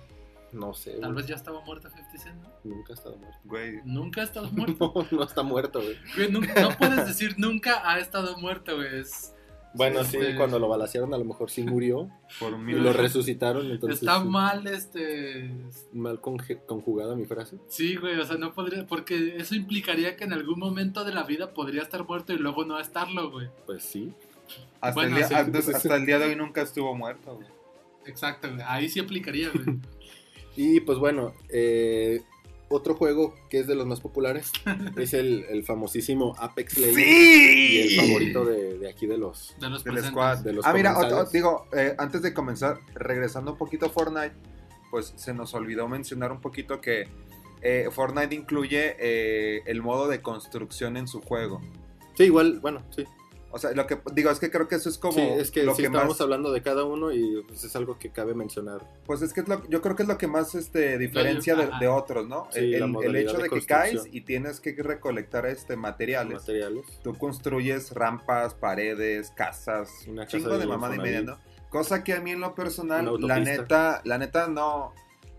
no 0.57 0.75
sé, 0.75 0.93
Tal 0.93 1.13
güey. 1.13 1.23
vez 1.23 1.27
ya 1.27 1.35
estaba 1.37 1.61
muerto 1.65 1.89
50 1.91 2.19
Cent, 2.19 2.43
¿no? 2.43 2.49
nunca 2.65 2.93
ha 2.93 2.95
estado 2.95 3.17
muerto. 3.19 3.39
güey. 3.45 3.81
Nunca 3.85 4.21
ha 4.21 4.25
estado 4.25 4.49
muerto. 4.53 4.93
No, 4.95 5.19
no 5.19 5.25
está 5.25 5.43
muerto, 5.43 5.81
güey. 5.81 6.31
No 6.31 6.41
puedes 6.79 7.07
decir 7.07 7.35
nunca 7.39 7.89
ha 7.91 7.99
estado 7.99 8.37
muerto, 8.39 8.77
güey. 8.77 9.01
Es- 9.01 9.33
Bueno, 9.75 10.03
sí, 10.05 10.17
Este- 10.17 10.37
cuando 10.37 10.59
lo 10.59 10.69
balacearon 10.69 11.13
a 11.13 11.19
lo 11.19 11.25
mejor 11.27 11.51
sí 11.51 11.63
murió 11.63 12.09
Por 12.41 12.55
un 12.55 12.69
y 12.69 12.73
lo 12.73 12.93
resucitaron, 12.95 13.71
entonces 13.71 14.01
Está 14.01 14.21
mal, 14.25 14.67
este. 14.67 15.51
mal 15.93 16.21
conjugada 16.21 17.15
mi 17.15 17.27
frase. 17.27 17.59
Sí, 17.69 17.97
güey, 17.97 18.19
o 18.19 18.25
sea, 18.25 18.37
no 18.39 18.55
podría. 18.55 18.87
Porque 18.87 19.37
eso 19.37 19.55
implicaría 19.55 20.17
que 20.17 20.25
en 20.25 20.33
algún 20.33 20.59
momento 20.59 21.05
de 21.05 21.13
la 21.13 21.25
vida 21.25 21.53
podría 21.53 21.83
estar 21.83 22.07
muerto 22.09 22.33
y 22.33 22.39
luego 22.39 22.65
no 22.65 22.81
estarlo, 22.81 23.31
güey. 23.31 23.49
Pues 23.67 23.83
sí. 23.85 24.15
Hasta, 24.81 24.95
Bueno, 24.95 25.11
el 25.11 25.17
día, 25.17 25.29
sí, 25.29 25.35
hasta- 25.35 25.59
hasta 25.77 25.97
el 25.97 26.07
día 26.07 26.19
de 26.19 26.27
hoy 26.27 26.37
nunca 26.37 26.63
estuvo 26.63 26.95
muerto, 26.95 27.35
güey. 27.35 27.49
Exacto, 28.07 28.49
güey. 28.49 28.63
Ahí 28.67 28.89
sí 28.89 29.01
aplicaría, 29.01 29.51
güey. 29.51 29.79
Y 30.57 30.81
pues 30.81 30.99
bueno, 30.99 31.35
eh, 31.49 32.23
otro 32.69 32.95
juego 32.95 33.35
que 33.49 33.61
es 33.61 33.67
de 33.67 33.75
los 33.75 33.87
más 33.87 34.01
populares 34.01 34.53
es 34.97 35.15
el, 35.15 35.45
el 35.49 35.65
famosísimo 35.65 36.35
Apex 36.39 36.79
Legends. 36.79 36.99
Y 36.99 37.79
el 37.79 38.01
favorito 38.01 38.45
de, 38.45 38.79
de 38.79 38.91
aquí 38.91 39.07
de 39.07 39.19
los... 39.19 39.55
De 39.61 39.71
los 39.71 39.85
Del 39.85 40.03
squad. 40.05 40.39
De 40.39 40.53
los 40.53 40.67
ah, 40.67 40.73
mira, 40.73 40.97
digo, 41.33 41.67
eh, 41.73 41.95
antes 41.99 42.23
de 42.23 42.35
comenzar, 42.35 42.81
regresando 42.95 43.53
un 43.53 43.59
poquito 43.59 43.87
a 43.87 43.89
Fortnite, 43.91 44.35
pues 44.91 45.13
se 45.17 45.35
nos 45.35 45.55
olvidó 45.55 45.89
mencionar 45.89 46.33
un 46.33 46.41
poquito 46.41 46.81
que 46.81 47.09
eh, 47.63 47.89
Fortnite 47.91 48.35
incluye 48.35 48.97
eh, 48.99 49.63
el 49.67 49.83
modo 49.83 50.09
de 50.09 50.21
construcción 50.21 50.97
en 50.97 51.07
su 51.07 51.21
juego. 51.21 51.61
Sí, 52.15 52.25
igual, 52.25 52.61
bueno, 52.61 52.83
sí. 52.95 53.05
O 53.57 53.59
sea, 53.59 53.73
lo 53.73 53.87
que 53.87 53.99
digo 54.13 54.31
es 54.31 54.39
que 54.39 54.51
creo 54.51 54.69
que 54.69 54.75
eso 54.77 54.89
es 54.89 54.99
como 54.99 55.15
Sí, 55.15 55.21
es 55.21 55.51
que 55.51 55.63
lo 55.63 55.75
sí 55.75 55.83
que 55.83 55.87
estábamos 55.87 56.15
más, 56.17 56.21
hablando 56.21 56.53
de 56.53 56.63
cada 56.63 56.85
uno 56.85 57.11
y 57.11 57.43
pues, 57.49 57.65
es 57.65 57.75
algo 57.75 57.99
que 57.99 58.11
cabe 58.11 58.35
mencionar. 58.35 58.83
pues 59.07 59.23
es 59.23 59.33
que 59.33 59.41
es 59.41 59.49
lo- 59.49 59.67
yo 59.69 59.81
creo 59.83 59.97
que 59.97 60.03
es 60.03 60.09
lo 60.09 60.19
que 60.19 60.27
más 60.27 60.55
este 60.55 60.99
diferencia 60.99 61.57
de, 61.57 61.71
de 61.81 61.89
otros, 61.89 62.29
¿no? 62.29 62.47
Sí, 62.53 62.75
el, 62.75 63.17
hecho 63.17 63.39
de 63.39 63.45
de, 63.45 63.49
que 63.51 63.67
caes 63.67 64.07
y 64.13 64.21
tienes 64.21 64.61
que 64.61 64.73
recolectar 64.75 65.47
este 65.47 65.75
materiales. 65.77 66.41
Materiales. 66.41 66.85
Tú 67.03 67.15
construyes 67.17 67.93
rampas, 67.93 68.55
paredes, 68.55 69.33
casas, 69.35 69.91
Una 70.07 70.11
un 70.11 70.17
casa 70.27 70.37
chingo 70.39 70.51
de 70.53 70.59
de 70.59 70.67
mamada 70.67 70.95
y 70.95 70.99
media, 70.99 71.23
¿no? 71.23 71.39
Cosa 71.71 72.05
que 72.05 72.13
a 72.13 72.21
mí 72.21 72.31
en 72.31 72.41
lo 72.41 72.55
personal, 72.55 73.11
la 73.21 73.41
neta, 73.41 74.01
la 74.05 74.19
neta 74.19 74.47
no, 74.49 74.93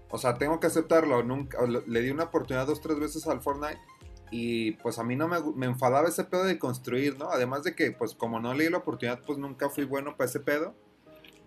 o 0.09 0.17
sea, 0.17 0.35
tengo 0.37 0.59
que 0.59 0.67
aceptarlo, 0.67 1.23
nunca, 1.23 1.57
le 1.65 2.01
di 2.01 2.09
una 2.09 2.25
oportunidad 2.25 2.67
dos, 2.67 2.81
tres 2.81 2.99
veces 2.99 3.27
al 3.27 3.41
Fortnite 3.41 3.79
y 4.29 4.71
pues 4.73 4.99
a 4.99 5.03
mí 5.03 5.15
no 5.15 5.27
me, 5.27 5.37
me 5.55 5.65
enfadaba 5.65 6.07
ese 6.07 6.23
pedo 6.23 6.43
de 6.43 6.59
construir, 6.59 7.17
¿no? 7.17 7.29
Además 7.29 7.63
de 7.63 7.75
que 7.75 7.91
pues 7.91 8.13
como 8.13 8.39
no 8.39 8.53
le 8.53 8.65
di 8.65 8.69
la 8.69 8.79
oportunidad, 8.79 9.21
pues 9.25 9.37
nunca 9.37 9.69
fui 9.69 9.85
bueno 9.85 10.17
para 10.17 10.29
ese 10.29 10.39
pedo. 10.39 10.75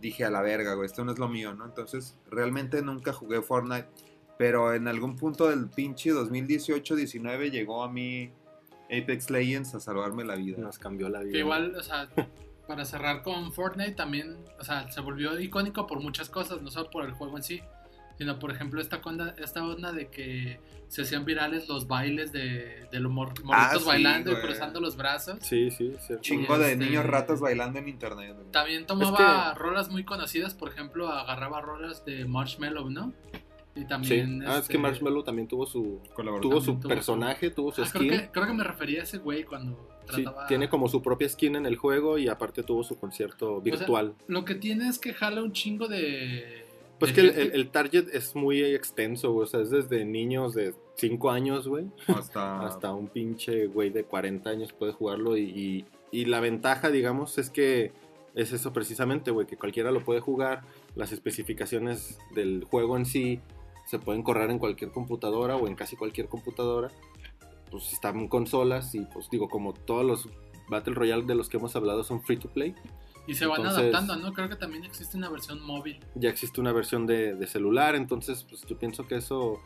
Dije 0.01 0.25
a 0.25 0.31
la 0.31 0.41
verga, 0.41 0.75
güey, 0.75 0.87
esto 0.87 1.05
no 1.05 1.13
es 1.13 1.19
lo 1.19 1.29
mío, 1.29 1.53
¿no? 1.55 1.67
Entonces 1.67 2.17
realmente 2.31 2.81
nunca 2.81 3.13
jugué 3.13 3.43
Fortnite, 3.43 3.89
pero 4.39 4.73
en 4.73 4.89
algún 4.89 5.17
punto 5.17 5.49
del 5.49 5.69
pinche 5.69 6.11
2018-19 6.13 7.51
llegó 7.51 7.83
a 7.83 7.91
mí 7.91 8.33
Apex 8.87 9.31
Legends 9.31 9.75
a 9.75 9.81
salvarme 9.81 10.25
la 10.25 10.37
vida. 10.37 10.59
Nos 10.59 10.79
cambió 10.79 11.09
la 11.11 11.21
vida. 11.21 11.33
Que 11.33 11.39
igual, 11.41 11.75
o 11.77 11.83
sea, 11.83 12.09
para 12.67 12.85
cerrar 12.87 13.23
con 13.23 13.53
Fortnite 13.53 13.93
también, 13.93 14.39
o 14.59 14.65
sea, 14.65 14.91
se 14.91 15.01
volvió 15.01 15.39
icónico 15.39 15.87
por 15.87 16.01
muchas 16.01 16.31
cosas, 16.31 16.63
no 16.63 16.71
solo 16.71 16.89
por 16.89 17.05
el 17.05 17.13
juego 17.13 17.37
en 17.37 17.43
sí, 17.43 17.63
sino 18.21 18.39
por 18.39 18.51
ejemplo 18.51 18.83
esta 18.83 19.01
onda, 19.03 19.35
esta 19.39 19.67
onda 19.67 19.93
de 19.93 20.09
que 20.09 20.61
se 20.89 21.01
hacían 21.03 21.25
virales 21.25 21.69
los 21.71 21.87
bailes 21.89 22.33
de, 22.33 22.87
de 22.93 23.01
los 23.01 23.11
mor- 23.11 23.29
morritos 23.45 23.77
Ah, 23.77 23.79
sí, 23.79 23.85
bailando 23.87 24.31
y 24.33 24.35
cruzando 24.43 24.79
los 24.79 24.95
brazos. 24.95 25.39
Sí, 25.41 25.71
sí, 25.71 25.95
cierto. 26.07 26.21
Chingo 26.23 26.59
de 26.59 26.73
Este- 26.73 26.85
niños 26.85 27.07
ratas 27.07 27.41
bailando 27.41 27.79
en 27.79 27.89
internet. 27.89 28.35
güey. 28.37 28.51
También 28.51 28.85
tomaba 28.85 29.55
rolas 29.55 29.89
muy 29.89 30.05
conocidas, 30.05 30.53
por 30.53 30.69
ejemplo, 30.69 31.09
agarraba 31.09 31.63
rolas 31.63 32.05
de 32.05 32.27
Marshmallow, 32.27 32.91
¿no? 32.91 33.15
Y 33.75 33.81
Sí. 33.81 33.87
también... 33.87 34.43
Ah, 34.47 34.55
es 34.57 34.61
este, 34.63 34.73
que 34.73 34.79
Marshmallow 34.79 35.23
también 35.23 35.49
tuvo 35.49 35.65
su 35.65 36.03
Colaboración. 36.13 36.51
tuvo 36.53 36.61
su 36.61 36.79
personaje, 36.81 37.49
tuvo 37.51 37.73
su 37.73 37.83
ah, 37.83 37.89
creo, 37.91 38.03
skin. 38.03 38.21
que, 38.21 38.31
creo 38.33 38.47
que 38.49 38.53
me 38.53 38.65
refería 38.65 39.01
a 39.01 39.05
ese 39.05 39.17
güey 39.17 39.45
cuando 39.45 39.89
Sí, 40.13 40.25
trataba... 40.25 40.47
tiene 40.49 40.69
como 40.69 40.89
su 40.89 41.01
propia 41.01 41.27
skin 41.29 41.55
en 41.57 41.65
el 41.67 41.77
juego 41.77 42.19
y 42.19 42.29
aparte 42.29 42.65
tuvo 42.65 42.83
su 42.83 42.99
concierto 42.99 43.61
virtual. 43.63 44.15
Lo 44.27 44.45
que 44.45 44.57
tiene 44.57 44.89
es 44.89 44.99
que 44.99 45.15
jala 45.15 45.41
un 45.43 45.53
chingo 45.53 45.87
de... 45.89 46.60
pues 47.01 47.13
que 47.13 47.21
el, 47.23 47.31
el- 47.31 47.53
el 47.53 47.71
target 47.71 48.09
es 48.15 48.37
muy 48.37 48.63
extenso, 48.63 49.35
o 49.35 49.47
sea, 49.47 49.61
es 49.61 49.71
desde 49.71 50.05
niños 50.05 50.55
de 50.55 50.75
5 50.97 51.31
años, 51.31 51.67
güey, 51.67 51.87
Hasta, 52.07 52.67
hasta 52.67 52.93
un 52.95 53.09
pinche 53.09 53.67
güey 53.67 53.91
de 53.91 54.05
40 54.05 54.49
años 54.51 54.73
puede 54.73 54.93
jugarlo 54.93 55.37
y, 55.37 55.43
y- 55.43 55.85
y 56.13 56.25
la 56.27 56.41
ventaja, 56.41 56.91
digamos, 56.91 57.39
es 57.39 57.51
que 57.51 57.93
es 58.35 58.53
eso 58.53 58.73
precisamente, 58.73 59.31
güey, 59.33 59.47
que 59.47 59.57
cualquiera 59.57 59.91
lo 59.91 60.05
puede 60.05 60.21
jugar, 60.21 60.63
las 60.95 61.11
especificaciones 61.13 62.19
del 62.35 62.65
juego 62.65 62.97
en 62.97 63.05
sí 63.07 63.41
se 63.87 63.99
pueden 63.99 64.23
correr 64.23 64.51
en 64.51 64.59
cualquier 64.61 64.93
computadora 64.93 65.57
o 65.57 65.67
en 65.67 65.75
casi 65.75 65.97
cualquier 65.97 66.29
computadora, 66.29 66.91
pues 67.71 67.93
están 67.93 68.19
en 68.21 68.29
consolas 68.29 68.95
y 68.95 69.01
pues 69.13 69.29
digo, 69.31 69.49
como 69.49 69.73
todos 69.73 70.05
los 70.05 70.29
Battle 70.69 70.95
Royale 70.95 71.25
de 71.25 71.35
los 71.35 71.49
que 71.49 71.57
hemos 71.57 71.75
hablado 71.75 72.05
son 72.05 72.23
free 72.23 72.37
to 72.37 72.49
play, 72.49 72.75
Y 73.27 73.35
se 73.35 73.47
van 73.47 73.65
adaptando, 73.67 74.17
¿no? 74.17 74.33
Creo 74.33 74.49
que 74.49 74.57
también 74.57 74.85
existe 74.85 75.17
una 75.17 75.29
versión 75.29 75.63
móvil. 75.63 76.01
ya 76.15 76.31
existe 76.31 76.61
una 76.61 76.73
versión 76.73 77.07
de, 77.07 77.35
de 77.35 77.47
celular, 77.47 77.95
entonces 77.95 78.45
pues 78.49 78.63
yo 78.67 78.77
pienso 78.79 79.07
que 79.07 79.17
eso... 79.17 79.61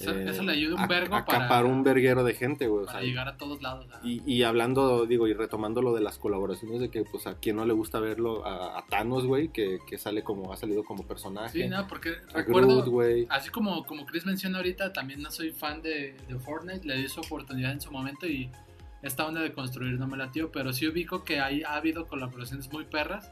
Eso- 0.00 0.10
eh, 0.18 0.24
eso 0.30 0.42
le 0.42 0.52
ayuda 0.52 0.82
un 0.82 0.88
vergo 0.88 1.10
para- 1.10 1.20
acapara 1.20 1.66
un 1.66 1.84
verguero 1.84 2.24
de 2.24 2.34
gente, 2.34 2.66
güey. 2.66 2.86
o 2.86 2.90
sea, 2.90 3.02
llegar 3.02 3.28
a 3.28 3.36
todos 3.36 3.60
lados. 3.62 3.86
¿no? 3.86 3.94
y, 4.02 4.20
y 4.26 4.42
hablando, 4.42 5.04
digo, 5.06 5.28
y 5.28 5.34
retomando 5.34 5.80
lo 5.82 5.94
de 5.94 6.00
las 6.00 6.18
colaboraciones, 6.18 6.80
de 6.80 6.88
que 6.90 7.04
pues 7.04 7.26
a 7.28 7.34
quien 7.38 7.56
no 7.56 7.66
le 7.66 7.72
gusta 7.74 8.00
verlo, 8.00 8.44
a, 8.44 8.78
a 8.78 8.86
Thanos, 8.86 9.26
güey, 9.26 9.48
que, 9.48 9.78
que 9.86 9.98
sale 9.98 10.24
como, 10.24 10.52
ha 10.52 10.56
salido 10.56 10.82
como 10.82 11.06
personaje. 11.06 11.62
Sí, 11.64 11.68
no, 11.68 11.86
porque 11.86 12.14
recuerdo, 12.32 12.76
Groot, 12.78 12.88
güey. 12.88 13.26
así 13.28 13.50
como, 13.50 13.84
como 13.84 14.04
Chris 14.06 14.24
menciona 14.26 14.56
ahorita, 14.58 14.92
también 14.92 15.22
no 15.22 15.30
soy 15.30 15.52
fan 15.52 15.82
de, 15.82 16.16
de 16.26 16.38
Fortnite, 16.40 16.84
le 16.86 16.96
di 16.96 17.08
su 17.08 17.20
oportunidad 17.20 17.70
en 17.72 17.80
su 17.80 17.92
momento 17.92 18.26
y 18.26 18.50
esta 19.02 19.26
onda 19.26 19.40
de 19.40 19.52
construir 19.52 19.98
no 19.98 20.06
me 20.06 20.16
latió, 20.16 20.50
pero 20.52 20.72
sí 20.72 20.86
ubico 20.86 21.24
que 21.24 21.40
hay, 21.40 21.62
ha 21.62 21.74
habido 21.74 22.06
colaboraciones 22.06 22.72
muy 22.72 22.84
perras, 22.84 23.30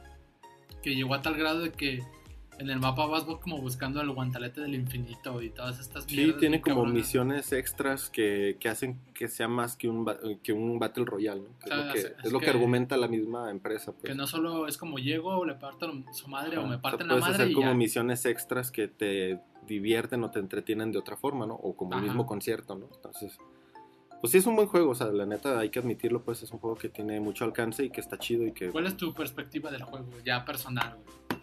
que 0.82 0.94
llegó 0.94 1.14
a 1.14 1.22
tal 1.22 1.36
grado 1.36 1.60
de 1.60 1.70
que 1.72 2.02
en 2.58 2.68
el 2.68 2.78
mapa 2.78 3.06
vas 3.06 3.24
como 3.24 3.58
buscando 3.58 4.02
el 4.02 4.10
guantalete 4.10 4.60
del 4.60 4.74
infinito 4.74 5.40
y 5.40 5.48
todas 5.48 5.78
estas 5.80 6.04
Sí, 6.04 6.34
tiene 6.38 6.60
como 6.60 6.76
cabronas. 6.76 6.94
misiones 6.94 7.52
extras 7.52 8.10
que, 8.10 8.58
que 8.60 8.68
hacen 8.68 9.00
que 9.14 9.28
sea 9.28 9.48
más 9.48 9.76
que 9.76 9.88
un, 9.88 10.04
que 10.42 10.52
un 10.52 10.78
Battle 10.78 11.06
Royale, 11.06 11.40
¿no? 11.40 11.58
Que 11.58 11.64
O 11.64 11.68
sea, 11.68 11.78
es 11.80 11.86
lo 11.86 11.92
que, 11.94 11.98
es- 12.00 12.04
es 12.04 12.32
lo 12.32 12.38
es 12.38 12.44
que 12.44 12.44
que- 12.44 12.50
argumenta 12.50 12.98
la 12.98 13.08
misma 13.08 13.50
empresa. 13.50 13.92
Pues. 13.92 14.04
Que 14.04 14.14
no 14.14 14.26
solo 14.26 14.66
es 14.66 14.76
como 14.76 14.98
llego, 14.98 15.42
le 15.46 15.54
parto 15.54 15.90
su 16.12 16.28
madre 16.28 16.58
o 16.58 16.62
me 16.62 16.66
O 16.66 16.70
sea, 16.72 16.82
parten 16.82 17.06
la 17.08 17.14
puedes 17.14 17.22
madre 17.28 17.34
hacer 17.44 17.50
y 17.50 17.54
como 17.54 17.68
ya. 17.68 17.74
misiones 17.74 18.26
extras 18.26 18.70
que 18.70 18.88
te 18.88 19.40
divierten 19.66 20.22
o 20.24 20.30
te 20.30 20.38
entretienen 20.40 20.92
de 20.92 20.98
otra 20.98 21.16
forma, 21.16 21.46
¿no? 21.46 21.54
O 21.54 21.74
como 21.74 21.92
el 21.92 21.98
Ajá. 22.00 22.06
mismo 22.08 22.26
concierto, 22.26 22.74
¿no? 22.74 22.88
Entonces, 22.94 23.38
pues 24.20 24.32
sí 24.32 24.38
es 24.38 24.46
un 24.46 24.56
buen 24.56 24.68
juego, 24.68 24.90
o 24.90 24.94
sea, 24.94 25.06
la 25.08 25.26
neta 25.26 25.58
hay 25.58 25.70
que 25.70 25.78
admitirlo, 25.78 26.22
pues 26.22 26.42
es 26.42 26.50
un 26.52 26.58
juego 26.58 26.76
que 26.76 26.88
tiene 26.88 27.20
mucho 27.20 27.44
alcance 27.44 27.84
y 27.84 27.90
que 27.90 28.00
está 28.00 28.18
chido 28.18 28.46
y 28.46 28.52
que... 28.52 28.68
¿Cuál 28.70 28.86
es 28.86 28.96
tu 28.96 29.12
perspectiva 29.14 29.70
del 29.70 29.82
juego? 29.82 30.06
Ya 30.24 30.44
personal, 30.44 30.96
güey. 30.96 31.40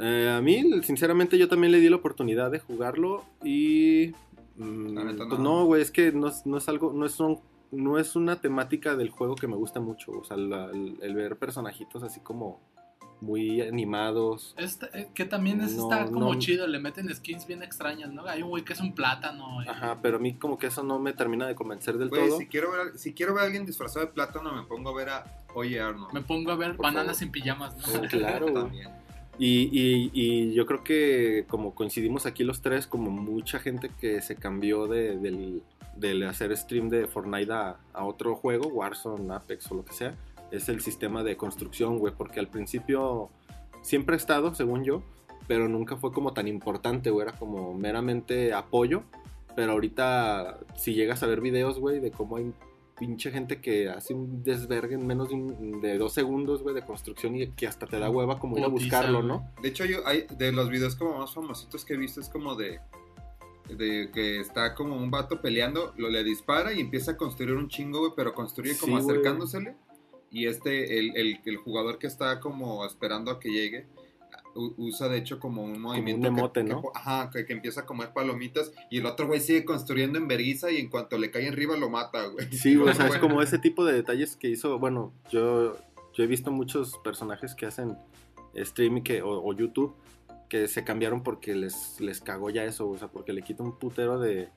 Eh, 0.00 0.30
a 0.36 0.40
mí, 0.40 0.64
sinceramente, 0.82 1.36
yo 1.38 1.48
también 1.48 1.72
le 1.72 1.80
di 1.80 1.88
la 1.88 1.96
oportunidad 1.96 2.50
de 2.52 2.60
jugarlo 2.60 3.24
y... 3.42 4.12
mm, 4.56 4.94
La 4.94 5.04
neta, 5.04 5.24
pues 5.28 5.40
no. 5.40 5.60
no, 5.60 5.64
güey, 5.66 5.82
es 5.82 5.90
que 5.90 6.12
no, 6.12 6.28
es- 6.28 6.46
no 6.46 6.56
es 6.58 6.68
algo, 6.68 6.92
no 6.92 7.04
es, 7.04 7.18
un- 7.18 7.40
no 7.72 7.98
es 7.98 8.14
una 8.14 8.40
temática 8.40 8.94
del 8.96 9.10
juego 9.10 9.34
que 9.34 9.48
me 9.48 9.56
gusta 9.56 9.80
mucho, 9.80 10.12
o 10.12 10.24
sea, 10.24 10.36
la- 10.36 10.66
el, 10.70 10.96
el 11.02 11.14
ver 11.14 11.36
personajitos 11.36 12.02
así 12.04 12.20
como 12.20 12.60
muy 13.20 13.60
animados. 13.60 14.54
Este, 14.56 14.86
eh, 14.92 15.08
que 15.14 15.24
también 15.24 15.60
es, 15.60 15.74
No, 15.76 15.84
está 15.90 16.04
como 16.06 16.32
no. 16.34 16.38
chido, 16.38 16.66
le 16.66 16.78
meten 16.78 17.12
skins 17.14 17.46
bien 17.46 17.62
extrañas, 17.62 18.12
¿no? 18.12 18.26
Hay 18.26 18.42
un 18.42 18.50
güey 18.50 18.64
que 18.64 18.72
es 18.74 18.80
un 18.80 18.94
plátano. 18.94 19.62
y- 19.64 19.68
Ajá, 19.68 19.98
pero 20.02 20.16
a 20.16 20.20
mí 20.20 20.34
como 20.34 20.58
que 20.58 20.68
eso 20.68 20.82
no 20.82 20.98
me 20.98 21.12
termina 21.12 21.46
de 21.46 21.54
convencer 21.54 21.98
del 21.98 22.08
Güey, 22.08 22.28
todo. 22.28 22.38
si 22.38 22.46
quiero, 22.46 22.70
ver, 22.72 22.80
a- 22.94 22.98
si 22.98 23.14
quiero 23.14 23.34
ver 23.34 23.42
a 23.42 23.46
alguien 23.46 23.66
disfrazado 23.66 24.06
de 24.06 24.12
plátano, 24.12 24.52
me 24.54 24.62
pongo 24.62 24.90
a 24.90 24.94
ver 24.94 25.08
a 25.10 25.24
Oye 25.54 25.80
Arnold. 25.80 26.12
Me 26.12 26.20
pongo 26.22 26.50
a 26.52 26.56
ver 26.56 26.76
Por 26.76 26.84
bananas 26.84 27.06
favor. 27.06 27.18
sin 27.18 27.30
pijamas, 27.32 27.76
¿no? 27.76 28.00
Oh, 28.00 28.02
claro. 28.08 28.46
También. 28.52 28.88
Y, 29.40 29.68
y- 29.72 30.10
y 30.12 30.52
yo 30.54 30.66
creo 30.66 30.82
que 30.82 31.44
como 31.48 31.74
coincidimos 31.74 32.26
aquí 32.26 32.42
los 32.44 32.60
tres, 32.60 32.86
como 32.86 33.10
mucha 33.10 33.60
gente 33.60 33.90
que 34.00 34.20
se 34.20 34.34
cambió 34.36 34.88
de, 34.88 35.16
del, 35.16 35.62
del 35.96 36.24
hacer 36.24 36.56
stream 36.56 36.88
de 36.88 37.06
Fortnite 37.06 37.52
a, 37.52 37.76
a 37.92 38.04
otro 38.04 38.34
juego, 38.34 38.66
Warzone, 38.68 39.32
Apex 39.32 39.70
o 39.70 39.76
lo 39.76 39.84
que 39.84 39.92
sea, 39.92 40.16
es 40.50 40.68
el 40.68 40.80
sistema 40.80 41.22
de 41.24 41.36
construcción, 41.36 41.98
güey, 41.98 42.14
porque 42.16 42.40
al 42.40 42.48
principio 42.48 43.30
siempre 43.82 44.14
ha 44.14 44.16
estado, 44.16 44.54
según 44.54 44.84
yo, 44.84 45.02
pero 45.46 45.68
nunca 45.68 45.96
fue 45.96 46.12
como 46.12 46.32
tan 46.32 46.48
importante, 46.48 47.10
güey, 47.10 47.26
era 47.28 47.38
como 47.38 47.74
meramente 47.74 48.52
apoyo, 48.52 49.02
pero 49.56 49.72
ahorita 49.72 50.58
si 50.76 50.94
llegas 50.94 51.22
a 51.22 51.26
ver 51.26 51.40
videos, 51.40 51.78
güey, 51.78 52.00
de 52.00 52.10
cómo 52.10 52.36
hay 52.36 52.52
pinche 52.98 53.30
gente 53.30 53.60
que 53.60 53.88
hace 53.88 54.12
un 54.12 54.42
desvergue 54.42 54.94
en 54.96 55.06
menos 55.06 55.28
de, 55.28 55.34
un- 55.36 55.80
de 55.80 55.98
dos 55.98 56.12
segundos, 56.12 56.62
güey, 56.64 56.74
de 56.74 56.82
construcción 56.82 57.36
y 57.36 57.46
que 57.52 57.66
hasta 57.68 57.86
te 57.86 57.98
da 57.98 58.10
hueva 58.10 58.38
como 58.40 58.58
ir 58.58 58.64
a 58.64 58.68
buscarlo. 58.68 59.22
¿no? 59.22 59.48
De 59.62 59.68
hecho, 59.68 59.84
yo, 59.84 60.04
hay, 60.06 60.26
de 60.36 60.50
los 60.50 60.68
videos 60.68 60.96
como 60.96 61.16
más 61.18 61.32
famositos 61.32 61.84
que 61.84 61.94
he 61.94 61.96
visto 61.96 62.20
es 62.20 62.28
como 62.28 62.56
de, 62.56 62.80
de 63.68 64.10
que 64.12 64.40
está 64.40 64.74
como 64.74 64.96
un 64.96 65.10
vato 65.12 65.40
peleando, 65.40 65.92
lo 65.96 66.08
le 66.08 66.24
dispara 66.24 66.72
y 66.72 66.80
empieza 66.80 67.12
a 67.12 67.16
construir 67.16 67.54
un 67.54 67.68
chingo, 67.68 68.00
güey, 68.00 68.12
pero 68.16 68.34
construye 68.34 68.76
como 68.76 68.98
Sí, 68.98 69.04
acercándosele. 69.04 69.76
Y 70.30 70.46
este, 70.46 70.98
el, 70.98 71.16
el, 71.16 71.40
el 71.44 71.56
jugador 71.56 71.98
que 71.98 72.06
está 72.06 72.40
como 72.40 72.84
esperando 72.84 73.30
a 73.30 73.40
que 73.40 73.50
llegue, 73.50 73.86
usa 74.54 75.08
de 75.08 75.18
hecho 75.18 75.38
como 75.38 75.62
un 75.62 75.80
movimiento. 75.80 76.28
un 76.28 76.36
emote, 76.38 76.64
que- 76.64 76.68
¿no? 76.70 76.82
ajá, 76.94 77.30
que, 77.30 77.46
que 77.46 77.52
empieza 77.52 77.82
a 77.82 77.86
comer 77.86 78.12
palomitas 78.12 78.72
y 78.90 78.98
el 78.98 79.06
otro 79.06 79.26
güey 79.28 79.40
sigue 79.40 79.64
construyendo 79.64 80.18
en 80.18 80.26
vergüenza 80.26 80.70
y 80.70 80.78
en 80.78 80.88
cuanto 80.88 81.16
le 81.16 81.30
cae 81.30 81.48
arriba 81.48 81.76
lo 81.76 81.88
mata, 81.90 82.26
güey. 82.26 82.50
Sí, 82.52 82.76
o 82.76 82.92
sea, 82.92 83.06
es 83.06 83.18
como 83.18 83.40
ese 83.40 83.58
tipo 83.58 83.84
de 83.84 83.92
detalles 83.94 84.36
que 84.36 84.48
hizo, 84.48 84.78
bueno, 84.78 85.12
yo, 85.30 85.76
yo 86.12 86.24
he 86.24 86.26
visto 86.26 86.50
muchos 86.50 86.98
personajes 87.04 87.54
que 87.54 87.66
hacen 87.66 87.96
stream 88.56 88.98
y 88.98 89.02
que, 89.02 89.22
o, 89.22 89.30
o 89.44 89.52
YouTube 89.54 89.94
que 90.48 90.66
se 90.66 90.82
cambiaron 90.82 91.22
porque 91.22 91.54
les, 91.54 92.00
les 92.00 92.20
cagó 92.20 92.50
ya 92.50 92.64
eso, 92.64 92.88
o 92.88 92.96
sea, 92.98 93.08
porque 93.08 93.32
le 93.32 93.42
quita 93.42 93.62
un 93.62 93.78
putero 93.78 94.18
de, 94.18 94.48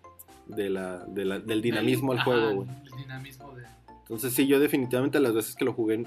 de 0.47 0.69
la, 0.69 0.99
de 1.05 1.25
la- 1.25 1.39
del 1.39 1.61
dinamismo 1.61 2.13
al 2.13 2.23
juego, 2.23 2.55
güey. 2.63 2.67
El 2.91 2.97
dinamismo 2.97 3.51
de... 3.53 3.65
Entonces 4.11 4.33
sí, 4.33 4.45
yo 4.45 4.59
definitivamente 4.59 5.19
las 5.21 5.33
veces 5.33 5.55
que 5.55 5.63
lo 5.63 5.71
jugué, 5.71 6.05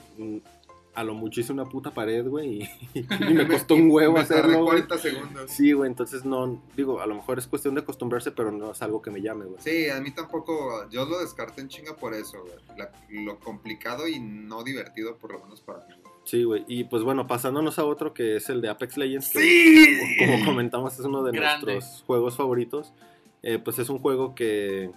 a 0.94 1.02
lo 1.04 1.14
mucho 1.14 1.40
hice 1.40 1.52
una 1.52 1.64
puta 1.64 1.90
pared, 1.90 2.26
güey, 2.28 2.68
y, 2.94 2.98
y 3.00 3.34
me 3.34 3.48
costó 3.48 3.74
un 3.76 3.90
huevo 3.90 4.18
hacerlo, 4.18 4.58
güey. 4.64 4.82
40 4.86 4.98
segundos. 4.98 5.50
Sí, 5.50 5.72
güey, 5.72 5.88
entonces 5.90 6.24
no, 6.26 6.62
digo, 6.76 7.00
a 7.00 7.06
lo 7.06 7.14
mejor 7.14 7.38
es 7.38 7.46
cuestión 7.46 7.74
de 7.74 7.80
acostumbrarse, 7.80 8.30
pero 8.30 8.52
no 8.52 8.72
es 8.72 8.82
algo 8.82 9.00
que 9.00 9.10
me 9.10 9.22
llame, 9.22 9.46
güey. 9.46 9.56
Sí, 9.60 9.88
a 9.88 10.00
mí 10.02 10.10
tampoco, 10.10 10.86
yo 10.90 11.06
lo 11.06 11.18
descarté 11.20 11.62
en 11.62 11.68
chinga 11.68 11.96
por 11.96 12.12
eso, 12.14 12.42
güey. 12.42 12.54
La- 12.76 12.92
lo 13.24 13.40
complicado 13.40 14.06
y 14.06 14.20
no 14.20 14.62
divertido, 14.62 15.16
por 15.16 15.32
lo 15.32 15.40
menos 15.40 15.62
para 15.62 15.78
mí. 15.86 15.94
Sí, 16.24 16.44
güey. 16.44 16.64
Y 16.68 16.84
pues 16.84 17.02
bueno, 17.02 17.26
pasándonos 17.26 17.78
a 17.78 17.84
otro 17.86 18.12
que 18.14 18.36
es 18.36 18.48
el 18.50 18.60
de 18.60 18.68
Apex 18.68 18.96
Legends. 18.98 19.30
que, 19.30 19.40
¡Sí! 19.40 19.98
Como 20.18 20.44
comentamos, 20.44 20.92
es 20.98 21.00
uno 21.06 21.22
de 21.24 21.32
Grande. 21.32 21.74
nuestros 21.74 22.02
juegos 22.06 22.36
favoritos. 22.36 22.92
Eh, 23.42 23.58
pues 23.58 23.78
es 23.78 23.88
un 23.90 23.98
juego 23.98 24.34
que 24.34 24.90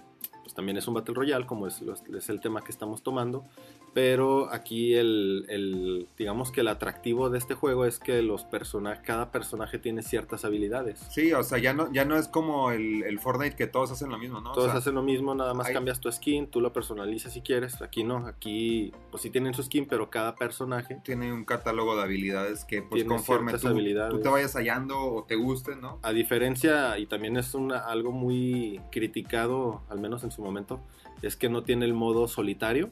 también 0.58 0.76
es 0.76 0.88
un 0.88 0.94
Battle 0.94 1.14
Royale, 1.14 1.46
como 1.46 1.68
es, 1.68 1.80
es 2.12 2.28
el 2.30 2.40
tema 2.40 2.64
que 2.64 2.72
estamos 2.72 3.04
tomando. 3.04 3.46
Pero 3.94 4.52
aquí 4.52 4.94
el, 4.94 5.44
el- 5.48 6.06
digamos 6.16 6.52
que 6.52 6.60
el 6.60 6.68
atractivo 6.68 7.30
de 7.30 7.38
este 7.38 7.54
juego 7.54 7.84
es 7.84 7.98
que 7.98 8.22
los 8.22 8.44
personajes, 8.44 9.02
cada 9.04 9.30
personaje 9.32 9.78
tiene 9.78 10.02
ciertas 10.02 10.44
habilidades. 10.44 11.00
Sí, 11.10 11.32
o 11.32 11.42
sea, 11.42 11.58
ya 11.58 11.72
no, 11.74 11.92
ya 11.92 12.04
no 12.04 12.16
es 12.16 12.28
como 12.28 12.70
el, 12.70 13.02
el 13.02 13.18
Fortnite 13.18 13.56
que 13.56 13.66
todos 13.66 13.90
hacen 13.90 14.10
lo 14.10 14.18
mismo, 14.18 14.40
¿no? 14.40 14.50
O 14.50 14.54
Todos 14.54 14.70
sea, 14.70 14.78
hacen 14.78 14.94
lo 14.94 15.02
mismo, 15.02 15.34
nada 15.34 15.54
más 15.54 15.66
hay- 15.68 15.74
cambias 15.74 16.00
tu 16.00 16.10
skin, 16.12 16.46
tú 16.46 16.60
lo 16.60 16.72
personalizas 16.72 17.32
si 17.32 17.40
quieres. 17.40 17.80
Aquí 17.82 18.04
no, 18.04 18.26
aquí 18.26 18.92
pues 19.10 19.22
sí 19.22 19.30
tienen 19.30 19.54
su 19.54 19.62
skin, 19.62 19.86
pero 19.86 20.10
cada 20.10 20.34
personaje 20.36 20.98
tiene 21.02 21.32
un 21.32 21.44
catálogo 21.44 21.96
de 21.96 22.02
habilidades 22.02 22.64
que, 22.64 22.82
pues, 22.82 23.04
conforme 23.04 23.52
tú, 23.58 23.68
habilidades. 23.68 24.12
tú 24.14 24.20
te 24.20 24.28
vayas 24.28 24.54
hallando 24.54 24.98
o 25.00 25.24
te 25.24 25.34
gusten, 25.36 25.80
¿no? 25.80 25.98
A 26.02 26.12
diferencia, 26.12 26.98
y 26.98 27.06
también 27.06 27.36
es 27.36 27.54
una, 27.54 27.78
algo 27.78 28.12
muy 28.12 28.80
criticado, 28.92 29.82
al 29.88 29.98
menos 29.98 30.22
en 30.24 30.30
su 30.30 30.42
momento, 30.42 30.80
es 31.22 31.36
que 31.36 31.48
no 31.48 31.62
tiene 31.62 31.84
el 31.84 31.94
modo 31.94 32.28
solitario, 32.28 32.90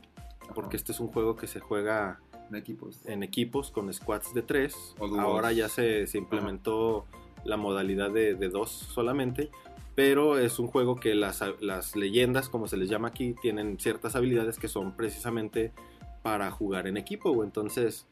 porque 0.54 0.76
este 0.76 0.92
es 0.92 1.00
un 1.00 1.09
juego 1.09 1.37
que 1.37 1.46
se 1.46 1.61
juega 1.61 2.20
equipos. 2.54 3.00
en 3.06 3.22
equipos 3.22 3.70
con 3.70 3.92
squads 3.92 4.35
de 4.35 4.42
tres. 4.42 4.94
Ahora 5.18 5.52
ya 5.52 5.68
se, 5.68 6.06
se 6.06 6.18
implementó 6.18 7.06
la 7.44 7.56
modalidad 7.56 8.11
de, 8.11 8.35
de 8.35 8.48
dos 8.48 8.70
solamente, 8.70 9.50
pero 9.94 10.38
es 10.38 10.59
un 10.59 10.66
juego 10.66 10.96
que 10.96 11.14
las, 11.14 11.42
las 11.61 11.96
leyendas, 11.96 12.48
como 12.48 12.68
se 12.68 12.76
les 12.76 12.88
llama 12.88 13.09
aquí, 13.09 13.35
tienen 13.40 13.78
ciertas 13.78 14.16
habilidades 14.16 14.59
que 14.59 14.68
son 14.68 14.96
precisamente 14.96 15.72
para 16.22 16.50
jugar 16.50 16.87
en 16.87 16.96
equipo. 16.96 17.42
Entonces, 17.44 18.06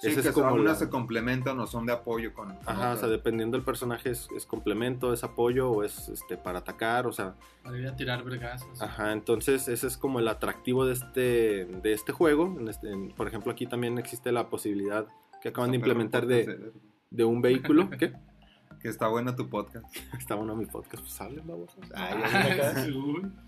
Sí, 0.00 0.08
ese 0.08 0.22
que 0.22 0.28
es 0.28 0.34
como 0.34 0.46
algunas 0.46 0.74
la- 0.74 0.86
se 0.86 0.88
complementan 0.90 1.58
o 1.58 1.66
son 1.66 1.84
de 1.86 1.92
apoyo 1.92 2.32
con. 2.32 2.54
con 2.54 2.68
Ajá, 2.68 2.92
o 2.92 2.96
sea, 2.96 3.08
dependiendo 3.08 3.56
del 3.56 3.64
personaje 3.64 4.10
es, 4.10 4.28
es 4.36 4.46
complemento, 4.46 5.12
es 5.12 5.24
apoyo 5.24 5.70
o 5.70 5.82
es 5.82 6.08
este 6.08 6.36
para 6.36 6.60
atacar, 6.60 7.06
o 7.06 7.12
sea, 7.12 7.34
Para 7.64 7.78
ir 7.78 7.86
a 7.86 7.96
tirar 7.96 8.22
vergazos. 8.24 8.80
ajá, 8.80 9.12
entonces 9.12 9.66
ese 9.68 9.86
es 9.88 9.96
como 9.96 10.20
el 10.20 10.28
atractivo 10.28 10.86
de 10.86 10.92
este 10.92 11.64
de 11.66 11.92
este 11.92 12.12
juego. 12.12 12.56
En 12.60 12.68
este- 12.68 12.90
en- 12.92 13.10
por 13.10 13.26
ejemplo, 13.26 13.50
aquí 13.50 13.66
también 13.66 13.98
existe 13.98 14.30
la 14.30 14.48
posibilidad 14.48 15.06
que 15.42 15.48
acaban 15.48 15.70
de 15.72 15.76
implementar 15.76 16.26
de, 16.26 16.40
eh, 16.42 16.72
de 17.10 17.24
un 17.24 17.42
vehículo, 17.42 17.90
¿qué? 17.90 18.12
Que 18.80 18.88
está 18.88 19.08
bueno 19.08 19.34
tu 19.34 19.48
podcast. 19.48 19.84
Está 20.18 20.36
bueno 20.36 20.54
mi 20.54 20.66
podcast, 20.66 21.02
pues 21.02 21.20
hablen, 21.20 21.46
babosos. 21.46 21.78
Ah. 21.94 22.86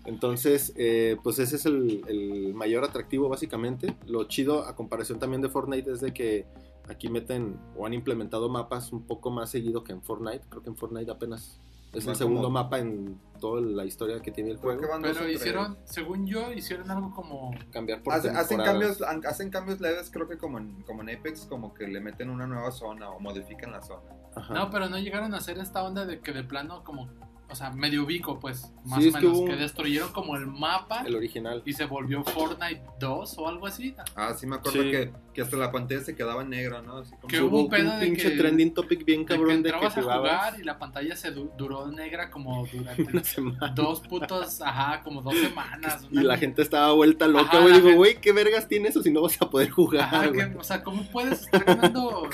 Entonces, 0.05 0.73
eh, 0.75 1.17
pues 1.23 1.39
ese 1.39 1.55
es 1.55 1.65
el, 1.65 2.03
el 2.07 2.53
mayor 2.53 2.83
atractivo 2.83 3.29
básicamente. 3.29 3.95
Lo 4.07 4.25
chido 4.25 4.65
a 4.65 4.75
comparación 4.75 5.19
también 5.19 5.41
de 5.41 5.49
Fortnite 5.49 5.91
es 5.91 6.01
de 6.01 6.13
que 6.13 6.45
aquí 6.89 7.09
meten 7.09 7.57
o 7.77 7.85
han 7.85 7.93
implementado 7.93 8.49
mapas 8.49 8.91
un 8.91 9.07
poco 9.07 9.31
más 9.31 9.49
seguido 9.49 9.83
que 9.83 9.93
en 9.93 10.01
Fortnite. 10.01 10.45
Creo 10.49 10.63
que 10.63 10.69
en 10.69 10.75
Fortnite 10.75 11.11
apenas 11.11 11.59
es 11.93 12.07
el 12.07 12.15
segundo 12.15 12.43
como- 12.43 12.53
mapa 12.53 12.79
en 12.79 13.19
toda 13.39 13.59
la 13.61 13.85
historia 13.85 14.21
que 14.21 14.31
tiene 14.31 14.51
el 14.51 14.57
juego. 14.57 14.81
Pero 15.01 15.27
hicieron, 15.27 15.77
según 15.83 16.27
yo, 16.27 16.51
hicieron 16.53 16.89
algo 16.91 17.11
como... 17.13 17.51
Cambiar 17.71 18.03
por 18.03 18.13
Hace- 18.13 18.29
hacen, 18.29 18.59
cambios, 18.59 19.01
hacen 19.01 19.49
cambios 19.49 19.81
leves, 19.81 20.09
creo 20.11 20.27
que 20.27 20.37
como 20.37 20.59
en, 20.59 20.83
como 20.83 21.01
en 21.01 21.09
Apex, 21.17 21.45
como 21.47 21.73
que 21.73 21.87
le 21.87 21.99
meten 22.01 22.29
una 22.29 22.45
nueva 22.45 22.71
zona 22.71 23.09
o 23.09 23.19
modifican 23.19 23.71
la 23.71 23.81
zona. 23.81 24.03
Ajá. 24.35 24.53
No, 24.53 24.69
pero 24.69 24.89
no 24.89 24.97
llegaron 24.99 25.33
a 25.33 25.37
hacer 25.37 25.57
esta 25.57 25.83
onda 25.83 26.05
de 26.05 26.19
que 26.19 26.31
de 26.33 26.43
plano 26.43 26.83
como... 26.83 27.09
O 27.49 27.55
sea, 27.55 27.69
medio 27.71 28.05
ubico, 28.05 28.39
pues, 28.39 28.71
más 28.85 29.03
Sí, 29.03 29.09
o 29.09 29.13
que 29.13 29.19
menos. 29.19 29.37
hubo 29.39 29.45
Que, 29.47 29.55
destruyeron 29.57 30.13
como 30.13 30.37
el 30.37 30.47
mapa 30.47 31.01
El 31.05 31.17
original. 31.17 31.61
y 31.65 31.73
se 31.73 31.83
volvió 31.83 32.23
Fortnite 32.23 32.81
2 32.97 33.37
o 33.39 33.47
algo 33.49 33.67
así. 33.67 33.93
Ah, 34.15 34.33
sí 34.37 34.47
me 34.47 34.55
acuerdo 34.55 34.81
Sí. 34.83 34.89
que, 34.89 35.11
que 35.33 35.41
hasta 35.41 35.55
la 35.57 35.71
pantalla 35.71 36.01
se 36.01 36.15
quedaba 36.15 36.41
en 36.41 36.49
negro, 36.49 36.81
¿no? 36.81 36.97
Así 36.97 37.11
como- 37.15 37.27
Que 37.27 37.41
hubo 37.41 37.59
un 37.61 37.69
pedo 37.69 37.89
de 37.97 38.05
pinche 38.05 38.31
que- 38.31 38.37
trending 38.37 38.73
topic 38.73 39.05
bien 39.05 39.21
De 39.21 39.25
que 39.27 39.33
cabrón 39.35 39.63
de 39.63 39.69
que, 39.71 39.75
a 39.85 39.89
jugabas 39.89 40.31
jugar 40.49 40.59
y 40.59 40.63
la 40.63 40.77
pantalla 40.77 41.15
se 41.15 41.31
du- 41.31 41.51
duró 41.57 41.87
negra 41.87 42.29
como 42.29 42.65
durante 42.73 43.03
una 43.03 43.23
semana. 43.23 43.73
dos 43.75 44.01
putos, 44.01 44.61
ajá, 44.61 45.01
como 45.03 45.21
dos 45.21 45.35
semanas. 45.37 46.05
Y 46.11 46.19
la 46.21 46.37
gente 46.37 46.61
estaba 46.61 46.91
vuelta 46.93 47.27
loca, 47.27 47.43
Ajá, 47.49 47.59
güey. 47.61 47.73
Digo, 47.75 47.85
gente- 47.85 47.97
güey, 47.97 48.15
¿qué 48.21 48.31
vergas 48.33 48.67
tiene 48.67 48.89
eso 48.89 49.01
si 49.01 49.11
no 49.11 49.21
vas 49.21 49.41
a 49.41 49.49
poder 49.49 49.67
Ajá, 49.67 49.75
jugar, 49.75 50.31
que- 50.31 50.45
güey? 50.45 50.57
o 50.57 50.63
sea, 50.63 50.83
¿cómo 50.83 51.03
puedes 51.11 51.41
estar 51.43 51.63
ganando 51.63 52.27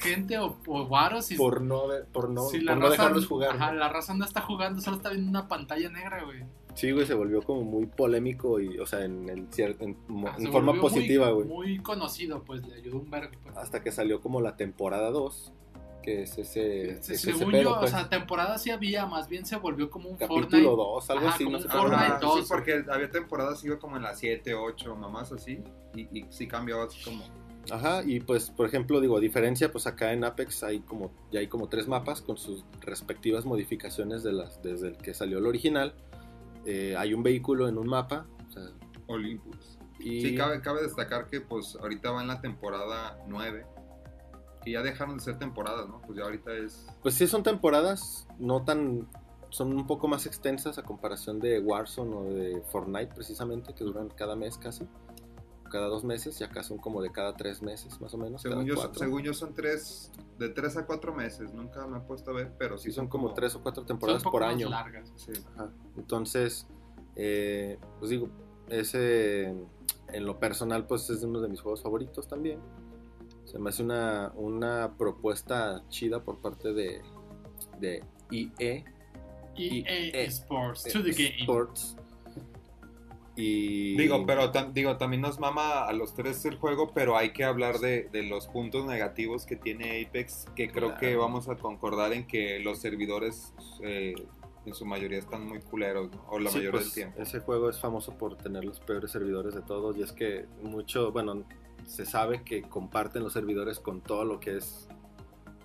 gente 0.00 0.36
o, 0.38 0.56
o 0.66 0.86
varos 0.88 1.26
si, 1.26 1.36
Por 1.36 1.60
no, 1.62 1.88
de- 1.88 2.04
por 2.04 2.28
no, 2.28 2.48
si 2.48 2.60
por 2.60 2.76
no 2.76 2.90
dejarlos 2.90 3.26
jugar. 3.26 3.56
Ajá, 3.56 3.72
¿no? 3.72 3.78
la 3.78 3.88
raza 3.88 4.14
no 4.14 4.24
está 4.24 4.40
jugando, 4.40 4.80
solo 4.82 4.96
está 4.96 5.10
viendo 5.10 5.30
una 5.30 5.48
pantalla 5.48 5.88
negra, 5.88 6.22
güey. 6.24 6.40
Sí, 6.74 6.90
güey, 6.90 7.06
se 7.06 7.14
volvió 7.14 7.42
como 7.42 7.62
muy 7.62 7.86
polémico 7.86 8.58
y, 8.60 8.78
o 8.78 8.86
sea, 8.86 9.04
en, 9.04 9.28
el, 9.28 9.48
cier- 9.50 9.76
en, 9.80 9.96
Ah, 10.26 10.34
en 10.38 10.46
se 10.46 10.50
forma 10.52 10.72
volvió 10.72 10.82
muy- 10.82 10.90
positiva, 10.90 11.30
güey. 11.30 11.46
Muy 11.46 11.78
conocido, 11.82 12.42
pues, 12.44 12.66
le 12.66 12.74
ayudó 12.76 12.96
un 12.98 13.10
vergo. 13.10 13.32
Pues. 13.42 13.56
Hasta 13.56 13.82
que 13.82 13.92
salió 13.92 14.20
como 14.20 14.40
la 14.40 14.56
temporada 14.56 15.10
2 15.10 15.52
que 16.02 16.22
es 16.22 16.36
ese, 16.36 16.96
Sí, 17.00 17.12
es 17.12 17.20
ese 17.22 17.32
según 17.32 17.52
pedo, 17.52 17.62
yo, 17.62 17.78
pues. 17.78 17.92
o 17.92 17.96
sea, 17.96 18.08
temporada 18.08 18.58
sí 18.58 18.70
había, 18.70 19.06
más 19.06 19.28
bien 19.28 19.46
se 19.46 19.54
volvió 19.56 19.88
como 19.88 20.08
un 20.08 20.16
capítulo 20.16 20.42
Fortnite. 20.42 20.66
2, 20.66 21.10
algo 21.10 21.26
Ajá, 21.26 21.34
así, 21.36 21.44
como 21.44 21.56
no 21.58 21.62
sé. 21.62 21.68
Fortnite 21.68 21.94
Ajá, 22.04 22.18
sí, 22.20 22.26
2. 22.26 22.48
porque 22.48 22.84
había 22.90 23.08
temporadas 23.10 23.64
iba 23.64 23.78
como 23.78 23.96
en 23.98 24.02
las 24.02 24.18
7, 24.18 24.52
8, 24.54 24.96
mamás 24.96 25.30
así, 25.30 25.62
y, 25.94 26.00
y 26.18 26.26
sí 26.30 26.48
cambiaba 26.48 26.86
así 26.86 26.98
como... 27.04 27.22
Ajá, 27.70 28.02
y 28.04 28.18
pues, 28.18 28.50
por 28.50 28.66
ejemplo, 28.66 29.00
digo, 29.00 29.16
a 29.16 29.20
diferencia, 29.20 29.70
pues 29.70 29.86
acá 29.86 30.12
en 30.12 30.24
Apex 30.24 30.64
hay 30.64 30.80
como, 30.80 31.12
ya 31.30 31.38
hay 31.38 31.46
como 31.46 31.68
tres 31.68 31.86
mapas 31.86 32.20
con 32.20 32.36
sus 32.36 32.64
respectivas 32.80 33.44
modificaciones 33.44 34.24
de 34.24 34.32
las, 34.32 34.60
desde 34.60 34.88
el 34.88 34.96
que 34.96 35.14
salió 35.14 35.38
el 35.38 35.46
original. 35.46 35.94
Eh, 36.64 36.94
hay 36.96 37.14
un 37.14 37.22
vehículo 37.22 37.68
en 37.68 37.78
un 37.78 37.88
mapa, 37.88 38.26
o 38.48 38.50
sea, 38.52 38.62
Olympus. 39.06 39.78
y 39.98 40.20
Sí, 40.22 40.36
cabe, 40.36 40.60
cabe 40.60 40.82
destacar 40.82 41.26
que 41.26 41.40
pues 41.40 41.76
ahorita 41.80 42.10
va 42.10 42.22
en 42.22 42.28
la 42.28 42.40
temporada 42.40 43.18
9, 43.26 43.66
que 44.64 44.72
ya 44.72 44.82
dejaron 44.82 45.18
de 45.18 45.24
ser 45.24 45.38
temporadas, 45.38 45.88
¿no? 45.88 46.00
Pues 46.02 46.18
ya 46.18 46.24
ahorita 46.24 46.52
es... 46.52 46.86
pues 47.02 47.14
sí 47.14 47.26
son 47.26 47.42
temporadas 47.42 48.26
no 48.38 48.64
tan, 48.64 49.08
son 49.50 49.72
un 49.74 49.86
poco 49.86 50.08
más 50.08 50.26
extensas 50.26 50.78
a 50.78 50.82
comparación 50.82 51.40
de 51.40 51.60
Warzone 51.60 52.14
o 52.14 52.24
de 52.24 52.62
Fortnite 52.70 53.14
precisamente, 53.14 53.74
que 53.74 53.84
duran 53.84 54.08
cada 54.08 54.36
mes 54.36 54.56
casi, 54.56 54.86
cada 55.72 55.86
dos 55.88 56.04
meses, 56.04 56.38
y 56.40 56.44
acá 56.44 56.62
son 56.62 56.76
como 56.78 57.00
de 57.02 57.10
cada 57.10 57.34
tres 57.34 57.62
meses 57.62 57.98
más 58.00 58.12
o 58.12 58.18
menos. 58.18 58.42
Según 58.42 58.58
cada 58.58 58.68
yo, 58.68 58.74
cuatro. 58.76 58.98
según 59.00 59.22
yo 59.22 59.32
son 59.34 59.54
tres, 59.54 60.12
de 60.38 60.50
3 60.50 60.76
a 60.76 60.86
4 60.86 61.14
meses, 61.14 61.52
nunca 61.54 61.86
me 61.86 61.98
he 61.98 62.00
puesto 62.02 62.30
a 62.30 62.34
ver, 62.34 62.52
pero 62.58 62.76
sí, 62.76 62.90
Sí, 62.90 62.92
son 62.92 63.08
como 63.08 63.32
tres 63.32 63.54
o 63.54 63.62
cuatro 63.62 63.82
Son 63.82 63.84
un 63.84 63.88
temporadas 63.88 64.22
poco 64.22 64.32
por 64.38 64.42
más 64.42 64.54
año. 64.54 64.68
largas. 64.68 65.10
Sí. 65.16 65.32
Ajá. 65.54 65.70
Entonces, 65.96 66.66
eh, 67.16 67.78
pues 67.98 68.10
digo, 68.10 68.28
ese 68.68 69.48
en 70.08 70.26
lo 70.26 70.38
personal, 70.38 70.86
pues 70.86 71.08
es 71.08 71.22
uno 71.22 71.40
de 71.40 71.48
mis 71.48 71.60
juegos 71.62 71.82
favoritos 71.82 72.28
también. 72.28 72.60
Se 73.44 73.58
me 73.58 73.70
hace 73.70 73.82
una, 73.82 74.30
una 74.36 74.94
propuesta 74.98 75.82
chida 75.88 76.22
por 76.22 76.40
parte 76.40 76.72
de, 76.72 77.00
de 77.80 78.04
E 78.30 78.50
EA 78.58 78.84
EA 79.56 79.84
eh, 79.86 80.24
Sports, 80.26 80.84
to 80.92 81.02
the 81.02 81.12
game. 81.12 81.46
Y 83.34 83.96
Digo, 83.96 84.26
pero 84.26 84.52
tam- 84.52 84.72
digo, 84.72 84.98
también 84.98 85.22
nos 85.22 85.38
mama 85.40 85.86
a 85.86 85.92
los 85.94 86.14
tres 86.14 86.44
el 86.44 86.56
juego, 86.56 86.92
pero 86.92 87.16
hay 87.16 87.32
que 87.32 87.44
hablar 87.44 87.78
de, 87.78 88.08
de 88.12 88.22
los 88.24 88.46
puntos 88.46 88.84
negativos 88.86 89.46
que 89.46 89.56
tiene 89.56 90.04
Apex, 90.06 90.46
que 90.54 90.68
creo 90.70 90.88
Claro. 90.88 91.00
que 91.00 91.16
vamos 91.16 91.48
a 91.48 91.56
concordar 91.56 92.12
en 92.12 92.26
que 92.26 92.58
los 92.60 92.78
servidores 92.78 93.54
eh, 93.82 94.14
en 94.66 94.74
su 94.74 94.84
mayoría 94.84 95.18
están 95.18 95.46
muy 95.46 95.60
culeros, 95.60 96.10
¿no? 96.10 96.22
o 96.28 96.38
la 96.38 96.50
Sí, 96.50 96.58
mayoría 96.58 96.72
pues, 96.72 96.84
del 96.84 96.94
tiempo. 96.94 97.22
Ese 97.22 97.40
juego 97.40 97.70
es 97.70 97.80
famoso 97.80 98.18
por 98.18 98.36
tener 98.36 98.64
los 98.66 98.80
peores 98.80 99.10
servidores 99.10 99.54
de 99.54 99.62
todos 99.62 99.96
y 99.96 100.02
es 100.02 100.12
que 100.12 100.44
mucho, 100.62 101.10
bueno, 101.10 101.42
se 101.86 102.04
sabe 102.04 102.42
que 102.44 102.60
comparten 102.62 103.22
los 103.24 103.32
servidores 103.32 103.80
con 103.80 104.02
todo 104.02 104.24
lo 104.26 104.40
que 104.40 104.58
es 104.58 104.88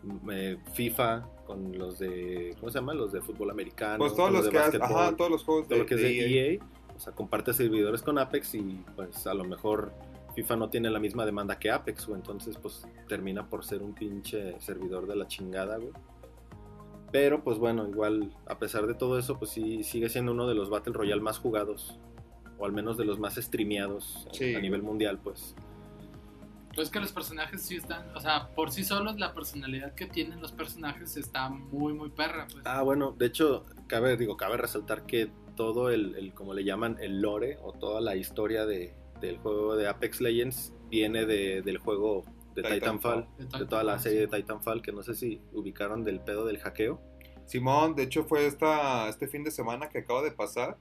mm, 0.03 0.29
eh, 0.31 0.57
FIFA, 0.73 1.27
con 1.45 1.77
los 1.77 1.99
de, 1.99 2.55
¿cómo 2.61 2.71
se 2.71 2.79
llama? 2.79 2.93
Los 2.93 3.11
de 3.11 3.21
fútbol 3.21 3.51
americano, 3.51 3.97
Pues 3.99 4.15
todos 4.15 4.31
los 4.31 4.45
de 4.45 4.51
que 4.51 4.57
ajá, 4.57 5.15
todos 5.17 5.29
los 5.29 5.43
juegos 5.43 5.67
todo 5.67 5.79
lo 5.79 5.85
que 5.85 5.95
es 5.95 6.01
de 6.01 6.19
EA. 6.19 6.53
EA, 6.53 6.59
o 6.97 6.99
sea, 6.99 7.13
comparte 7.13 7.53
servidores 7.53 8.01
con 8.01 8.17
Apex 8.17 8.55
y 8.55 8.83
pues 8.95 9.25
a 9.27 9.33
lo 9.33 9.43
mejor 9.45 9.93
FIFA 10.35 10.55
no 10.57 10.69
tiene 10.69 10.89
la 10.89 10.99
misma 10.99 11.25
demanda 11.25 11.57
que 11.59 11.71
Apex, 11.71 12.07
güey, 12.07 12.19
entonces 12.19 12.57
pues 12.57 12.85
termina 13.07 13.47
por 13.49 13.63
ser 13.63 13.81
un 13.81 13.93
pinche 13.93 14.59
servidor 14.59 15.07
de 15.07 15.15
la 15.15 15.27
chingada, 15.27 15.77
güey. 15.77 15.93
Pero 17.11 17.43
pues 17.43 17.57
bueno, 17.57 17.87
igual 17.87 18.35
a 18.47 18.57
pesar 18.59 18.85
de 18.87 18.93
todo 18.93 19.17
eso, 19.17 19.39
pues 19.39 19.51
sí 19.51 19.83
sigue 19.83 20.09
siendo 20.09 20.31
uno 20.33 20.47
de 20.47 20.55
los 20.55 20.69
Battle 20.69 20.93
Royale 20.93 21.21
más 21.21 21.39
jugados 21.39 21.99
o 22.59 22.65
al 22.65 22.73
menos 22.73 22.97
de 22.97 23.05
los 23.05 23.19
más 23.19 23.35
streameados 23.35 24.27
Sí. 24.33 24.55
a 24.55 24.59
nivel 24.59 24.81
mundial, 24.83 25.19
pues. 25.23 25.55
Pues 26.75 26.91
que 26.91 26.99
los 26.99 27.11
personajes 27.11 27.61
sí 27.63 27.75
están, 27.75 28.05
o 28.15 28.19
sea, 28.19 28.49
por 28.49 28.71
sí 28.71 28.83
solos 28.83 29.17
la 29.17 29.33
personalidad 29.33 29.95
que 29.95 30.05
tienen 30.05 30.41
los 30.41 30.51
personajes 30.51 31.17
está 31.17 31.49
muy, 31.49 31.93
muy 31.93 32.09
perra. 32.09 32.45
Pues. 32.51 32.63
Ah, 32.65 32.83
bueno, 32.83 33.15
de 33.17 33.25
hecho, 33.27 33.65
cabe, 33.87 34.15
digo, 34.17 34.37
cabe 34.37 34.57
resaltar 34.57 35.05
que 35.07 35.31
todo 35.57 35.89
el, 35.91 36.15
el, 36.15 36.33
como 36.33 36.53
le 36.53 36.63
llaman, 36.63 36.95
el 37.01 37.19
lore 37.21 37.57
o 37.61 37.73
toda 37.73 37.99
la 37.99 38.15
historia 38.15 38.65
de, 38.65 38.93
del 39.19 39.37
juego 39.39 39.75
de 39.75 39.89
Apex 39.89 40.21
Legends 40.21 40.73
viene 40.89 41.25
de, 41.25 41.61
del 41.63 41.77
juego 41.79 42.23
de 42.55 42.63
Titanfall. 42.63 43.27
Titanfall, 43.37 43.59
de 43.59 43.65
toda 43.67 43.83
la 43.83 43.99
serie 43.99 44.21
de 44.25 44.27
Titanfall, 44.27 44.81
que 44.81 44.93
no 44.93 45.03
sé 45.03 45.13
si 45.15 45.41
ubicaron 45.51 46.05
del 46.05 46.21
pedo 46.21 46.45
del 46.45 46.59
hackeo. 46.59 47.01
Simón, 47.45 47.95
de 47.95 48.03
hecho 48.03 48.23
fue 48.23 48.45
esta, 48.47 49.09
este 49.09 49.27
fin 49.27 49.43
de 49.43 49.51
semana 49.51 49.89
que 49.89 49.99
acaba 49.99 50.21
de 50.21 50.31
pasar. 50.31 50.77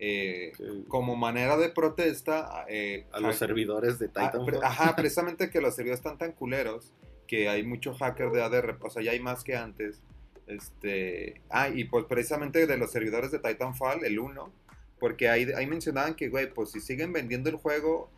eh, 0.00 0.52
como 0.86 1.16
manera 1.16 1.56
de 1.56 1.70
protesta 1.70 2.64
eh, 2.68 3.06
a 3.10 3.18
los 3.18 3.34
servidores 3.36 3.98
de 3.98 4.06
Titanfall. 4.08 4.46
pre- 4.46 4.58
Ajá, 4.62 4.94
precisamente 4.94 5.50
que 5.50 5.60
los 5.60 5.74
servidores 5.74 5.98
están 5.98 6.18
tan 6.18 6.30
culeros 6.32 6.92
que 7.26 7.48
hay 7.48 7.62
mucho 7.64 7.92
hacker 7.94 8.30
de 8.30 8.40
ADR, 8.42 8.78
o 8.80 8.90
sea, 8.90 9.02
ya 9.02 9.10
hay 9.10 9.18
más 9.20 9.42
que 9.44 9.56
antes. 9.56 10.00
Este, 10.48 11.40
ah, 11.50 11.68
y 11.68 11.84
pues 11.84 12.04
precisamente 12.06 12.66
de 12.66 12.76
los 12.78 12.90
servidores 12.90 13.30
de 13.30 13.38
Titanfall, 13.38 14.04
el 14.04 14.18
1, 14.18 14.52
porque 14.98 15.28
ahí, 15.28 15.44
ahí 15.56 15.66
mencionaban 15.66 16.14
que, 16.14 16.28
güey, 16.28 16.52
pues 16.52 16.70
si 16.70 16.80
siguen 16.80 17.12
vendiendo 17.12 17.50
el 17.50 17.56
juego, 17.56 18.10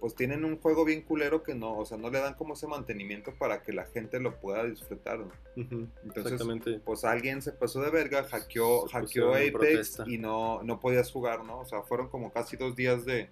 pues 0.00 0.14
tienen 0.14 0.44
un 0.44 0.58
juego 0.58 0.84
bien 0.84 1.00
culero 1.02 1.42
que 1.42 1.54
no, 1.54 1.78
o 1.78 1.86
sea, 1.86 1.96
no 1.96 2.10
le 2.10 2.18
dan 2.20 2.34
como 2.34 2.52
ese 2.52 2.66
mantenimiento 2.66 3.32
para 3.38 3.62
que 3.62 3.72
la 3.72 3.86
gente 3.86 4.20
lo 4.20 4.38
pueda 4.38 4.64
disfrutar, 4.64 5.20
¿no? 5.20 5.30
Entonces, 5.56 6.32
Exactamente. 6.32 6.80
pues 6.84 7.04
alguien 7.04 7.40
se 7.40 7.52
pasó 7.52 7.80
de 7.80 7.90
verga, 7.90 8.24
hackeó, 8.24 8.86
hackeó 8.88 9.34
Apex 9.34 10.02
y 10.06 10.18
no, 10.18 10.62
no 10.62 10.80
podías 10.80 11.10
jugar, 11.10 11.44
¿no? 11.44 11.60
O 11.60 11.64
sea, 11.64 11.82
fueron 11.82 12.08
como 12.10 12.30
casi 12.30 12.56
dos 12.58 12.76
días 12.76 13.06
de, 13.06 13.30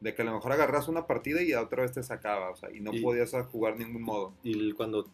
de 0.00 0.14
que 0.14 0.22
a 0.22 0.24
lo 0.24 0.34
mejor 0.34 0.50
agarras 0.50 0.88
una 0.88 1.06
partida 1.06 1.42
y 1.42 1.54
otra 1.54 1.82
vez 1.82 1.92
te 1.92 2.02
sacaba, 2.02 2.50
o 2.50 2.56
sea, 2.56 2.72
y 2.72 2.80
no 2.80 2.92
Y- 2.92 3.00
podías 3.02 3.30
jugar 3.52 3.78
ningún 3.78 4.02
modo. 4.02 4.34
y 4.42 4.72
cuando 4.72 5.06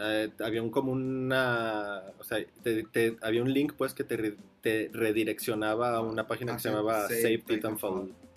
eh, 0.00 0.30
había 0.40 0.62
un 0.62 0.70
como 0.70 0.92
una 0.92 2.02
o 2.18 2.24
sea 2.24 2.38
te- 2.62 2.84
te- 2.84 3.16
había 3.22 3.42
un 3.42 3.52
link 3.52 3.74
pues 3.76 3.92
que 3.94 4.04
te, 4.04 4.16
re- 4.16 4.36
te 4.62 4.90
redireccionaba 4.92 5.94
a 5.96 6.00
una 6.00 6.26
página 6.26 6.52
Ah, 6.52 6.56
que 6.56 6.62
se 6.62 6.68
llamaba 6.70 7.02
Save 7.08 7.22
Save 7.22 7.38
Titanfall. 7.38 8.06
Titanfall 8.06 8.29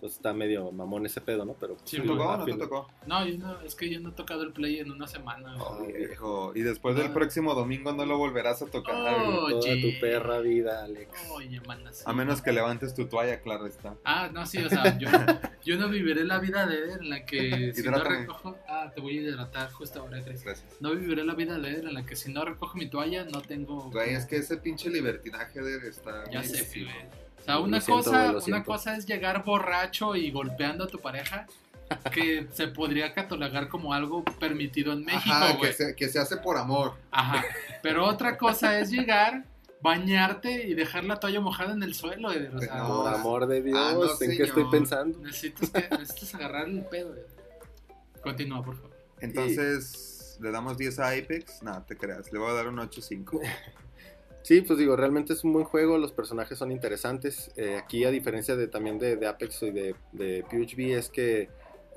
entonces 0.00 0.16
está 0.16 0.32
medio 0.32 0.72
mamón 0.72 1.04
ese 1.04 1.20
pedo 1.20 1.44
no 1.44 1.52
pero 1.52 1.76
Sí, 1.84 1.96
¿Te 1.96 2.02
Sí, 2.02 2.08
tocó 2.08 2.24
o 2.24 2.36
no 2.38 2.44
te 2.46 2.54
tocó? 2.54 2.88
No, 3.06 3.26
yo 3.26 3.36
no, 3.36 3.60
es 3.60 3.74
que 3.74 3.90
yo 3.90 4.00
no 4.00 4.08
he 4.08 4.12
tocado 4.12 4.44
el 4.44 4.52
play 4.52 4.78
en 4.78 4.90
una 4.90 5.06
semana. 5.06 5.54
Oh, 5.62 5.84
viejo. 5.84 6.52
Y 6.54 6.62
después 6.62 6.96
del 6.96 7.12
próximo 7.12 7.54
domingo 7.54 7.92
no 7.92 8.06
lo 8.06 8.16
volverás 8.16 8.62
a 8.62 8.66
tocar. 8.66 8.94
Oh. 8.96 9.48
toda 9.50 9.72
Oye. 9.72 9.82
tu 9.82 10.00
perra 10.00 10.40
vida 10.40 10.84
Alex 10.84 11.10
Oye, 11.30 11.60
manas. 11.66 12.02
A 12.06 12.14
menos 12.14 12.40
que 12.40 12.52
levantes 12.52 12.94
tu 12.94 13.06
toalla, 13.06 13.40
claro 13.40 13.66
está. 13.66 13.94
Ah, 14.04 14.30
no, 14.32 14.46
sí, 14.46 14.58
o 14.58 14.70
sea, 14.70 14.96
yo, 14.98 15.08
yo 15.64 15.76
no 15.76 15.90
viviré 15.90 16.24
la 16.24 16.38
vida 16.38 16.66
de 16.66 16.84
él 16.84 16.90
en 17.00 17.10
la 17.10 17.26
que 17.26 17.72
si 17.74 17.82
no 17.82 18.02
recojo... 18.02 18.56
Ah, 18.66 18.90
te 18.94 19.02
voy 19.02 19.18
a 19.18 19.20
hidratar 19.20 19.70
justo 19.70 20.00
ahora, 20.00 20.22
Chris. 20.24 20.42
Gracias. 20.42 20.80
No 20.80 20.92
viviré 20.92 21.24
la 21.24 21.34
vida 21.34 21.58
de 21.58 21.70
él 21.70 21.88
en 21.88 21.94
la 21.94 22.06
que 22.06 22.16
si 22.16 22.32
no 22.32 22.42
recojo 22.44 22.78
mi 22.78 22.88
toalla 22.88 23.24
no 23.24 23.42
tengo... 23.42 23.90
Güey, 23.90 24.14
es 24.14 24.24
que 24.24 24.36
ese 24.36 24.56
pinche 24.56 24.88
libertinaje 24.88 25.60
de 25.60 25.88
está 25.88 26.24
Ya 26.30 26.42
sé, 26.42 26.58
excesivo. 26.58 26.90
O 27.40 27.44
sea, 27.44 27.58
una 27.58 27.80
cosa, 27.80 28.34
una 28.46 28.64
cosa 28.64 28.96
es 28.96 29.06
llegar 29.06 29.44
borracho 29.44 30.14
y 30.14 30.30
golpeando 30.30 30.84
a 30.84 30.86
tu 30.86 30.98
pareja, 30.98 31.46
que 32.12 32.46
se 32.52 32.68
podría 32.68 33.14
catalogar 33.14 33.68
como 33.68 33.92
algo 33.92 34.24
permitido 34.24 34.92
en 34.92 35.04
México, 35.04 35.34
Ajá, 35.34 35.58
que 35.58 35.72
se, 35.72 35.96
que 35.96 36.08
se 36.08 36.18
hace 36.18 36.36
por 36.36 36.56
amor. 36.58 36.94
Ajá. 37.10 37.44
Pero 37.82 38.06
otra 38.06 38.36
cosa 38.36 38.78
es 38.78 38.90
llegar, 38.90 39.44
bañarte 39.82 40.68
y 40.68 40.74
dejar 40.74 41.04
la 41.04 41.16
toalla 41.16 41.40
mojada 41.40 41.72
en 41.72 41.82
el 41.82 41.94
suelo. 41.94 42.28
O 42.28 42.60
sea, 42.60 42.76
No, 42.76 43.02
por 43.02 43.14
amor 43.14 43.46
de 43.46 43.62
Dios 43.62 43.78
ah, 43.78 43.94
no, 43.94 44.24
en 44.24 44.36
qué 44.36 44.42
estoy 44.44 44.64
pensando 44.70 45.18
necesitas, 45.18 45.70
que, 45.70 45.88
necesitas 45.96 46.34
agarrar 46.34 46.68
el 46.68 46.84
pedo, 46.84 47.10
güey. 47.10 47.22
Continúa, 48.22 48.62
por 48.62 48.76
favor. 48.76 48.90
Entonces, 49.20 50.38
¿le 50.40 50.50
damos 50.50 50.76
10 50.76 50.98
a 50.98 51.08
Apex? 51.08 51.62
No, 51.62 51.82
te 51.84 51.96
creas, 51.96 52.32
le 52.32 52.38
voy 52.38 52.50
a 52.50 52.54
dar 52.54 52.68
un 52.68 52.76
8-5. 52.76 53.40
Sí, 54.42 54.62
pues 54.62 54.78
digo, 54.78 54.96
realmente 54.96 55.32
es 55.34 55.44
un 55.44 55.52
buen 55.52 55.64
juego, 55.66 55.98
los 55.98 56.12
personajes 56.12 56.58
son 56.58 56.72
interesantes. 56.72 57.50
Eh, 57.56 57.76
aquí, 57.76 58.04
a 58.04 58.10
diferencia 58.10 58.56
de 58.56 58.68
también 58.68 58.98
de, 58.98 59.16
de 59.16 59.26
Apex 59.26 59.62
y 59.64 59.70
de, 59.70 59.94
de 60.12 60.44
PUBG, 60.50 60.96
es 60.96 61.10
que 61.10 61.48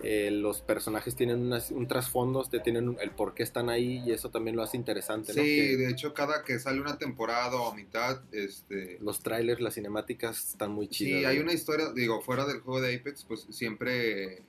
eh, 0.04 0.30
los 0.32 0.62
personajes 0.62 1.16
tienen 1.16 1.40
unas- 1.40 1.72
un 1.72 1.88
trasfondo, 1.88 2.44
tienen 2.64 2.90
un- 2.90 3.00
el 3.00 3.12
por 3.12 3.34
qué 3.34 3.44
están 3.44 3.70
ahí 3.70 4.04
y 4.06 4.12
eso 4.12 4.30
también 4.30 4.56
lo 4.58 4.64
hace 4.64 4.76
interesante. 4.76 5.34
¿no? 5.34 5.42
Sí, 5.42 5.56
Que 5.56 5.78
de 5.78 5.90
hecho, 5.90 6.14
cada 6.14 6.44
que 6.44 6.60
sale 6.60 6.82
una 6.82 6.98
temporada 6.98 7.56
o 7.56 7.74
mitad, 7.74 8.22
este... 8.34 8.98
los 9.02 9.22
trailers, 9.24 9.62
las 9.62 9.76
cinemáticas 9.76 10.50
están 10.50 10.72
muy 10.72 10.88
chidas. 10.90 11.20
Sí, 11.20 11.26
hay 11.26 11.40
una 11.40 11.54
historia, 11.54 11.94
digo, 11.94 12.22
fuera 12.22 12.46
del 12.46 12.60
juego 12.60 12.82
de 12.82 12.96
Apex, 12.96 13.24
pues 13.24 13.46
siempre 13.52 14.42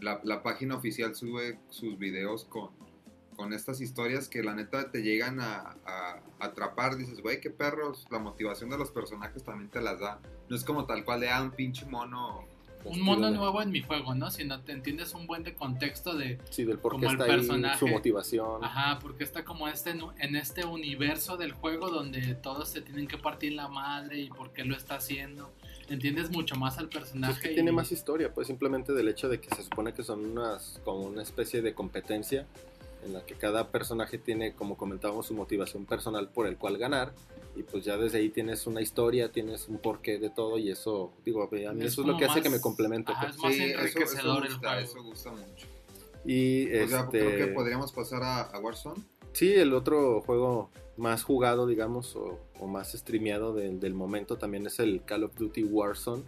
la, 0.00 0.20
la 0.24 0.42
página 0.42 0.76
oficial 0.76 1.14
sube 1.14 1.58
sus 1.68 1.98
videos 1.98 2.44
con, 2.46 2.70
con 3.36 3.52
estas 3.52 3.80
historias 3.80 4.28
que 4.28 4.42
la 4.42 4.54
neta 4.54 4.90
te 4.90 5.02
llegan 5.02 5.40
a, 5.40 5.76
a 5.86 6.20
atrapar. 6.40 6.96
Dices, 6.96 7.20
güey, 7.20 7.40
qué 7.40 7.50
perros, 7.50 8.06
la 8.10 8.18
motivación 8.18 8.70
de 8.70 8.78
los 8.78 8.90
personajes 8.90 9.42
también 9.44 9.70
te 9.70 9.80
las 9.80 10.00
da. 10.00 10.20
No 10.48 10.56
es 10.56 10.64
como 10.64 10.84
tal 10.84 11.04
cual 11.04 11.20
de, 11.20 11.30
ah, 11.30 11.42
un 11.42 11.50
pinche 11.52 11.84
mono. 11.86 12.44
Un 12.84 13.00
mono 13.00 13.20
Vestido, 13.20 13.40
nuevo 13.42 13.62
en 13.62 13.70
mi 13.70 13.80
juego, 13.80 14.12
¿no? 14.16 14.28
Si 14.32 14.44
no 14.44 14.60
te 14.62 14.72
entiendes 14.72 15.14
un 15.14 15.28
buen 15.28 15.44
de 15.44 15.54
contexto 15.54 16.16
de, 16.16 16.40
Sí, 16.50 16.64
del 16.64 16.78
por 16.80 16.92
qué 16.92 16.96
como 16.96 17.10
el 17.10 17.12
está 17.12 17.24
ahí, 17.32 17.38
personaje. 17.38 17.78
su 17.78 17.86
motivación. 17.86 18.64
ajá, 18.64 18.98
porque 19.00 19.22
está 19.22 19.44
como 19.44 19.68
este 19.68 19.94
nu- 19.94 20.10
en 20.18 20.34
este 20.34 20.64
universo 20.64 21.36
del 21.36 21.52
juego 21.52 21.90
donde 21.90 22.34
todos 22.34 22.68
se 22.70 22.80
tienen 22.82 23.06
que 23.06 23.18
partir 23.18 23.52
la 23.52 23.68
madre 23.68 24.18
y 24.18 24.28
por 24.30 24.52
qué 24.52 24.64
lo 24.64 24.74
está 24.76 24.96
haciendo. 24.96 25.52
Entiendes 25.90 26.30
mucho 26.30 26.56
más 26.56 26.76
al 26.78 26.88
Pues 26.88 27.04
personaje. 27.04 27.32
es 27.34 27.38
que 27.40 27.52
y- 27.52 27.54
tiene 27.54 27.70
más 27.70 27.92
historia, 27.92 28.34
pues 28.34 28.48
simplemente 28.48 28.92
del 28.92 29.06
hecho 29.08 29.28
de 29.28 29.38
que 29.40 29.54
se 29.54 29.62
supone 29.62 29.92
que 29.94 30.02
son 30.02 30.24
unas 30.26 30.80
como 30.84 31.02
una 31.02 31.22
especie 31.22 31.62
de 31.62 31.74
competencia 31.74 32.48
en 33.04 33.12
la 33.12 33.24
que 33.26 33.34
cada 33.34 33.70
personaje 33.70 34.18
tiene, 34.18 34.54
como 34.54 34.76
comentábamos, 34.76 35.26
su 35.26 35.34
motivación 35.34 35.86
personal 35.86 36.28
por 36.28 36.46
el 36.46 36.56
cual 36.56 36.78
ganar. 36.78 37.12
Y 37.54 37.64
pues 37.64 37.84
ya 37.84 37.96
desde 37.98 38.18
ahí 38.18 38.30
tienes 38.30 38.66
una 38.66 38.80
historia, 38.80 39.30
tienes 39.30 39.68
un 39.68 39.78
porqué 39.78 40.18
de 40.18 40.30
todo 40.30 40.58
y 40.58 40.70
eso, 40.70 41.12
digo, 41.24 41.42
a 41.42 41.72
mí 41.72 41.84
Es 41.84 41.92
eso 41.92 42.00
es 42.02 42.06
lo 42.06 42.16
que 42.16 42.24
hace 42.24 42.40
que 42.42 42.48
me 42.50 42.60
complemente. 42.60 43.12
ajá, 43.12 43.26
pues. 43.26 43.34
es 43.36 43.42
más 43.42 43.52
Sí, 43.54 43.62
eso, 43.62 43.72
eso 43.72 43.78
enriquecedor 43.80 44.46
el 44.46 44.52
gusta, 44.52 44.68
juego. 44.70 44.82
eso 44.84 45.02
gusta 45.02 45.30
mucho. 45.32 45.66
Y 46.24 46.66
O 46.78 46.88
sea, 46.88 47.00
este, 47.00 47.18
creo 47.18 47.36
que 47.36 47.52
podríamos 47.52 47.92
pasar 47.92 48.22
a, 48.22 48.40
a 48.42 48.58
Warzone. 48.60 49.02
sí, 49.32 49.52
el 49.52 49.74
otro 49.74 50.22
juego 50.22 50.70
más 50.96 51.24
jugado, 51.24 51.66
digamos, 51.66 52.14
o, 52.16 52.38
o 52.60 52.66
más 52.66 52.92
streameado 52.92 53.54
del, 53.54 53.80
del 53.80 53.94
momento 53.94 54.36
también 54.38 54.66
es 54.66 54.78
el 54.78 55.02
Call 55.04 55.24
of 55.24 55.34
Duty 55.36 55.64
Warzone, 55.64 56.22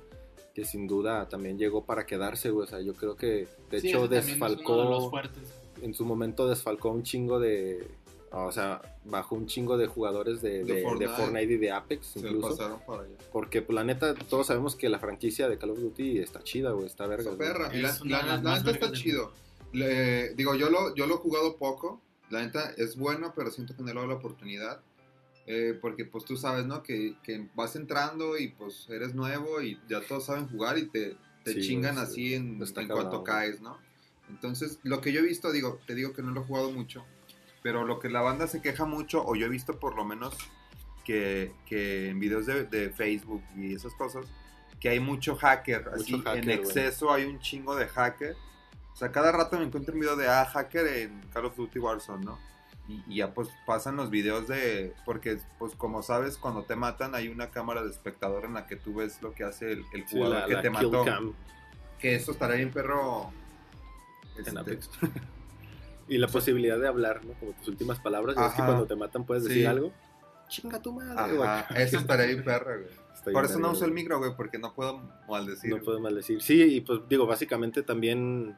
que 0.54 0.64
sin 0.64 0.86
duda 0.86 1.28
también 1.28 1.58
llegó 1.58 1.84
para 1.84 2.06
quedarse, 2.06 2.50
güey. 2.50 2.64
O 2.66 2.70
sea, 2.70 2.80
yo 2.80 2.94
creo 2.94 3.16
que 3.16 3.46
de 3.70 3.80
Sí, 3.80 3.88
hecho 3.88 4.00
también 4.08 4.22
es 4.24 4.36
uno 4.36 4.48
de 4.48 4.50
los 4.50 4.60
desfalcó, 4.60 5.10
fuertes. 5.10 5.54
En 5.84 5.94
su 5.94 6.04
momento 6.04 6.48
desfalcó 6.48 6.90
un 6.90 7.02
chingo 7.02 7.38
de, 7.40 7.86
o 8.32 8.50
sea, 8.52 8.80
bajó 9.04 9.34
un 9.36 9.46
chingo 9.46 9.76
de 9.76 9.86
jugadores 9.86 10.40
de, 10.42 10.64
De 10.64 10.74
de- 10.74 10.74
de 10.98 11.08
Fortnite. 11.08 11.52
Y 11.52 11.56
de 11.58 11.70
Apex 11.70 12.06
Se 12.06 12.18
incluso. 12.20 12.48
pasaron 12.50 12.80
para 12.86 13.02
allá. 13.02 13.16
Porque, 13.32 13.62
pues, 13.62 13.74
la 13.74 13.84
neta, 13.84 14.14
todos 14.14 14.46
sabemos 14.48 14.74
que 14.76 14.88
la 14.88 14.98
franquicia 14.98 15.48
de 15.48 15.58
Call 15.58 15.70
of 15.70 15.78
Duty 15.78 16.18
está 16.18 16.42
chida, 16.42 16.70
güey, 16.72 16.86
está 16.86 17.06
verga. 17.06 17.24
Güey. 17.32 17.36
perra. 17.38 17.70
Y 17.74 17.80
la, 17.80 18.38
neta 18.38 18.70
está 18.70 18.92
chido. 18.92 19.32
Le- 19.72 20.34
digo, 20.34 20.54
yo 20.54 20.70
lo, 20.70 20.94
yo 20.94 21.06
lo 21.06 21.14
he 21.14 21.18
jugado 21.18 21.56
poco. 21.56 22.00
La 22.30 22.42
neta 22.42 22.72
es 22.76 22.96
bueno, 22.96 23.32
pero 23.36 23.50
siento 23.50 23.76
que 23.76 23.82
no 23.82 23.88
le 23.88 23.94
doy 24.00 24.08
la 24.08 24.14
oportunidad. 24.14 24.80
Eh, 25.46 25.78
porque 25.80 26.06
pues 26.06 26.24
tú 26.24 26.38
sabes, 26.38 26.64
¿no? 26.64 26.82
Que, 26.82 27.16
que 27.22 27.46
vas 27.54 27.76
entrando 27.76 28.38
y 28.38 28.48
pues 28.48 28.86
eres 28.88 29.14
nuevo 29.14 29.60
y 29.60 29.78
ya 29.90 30.00
todos 30.00 30.24
saben 30.24 30.48
jugar 30.48 30.78
y 30.78 30.86
te, 30.86 31.16
te 31.44 31.52
Sí, 31.52 31.60
chingan 31.60 31.96
sí. 31.96 32.00
así 32.00 32.34
en, 32.34 32.62
Está 32.62 32.88
cuanto 32.88 33.22
caes, 33.22 33.60
¿no? 33.60 33.76
Entonces, 34.28 34.78
lo 34.82 35.00
que 35.00 35.12
yo 35.12 35.20
he 35.20 35.24
visto, 35.24 35.52
digo, 35.52 35.80
te 35.86 35.94
digo 35.94 36.12
que 36.12 36.22
no 36.22 36.30
lo 36.32 36.40
he 36.42 36.44
jugado 36.44 36.70
mucho, 36.70 37.04
pero 37.62 37.84
lo 37.84 37.98
que 37.98 38.08
la 38.08 38.20
banda 38.20 38.46
se 38.46 38.60
queja 38.62 38.84
mucho, 38.84 39.24
o 39.24 39.36
yo 39.36 39.46
he 39.46 39.50
visto 39.50 39.78
por 39.78 39.96
lo 39.96 40.04
menos 40.04 40.36
que, 41.04 41.52
que 41.66 42.08
en 42.08 42.18
videos 42.20 42.46
de, 42.46 42.64
de 42.64 42.90
Facebook 42.90 43.42
y 43.56 43.74
esas 43.74 43.94
cosas, 43.94 44.26
que 44.80 44.88
hay 44.88 45.00
mucho 45.00 45.36
hacker, 45.36 45.84
Mucho 45.84 45.94
así 45.94 46.22
hacker, 46.22 46.44
en 46.44 46.50
exceso 46.50 47.12
hay 47.12 47.24
un 47.24 47.38
chingo 47.40 47.74
de 47.76 47.86
hacker. 47.86 48.36
O 48.92 48.96
sea, 48.96 49.10
cada 49.10 49.32
rato 49.32 49.58
me 49.58 49.64
encuentro 49.64 49.94
un 49.94 50.00
video 50.00 50.14
de 50.14 50.28
ah, 50.28 50.44
hacker 50.44 50.86
en 50.86 51.20
Call 51.32 51.46
of 51.46 51.56
Duty 51.56 51.78
Warzone, 51.78 52.24
¿no? 52.24 52.38
Y, 52.86 53.02
y 53.08 53.16
ya 53.16 53.32
pues 53.32 53.48
pasan 53.66 53.96
los 53.96 54.10
videos 54.10 54.46
de, 54.46 54.92
porque 55.06 55.38
pues 55.58 55.74
como 55.74 56.02
sabes, 56.02 56.36
cuando 56.36 56.64
te 56.64 56.76
matan 56.76 57.14
hay 57.14 57.28
una 57.28 57.50
cámara 57.50 57.82
de 57.82 57.90
espectador 57.90 58.44
en 58.44 58.52
la 58.54 58.66
que 58.66 58.76
tú 58.76 58.94
ves 58.94 59.22
lo 59.22 59.32
que 59.32 59.44
hace 59.44 59.72
el, 59.72 59.84
el 59.94 60.06
Sí, 60.06 60.16
jugador 60.16 60.40
la, 60.40 60.46
que 60.46 60.52
la 60.54 60.62
te 60.62 60.70
mató. 60.70 61.04
cam 61.04 61.32
Que 61.98 62.14
eso 62.16 62.32
estará 62.32 62.54
bien 62.56 62.70
perro. 62.70 63.32
En 64.36 64.46
este, 64.46 64.58
Apex. 64.58 64.90
y 66.08 66.18
la 66.18 66.28
posibilidad 66.28 66.78
de 66.78 66.86
hablar, 66.88 67.24
¿no? 67.24 67.32
Como 67.34 67.52
tus 67.52 67.68
últimas 67.68 67.98
palabras. 68.00 68.36
ya 68.36 68.42
ves 68.42 68.52
que 68.52 68.62
cuando 68.62 68.86
te 68.86 68.96
matan 68.96 69.24
puedes 69.24 69.44
Sí. 69.44 69.48
decir 69.50 69.68
algo. 69.68 69.92
Chinga 70.48 70.80
tu 70.82 70.92
madre, 70.92 71.36
güey. 71.36 71.48
Eso 71.76 71.98
estaría 71.98 72.26
bien 72.26 72.44
perro, 72.44 72.78
güey. 72.80 73.04
Por 73.32 73.32
bien 73.32 73.44
eso 73.46 73.58
no 73.58 73.70
uso 73.70 73.86
el 73.86 73.92
micro, 73.92 74.18
güey, 74.18 74.32
porque 74.36 74.58
no 74.58 74.74
puedo 74.74 75.00
maldecir. 75.28 75.70
No 75.70 75.76
güey. 75.76 75.84
puedo 75.84 76.00
maldecir. 76.00 76.42
Sí, 76.42 76.62
y 76.62 76.80
pues 76.82 77.00
digo, 77.08 77.26
básicamente 77.26 77.82
también 77.82 78.54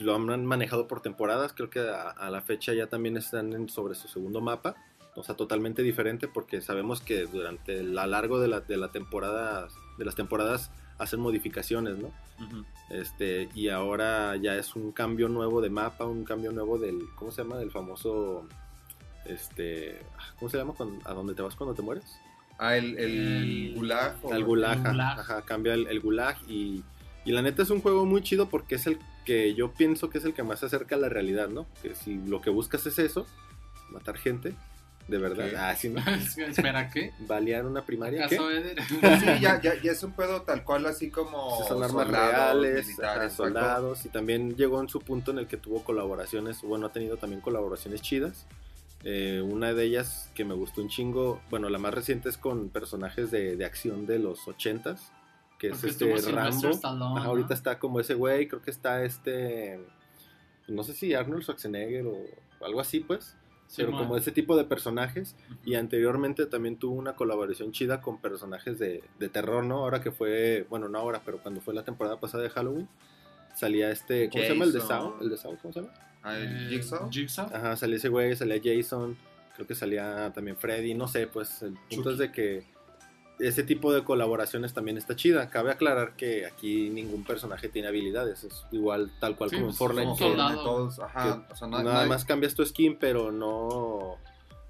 lo 0.00 0.14
han 0.16 0.44
manejado 0.44 0.88
por 0.88 1.00
temporadas. 1.02 1.52
Creo 1.52 1.70
que 1.70 1.78
a, 1.80 2.10
a 2.10 2.30
la 2.30 2.40
fecha 2.42 2.72
ya 2.74 2.88
también 2.88 3.16
están 3.16 3.52
en- 3.52 3.68
sobre 3.68 3.94
su 3.94 4.08
segundo 4.08 4.40
mapa. 4.40 4.74
O 5.14 5.22
sea, 5.22 5.36
totalmente 5.36 5.82
diferente 5.82 6.26
porque 6.26 6.60
sabemos 6.62 7.00
que 7.02 7.26
durante 7.26 7.78
el 7.80 7.96
a 7.98 8.06
largo 8.06 8.40
de 8.40 8.48
la, 8.48 8.60
de 8.60 8.76
la 8.78 8.88
temporada, 8.88 9.68
de 9.98 10.04
las 10.04 10.14
temporadas 10.16 10.70
hacen 11.02 11.20
modificaciones, 11.20 11.98
¿no? 11.98 12.10
Este, 12.90 13.48
y 13.54 13.68
ahora 13.68 14.36
ya 14.36 14.56
es 14.56 14.74
un 14.76 14.92
cambio 14.92 15.28
nuevo 15.28 15.60
de 15.60 15.70
mapa, 15.70 16.04
un 16.06 16.24
cambio 16.24 16.52
nuevo 16.52 16.78
del, 16.78 17.00
¿cómo 17.14 17.30
se 17.30 17.42
llama? 17.42 17.56
Del 17.56 17.70
famoso, 17.70 18.46
este, 19.26 20.00
¿cómo 20.38 20.50
se 20.50 20.58
llama? 20.58 20.74
Cuando- 20.74 21.08
¿A 21.08 21.14
dónde 21.14 21.34
te 21.34 21.42
vas 21.42 21.54
cuando 21.56 21.74
te 21.74 21.82
mueres? 21.82 22.04
Ah, 22.58 22.76
el, 22.76 22.98
el 22.98 23.68
El- 23.68 23.74
gulag. 23.76 24.16
o- 24.22 24.32
Al 24.32 24.44
gulag, 24.44 24.78
el 24.78 24.90
gulag. 24.92 25.20
ajá, 25.20 25.42
cambia 25.42 25.74
el, 25.74 25.86
el 25.86 26.00
gulag 26.00 26.36
y, 26.48 26.82
y 27.24 27.32
la 27.32 27.42
neta 27.42 27.62
es 27.62 27.70
un 27.70 27.80
juego 27.80 28.04
muy 28.06 28.22
chido 28.22 28.48
porque 28.48 28.74
es 28.76 28.86
el 28.86 28.98
que 29.24 29.54
yo 29.54 29.72
pienso 29.72 30.10
que 30.10 30.18
es 30.18 30.24
el 30.24 30.34
que 30.34 30.42
más 30.42 30.60
se 30.60 30.66
acerca 30.66 30.96
a 30.96 30.98
la 30.98 31.08
realidad, 31.08 31.48
¿no? 31.48 31.66
Que 31.82 31.94
si 31.94 32.16
lo 32.26 32.40
que 32.40 32.50
buscas 32.50 32.84
es 32.86 32.98
eso, 32.98 33.26
matar 33.90 34.16
gente, 34.16 34.54
de 35.08 35.18
verdad, 35.18 35.50
¿Qué? 35.50 35.56
ah, 35.56 35.74
sí, 35.74 35.88
¿no? 35.88 36.00
Espera, 36.46 36.88
¿qué? 36.90 37.12
balear 37.20 37.66
una 37.66 37.84
primaria, 37.84 38.28
¿qué? 38.28 38.36
Sí, 39.20 39.26
ya, 39.40 39.60
ya, 39.60 39.80
ya 39.80 39.92
es 39.92 40.02
un 40.02 40.12
pedo 40.12 40.42
tal 40.42 40.64
cual, 40.64 40.86
así 40.86 41.10
como. 41.10 41.58
Sí, 41.58 41.68
son 41.68 41.82
armas 41.82 42.04
soldados, 42.06 42.62
reales, 42.62 43.00
ajá, 43.00 43.30
soldados, 43.30 44.06
y 44.06 44.08
también 44.08 44.56
llegó 44.56 44.80
en 44.80 44.88
su 44.88 45.00
punto 45.00 45.30
en 45.30 45.38
el 45.38 45.46
que 45.46 45.56
tuvo 45.56 45.82
colaboraciones, 45.84 46.62
bueno, 46.62 46.86
ha 46.86 46.92
tenido 46.92 47.16
también 47.16 47.40
colaboraciones 47.40 48.00
chidas. 48.02 48.46
Eh, 49.04 49.42
una 49.44 49.74
de 49.74 49.84
ellas 49.84 50.30
que 50.34 50.44
me 50.44 50.54
gustó 50.54 50.80
un 50.80 50.88
chingo, 50.88 51.40
bueno, 51.50 51.68
la 51.68 51.78
más 51.78 51.92
reciente 51.92 52.28
es 52.28 52.38
con 52.38 52.68
personajes 52.68 53.32
de, 53.32 53.56
de 53.56 53.64
acción 53.64 54.06
de 54.06 54.20
los 54.20 54.46
ochentas, 54.46 55.10
que 55.58 55.68
es 55.68 55.82
este 55.82 56.04
Rambo. 56.30 56.70
Stallone, 56.70 57.18
Ajá, 57.18 57.24
¿no? 57.24 57.30
ahorita 57.30 57.52
está 57.52 57.80
como 57.80 57.98
ese 57.98 58.14
güey, 58.14 58.46
creo 58.46 58.62
que 58.62 58.70
está 58.70 59.02
este, 59.04 59.80
no 60.68 60.84
sé 60.84 60.94
si 60.94 61.14
Arnold 61.14 61.42
Schwarzenegger 61.42 62.06
o 62.06 62.16
algo 62.64 62.80
así, 62.80 63.00
pues, 63.00 63.36
pero 63.76 63.92
como 63.92 64.16
ese 64.16 64.32
tipo 64.32 64.56
de 64.56 64.64
personajes. 64.64 65.34
Y 65.64 65.74
anteriormente 65.74 66.46
también 66.46 66.76
tuvo 66.76 66.94
una 66.94 67.14
colaboración 67.14 67.72
chida 67.72 68.00
con 68.00 68.20
personajes 68.20 68.78
de, 68.78 69.02
de 69.18 69.28
terror, 69.28 69.64
¿no? 69.64 69.78
Ahora 69.78 70.00
que 70.00 70.10
fue, 70.10 70.66
bueno, 70.70 70.88
no 70.88 70.98
ahora, 70.98 71.22
pero 71.24 71.38
cuando 71.38 71.60
fue 71.60 71.74
la 71.74 71.84
temporada 71.84 72.18
pasada 72.20 72.42
de 72.42 72.50
Halloween, 72.50 72.88
salía 73.54 73.90
este, 73.90 74.28
¿cómo 74.30 74.42
se 74.42 74.48
llama? 74.50 74.64
El 74.64 74.72
de 74.72 74.80
Jason. 74.80 74.98
Saw, 75.12 75.22
el 75.22 75.30
de 75.30 75.36
Saw, 75.36 75.58
¿cómo 75.60 75.72
se 75.74 75.80
llama? 75.80 75.92
Ah, 76.22 76.36
el 76.38 76.66
Eh, 76.66 76.68
Jigsaw. 76.70 77.10
Jigsaw. 77.10 77.46
Ajá, 77.52 77.76
salía 77.76 77.96
ese 77.96 78.08
güey, 78.08 78.34
salía 78.36 78.60
Jason, 78.62 79.16
creo 79.54 79.66
que 79.66 79.74
salía 79.74 80.30
también 80.34 80.56
Freddy, 80.56 80.94
no 80.94 81.08
sé, 81.08 81.26
pues 81.26 81.62
el 81.62 81.72
punto 81.74 82.10
Chucky. 82.10 82.12
es 82.12 82.18
de 82.18 82.32
que 82.32 82.64
ese 83.46 83.62
tipo 83.62 83.92
de 83.92 84.04
colaboraciones 84.04 84.72
también 84.74 84.96
está 84.98 85.16
chida. 85.16 85.50
Cabe 85.50 85.70
aclarar 85.72 86.16
que 86.16 86.46
aquí 86.46 86.88
ningún 86.90 87.24
personaje 87.24 87.68
tiene 87.68 87.88
habilidades, 87.88 88.44
es 88.44 88.64
igual 88.72 89.10
tal 89.20 89.36
cual 89.36 89.50
Sí, 89.50 89.56
como 89.56 89.68
en 89.68 89.74
Fortnite. 89.74 90.02
somos 90.04 90.18
que- 90.18 90.24
soldados. 90.24 90.64
todos, 90.64 90.98
ajá, 91.00 91.46
o 91.50 91.56
sea, 91.56 91.68
no- 91.68 91.82
Nada 91.82 92.02
no- 92.04 92.08
más 92.08 92.24
cambias 92.24 92.54
tu 92.54 92.64
skin, 92.64 92.96
pero 92.98 93.32
no. 93.32 94.16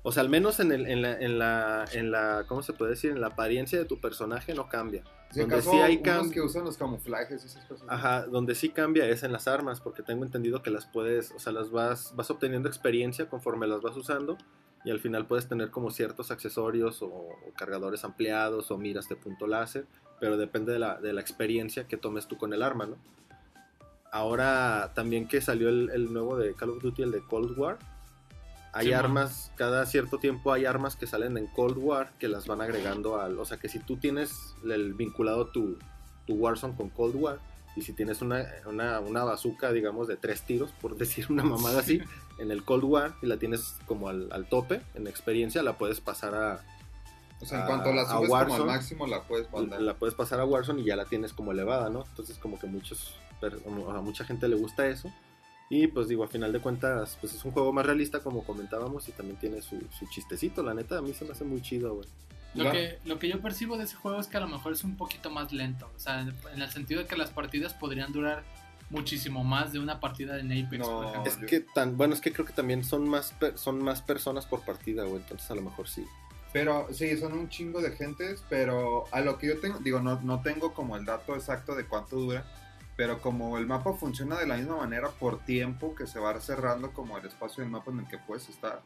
O 0.05 0.11
sea, 0.11 0.23
al 0.23 0.29
menos 0.29 0.59
en, 0.59 0.73
el, 0.73 0.87
en, 0.89 1.01
la, 1.03 1.13
en, 1.21 1.39
la, 1.39 1.85
en 1.93 2.11
la. 2.11 2.45
¿Cómo 2.49 2.63
se 2.63 2.73
puede 2.73 2.91
decir? 2.93 3.13
En 3.13 3.21
la 3.21 3.29
apariencia 3.29 3.79
de 3.79 3.85
tu 3.85 4.01
personaje 4.01 4.53
no 4.53 4.69
cambia. 4.69 5.05
Si 5.31 5.39
donde 5.41 5.63
sí 5.63 5.77
hay 5.77 5.99
cam- 5.99 6.31
que 6.33 6.41
usan 6.41 6.65
los 6.65 6.77
camuflajes 6.77 7.43
y 7.45 7.47
esas 7.47 7.65
cosas. 7.67 7.87
Ajá, 7.89 8.27
donde 8.27 8.55
sí 8.57 8.69
cambia 8.71 9.07
es 9.09 9.23
en 9.23 9.31
las 9.33 9.47
armas, 9.47 9.81
porque 9.81 10.03
tengo 10.03 10.25
entendido 10.25 10.61
que 10.61 10.71
las 10.71 10.87
puedes. 10.87 11.31
O 11.31 11.39
sea, 11.39 11.53
las 11.53 11.71
vas, 11.71 12.13
vas 12.17 12.29
obteniendo 12.31 12.69
experiencia 12.69 13.29
conforme 13.31 13.69
las 13.69 13.81
vas 13.81 13.97
usando. 13.97 14.37
Y 14.85 14.91
al 14.91 14.99
final 15.01 15.27
puedes 15.27 15.49
tener 15.49 15.71
como 15.71 15.91
ciertos 15.91 16.31
accesorios 16.31 17.03
o, 17.03 17.07
o 17.07 17.53
cargadores 17.57 18.05
ampliados 18.05 18.71
o 18.71 18.79
miras 18.79 19.09
de 19.09 19.17
punto 19.17 19.47
láser. 19.47 19.87
Pero 20.19 20.37
depende 20.37 20.73
de 20.73 20.79
la, 20.79 21.01
de 21.01 21.13
la 21.13 21.21
experiencia 21.21 21.87
que 21.89 21.97
tomes 21.97 22.27
tú 22.29 22.37
con 22.37 22.53
el 22.53 22.63
arma, 22.63 22.87
¿no? 22.87 22.97
Ahora 24.11 24.93
también 24.95 25.27
que 25.27 25.41
salió 25.41 25.69
el, 25.69 25.91
el 25.91 26.13
nuevo 26.13 26.37
de 26.37 26.55
Call 26.55 26.71
of 26.71 26.83
Duty, 26.83 27.03
el 27.03 27.13
de 27.13 27.23
Cold 27.27 27.57
War. 27.59 27.79
Hay 28.75 28.87
Sí, 28.87 28.93
man. 28.93 29.01
armas, 29.01 29.53
cada 29.57 29.85
cierto 29.87 30.19
tiempo 30.19 30.53
hay 30.53 30.65
armas 30.67 30.97
que 30.97 31.07
salen 31.07 31.37
en 31.37 31.47
Cold 31.47 31.79
War 31.79 32.13
que 32.19 32.29
las 32.29 32.47
van 32.47 32.61
agregando 32.61 33.21
al. 33.21 33.39
O 33.39 33.45
sea 33.45 33.59
que 33.59 33.69
si 33.69 33.79
tú 33.79 33.97
tienes 33.97 34.55
el 34.65 34.95
vinculado 34.95 35.47
tu, 35.49 35.79
tu 36.27 36.35
Warzone 36.35 36.75
con 36.77 36.89
Cold 36.91 37.17
War, 37.17 37.39
y 37.77 37.83
si 37.83 37.93
tienes 37.93 38.21
una, 38.23 38.47
una, 38.67 39.01
una 39.01 39.25
bazooka, 39.25 39.73
digamos, 39.73 40.09
de 40.09 40.17
tres 40.17 40.43
tiros, 40.43 40.71
por 40.81 40.97
decir 40.99 41.27
una 41.31 41.43
mamada 41.45 41.81
así, 41.81 42.01
en 42.39 42.51
el 42.51 42.65
Cold 42.65 42.85
War, 42.85 43.15
y 43.23 43.27
la 43.27 43.37
tienes 43.39 43.77
como 43.87 44.09
al, 44.09 44.29
al 44.33 44.47
tope, 44.47 44.81
en 44.95 45.07
experiencia, 45.07 45.63
la 45.63 45.79
puedes 45.79 46.01
pasar 46.01 46.35
a, 46.35 46.65
O 47.41 47.47
sea, 47.47 47.59
en 47.59 47.65
a- 47.65 47.67
cuanto 47.67 47.93
la 47.93 48.03
a 48.03 48.05
subes 48.07 48.29
como 48.29 48.35
al 48.37 48.49
Warzone, 48.51 48.65
máximo, 48.67 49.07
la 49.07 49.23
puedes 49.23 49.51
mandar. 49.53 49.81
la 49.83 49.95
puedes 49.95 50.15
pasar 50.15 50.41
a 50.41 50.45
Warzone 50.45 50.83
y 50.83 50.85
ya 50.85 50.97
la 50.97 51.05
tienes 51.07 51.33
como 51.33 51.53
elevada, 51.53 51.89
¿no? 51.91 52.05
Entonces 52.09 52.39
como 52.39 52.59
que 52.59 52.67
muchos, 52.67 53.15
a 53.43 54.01
mucha 54.01 54.25
gente 54.25 54.49
le 54.49 54.57
gusta 54.57 54.87
eso. 54.87 55.13
Y 55.71 55.87
pues 55.87 56.07
digo, 56.07 56.23
a 56.23 56.29
final 56.29 56.53
de 56.53 56.61
cuentas, 56.61 57.17
pues 57.19 57.33
es 57.35 57.43
un 57.47 57.51
juego 57.53 57.73
más 57.73 57.87
realista 57.87 58.21
como 58.21 58.45
comentábamos 58.45 59.09
y 59.09 59.13
también 59.13 59.39
tiene 59.39 59.63
su, 59.63 59.81
su 59.99 60.07
chistecito. 60.11 60.63
La 60.63 60.75
neta, 60.75 60.99
a 60.99 61.01
mí 61.03 61.15
se 61.15 61.25
me 61.25 61.31
hace 61.33 61.45
muy 61.45 61.63
chido, 61.63 61.95
güey. 61.95 62.07
Lo 62.55 62.71
que, 62.71 62.99
lo 63.05 63.19
que 63.19 63.29
yo 63.29 63.41
percibo 63.41 63.79
de 63.79 63.85
ese 63.85 63.97
juego 63.97 64.21
es 64.21 64.27
que 64.27 64.37
a 64.37 64.41
lo 64.41 64.49
mejor 64.49 64.73
es 64.75 64.85
un 64.85 64.97
poquito 64.97 65.31
más 65.31 65.53
lento. 65.53 65.91
O 65.97 65.99
sea, 65.99 66.21
en 66.21 66.61
el 66.63 66.71
sentido 66.71 67.01
de 67.01 67.07
que 67.07 67.17
las 67.17 67.31
partidas 67.31 67.73
podrían 67.75 68.13
durar 68.13 68.43
muchísimo 68.91 69.43
más 69.43 69.73
de 69.73 69.79
una 69.79 70.01
partida 70.01 70.39
en 70.39 70.53
Apex, 70.53 70.79
No. 70.87 70.87
por 71.01 71.07
ejemplo. 71.07 71.33
Es 71.33 71.37
que 71.39 71.61
tan, 71.61 71.97
bueno, 71.97 72.13
es 72.13 72.21
que 72.21 72.31
creo 72.33 72.45
que 72.45 72.53
también 72.53 72.85
son 72.85 73.09
más, 73.09 73.33
per- 73.33 73.57
son 73.57 73.83
más 73.83 74.03
personas 74.03 74.45
por 74.45 74.61
partida, 74.67 75.05
güey. 75.05 75.23
Entonces 75.23 75.51
a 75.51 75.55
lo 75.55 75.63
mejor 75.63 75.89
sí. 75.89 76.07
Pero 76.53 76.87
sí, 76.93 77.17
son 77.17 77.33
un 77.33 77.49
chingo 77.49 77.81
de 77.81 77.93
gentes, 77.93 78.45
pero 78.51 79.07
a 79.11 79.23
lo 79.23 79.39
que 79.39 79.47
yo 79.47 79.59
tengo, 79.61 79.79
digo, 79.79 80.01
no, 80.01 80.21
no 80.21 80.43
tengo 80.43 80.75
como 80.75 80.97
el 80.97 81.07
dato 81.07 81.35
exacto 81.35 81.75
de 81.75 81.87
cuánto 81.87 82.17
dura, 82.17 82.45
pero 82.95 83.23
como 83.23 83.57
el 83.57 83.67
mapa 83.67 83.95
funciona 83.95 84.39
de 84.39 84.47
la 84.47 84.59
misma 84.59 84.77
manera 84.77 85.09
por 85.09 85.43
tiempo 85.47 85.95
que 85.95 86.07
se 86.07 86.19
va 86.19 86.39
cerrando 86.41 86.93
como 86.93 87.17
el 87.17 87.25
espacio 87.25 87.63
del 87.63 87.71
mapa 87.73 87.91
en 87.91 88.01
el 88.01 88.09
que 88.09 88.19
puedes 88.19 88.51
estar, 88.51 88.83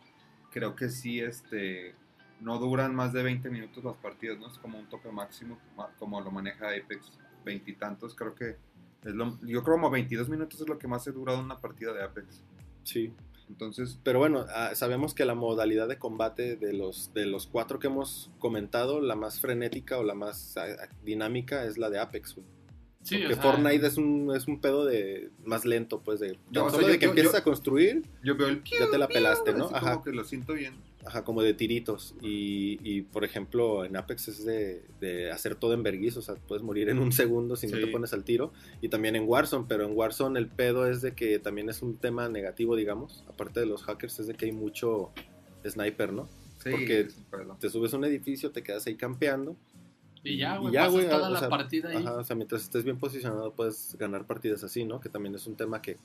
creo 0.52 0.76
que 0.76 0.88
sí, 0.88 1.18
este, 1.18 1.96
no 2.41 2.59
duran 2.59 2.95
más 2.95 3.12
de 3.12 3.22
20 3.22 3.51
minutos 3.51 3.84
las 3.84 3.97
partidas, 3.97 4.39
¿no? 4.39 4.49
Es 4.49 4.59
como 4.59 4.78
un 4.78 4.87
tope 4.87 5.11
máximo, 5.11 5.59
como 5.99 6.20
lo 6.20 6.30
maneja 6.30 6.68
Apex, 6.68 7.12
veintitantos, 7.45 8.14
creo 8.14 8.34
que 8.34 8.57
es 9.05 9.14
lo, 9.14 9.39
yo 9.43 9.62
creo 9.62 9.76
como 9.76 9.91
22 9.91 10.28
minutos 10.28 10.61
es 10.61 10.68
lo 10.68 10.78
que 10.78 10.89
más 10.89 11.07
he 11.07 11.12
durado 11.12 11.41
una 11.41 11.61
partida 11.61 11.93
de 11.93 12.03
Apex. 12.03 12.43
Sí. 12.82 13.12
Entonces, 13.49 14.01
Pero 14.03 14.18
bueno, 14.18 14.45
ah, 14.49 14.74
sabemos 14.74 15.14
que 15.14 15.24
la 15.24 15.37
modalidad 15.37 15.87
de 15.87 15.99
combate 15.99 16.57
de 16.57 16.72
los, 16.72 17.14
de 17.14 17.26
los 17.26 17.47
cuatro 17.47 17.78
que 17.78 17.87
hemos 17.87 18.32
comentado, 18.41 19.01
la 19.01 19.14
más 19.14 19.41
frenética 19.41 19.99
o 19.99 20.03
la 20.03 20.14
más 20.14 20.57
ah, 20.57 20.66
dinámica 21.05 21.64
es 21.64 21.78
la 21.78 21.89
de 21.89 22.01
Apex. 22.01 22.34
güey. 22.34 22.55
Sí, 23.07 23.18
Porque 23.18 23.34
o 23.34 23.36
sea, 23.36 23.42
Fortnite 23.52 23.86
es 23.86 23.96
un, 23.98 24.32
es 24.34 24.48
un 24.48 24.61
pedo 24.61 24.84
de 24.84 25.30
más 25.44 25.64
lento, 25.64 26.00
pues 26.00 26.18
de, 26.18 26.32
Yo, 26.32 26.36
tan 26.52 26.62
o 26.64 26.70
sea, 26.70 26.70
solo 26.70 26.86
yo- 26.88 26.92
de 26.94 26.98
que 26.98 27.04
yo- 27.04 27.11
empiezas 27.11 27.32
yo- 27.34 27.38
a 27.38 27.44
construir, 27.44 28.02
yo 28.24 28.36
veo 28.36 28.48
el 28.48 28.64
ya 28.64 28.90
te 28.90 28.98
la 28.98 29.07
pelaste, 29.07 29.52
¿no? 29.52 29.66
así 29.66 29.74
Ajá, 29.76 29.92
como 29.92 30.04
que 30.04 30.11
lo 30.11 30.24
siento 30.24 30.54
bien. 30.54 30.74
ajá, 31.04 31.22
como 31.22 31.40
de 31.42 31.54
tiritos. 31.54 32.16
Y, 32.20 32.80
y, 32.82 33.02
por 33.02 33.22
ejemplo, 33.24 33.84
en 33.84 33.96
Apex 33.96 34.26
es 34.26 34.44
de, 34.44 34.82
de 35.00 35.30
hacer 35.30 35.54
todo 35.54 35.72
en 35.72 35.84
vergüenza, 35.84 36.18
o 36.18 36.22
sea, 36.22 36.34
puedes 36.34 36.64
morir 36.64 36.88
en 36.88 36.98
un 36.98 37.12
segundo 37.12 37.54
si 37.54 37.68
no 37.68 37.78
te 37.78 37.86
pones 37.86 38.12
al 38.12 38.24
tiro. 38.24 38.52
Y 38.82 38.88
también 38.88 39.14
en 39.14 39.22
Warzone, 39.28 39.66
pero 39.68 39.84
en 39.86 39.96
Warzone 39.96 40.36
el 40.40 40.48
pedo 40.48 40.90
es 40.90 41.00
de 41.00 41.12
que 41.14 41.38
también 41.38 41.68
es 41.68 41.82
un 41.82 41.96
tema 41.98 42.28
negativo, 42.28 42.74
digamos. 42.74 43.22
Aparte 43.28 43.61
de 43.61 43.66
los 43.66 43.84
hackers, 43.84 44.18
es 44.18 44.26
de 44.26 44.34
que 44.34 44.46
hay 44.46 44.52
mucho 44.52 45.12
sniper, 45.64 46.12
¿no? 46.12 46.28
Sí, 46.62 46.70
Porque 46.72 47.07
te 47.61 47.70
subes 47.70 47.94
a 47.94 47.98
un 47.98 48.04
edificio, 48.04 48.50
te 48.50 48.64
quedas 48.64 48.84
ahí 48.88 48.96
campeando. 48.96 49.54
Y 50.28 50.38
ya, 50.38 50.56
y 50.56 50.58
güey, 50.58 50.72
ya, 50.74 50.80
pasas 50.80 50.92
güey, 50.94 51.08
toda 51.08 51.28
o 51.28 51.32
la 51.32 51.38
sea, 51.40 51.48
partida 51.48 51.88
ahí. 51.90 51.96
Ajá, 51.98 52.14
o 52.16 52.24
sea, 52.24 52.36
mientras 52.36 52.62
estés 52.62 52.84
bien 52.84 52.98
posicionado 52.98 53.52
puedes 53.54 53.96
ganar 53.98 54.26
partidas 54.26 54.64
así, 54.64 54.84
¿no? 54.84 55.00
Que 55.00 55.08
también 55.08 55.34
es 55.34 55.46
un 55.46 55.56
tema 55.56 55.80
que, 55.82 55.98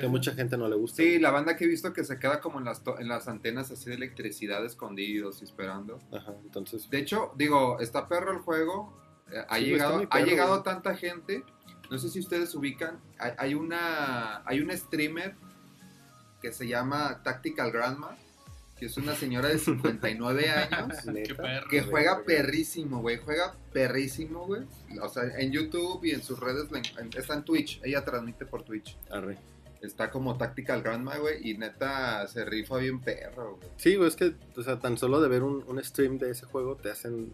que 0.00 0.06
a 0.06 0.08
mucha 0.08 0.32
gente 0.32 0.56
no 0.56 0.68
le 0.68 0.76
gusta. 0.76 0.96
Sí, 1.02 1.18
la 1.18 1.30
banda 1.30 1.56
que 1.56 1.64
he 1.64 1.68
visto 1.68 1.92
que 1.92 2.04
se 2.04 2.18
queda 2.18 2.40
como 2.40 2.58
en 2.58 2.64
las, 2.64 2.82
to- 2.82 2.98
en 2.98 3.08
las 3.08 3.28
antenas 3.28 3.70
así 3.70 3.90
de 3.90 3.96
electricidad 3.96 4.64
escondidos 4.64 5.42
y 5.42 5.44
esperando. 5.44 5.98
Ajá, 6.12 6.34
entonces... 6.44 6.88
De 6.90 6.98
hecho, 6.98 7.32
digo, 7.36 7.78
está 7.80 8.08
perro 8.08 8.32
el 8.32 8.38
juego. 8.38 8.96
eh, 9.30 9.42
ha 9.48 9.58
Sí, 9.58 9.64
llegado, 9.66 10.02
ha 10.10 10.20
llegado 10.20 10.50
güey. 10.52 10.62
tanta 10.64 10.94
gente. 10.94 11.44
No 11.90 11.98
sé 11.98 12.08
si 12.08 12.18
ustedes 12.20 12.54
ubican. 12.54 12.98
Hay, 13.18 13.32
hay 13.38 13.54
una 13.54 14.42
hay 14.44 14.60
un 14.60 14.70
streamer 14.76 15.34
que 16.40 16.52
se 16.52 16.66
llama 16.66 17.22
Tactical 17.22 17.70
Grandma, 17.72 18.16
que 18.78 18.86
es 18.86 18.96
una 18.98 19.14
señora 19.14 19.48
de 19.48 19.58
59 19.58 20.48
años. 20.70 20.96
Perro. 21.36 21.68
Que 21.68 21.82
juega 21.82 22.14
güey. 22.14 22.26
perrísimo, 22.26 23.00
güey. 23.00 23.16
Juega 23.18 23.54
perrísimo, 23.72 24.46
güey. 24.46 24.62
O 25.00 25.08
sea, 25.08 25.24
en 25.38 25.52
YouTube 25.52 26.04
y 26.04 26.10
en 26.10 26.22
sus 26.22 26.38
redes. 26.38 26.66
Está 27.16 27.34
en 27.34 27.44
Twitch. 27.44 27.80
Ella 27.82 28.04
transmite 28.04 28.44
por 28.46 28.62
Twitch. 28.64 28.96
Arre. 29.10 29.38
Está 29.80 30.10
como 30.10 30.36
Tactical 30.36 30.82
Grandma, 30.82 31.16
güey. 31.18 31.48
Y 31.50 31.56
neta 31.56 32.26
se 32.28 32.44
rifa 32.44 32.76
bien 32.78 33.00
perro, 33.00 33.56
güey. 33.56 33.68
Sí, 33.76 33.96
güey, 33.96 34.08
es 34.08 34.16
que, 34.16 34.34
o 34.56 34.62
sea, 34.62 34.78
tan 34.78 34.98
solo 34.98 35.20
de 35.20 35.28
ver 35.28 35.42
un, 35.42 35.64
un 35.66 35.82
stream 35.82 36.18
de 36.18 36.30
ese 36.30 36.46
juego 36.46 36.76
te 36.76 36.90
hacen... 36.90 37.32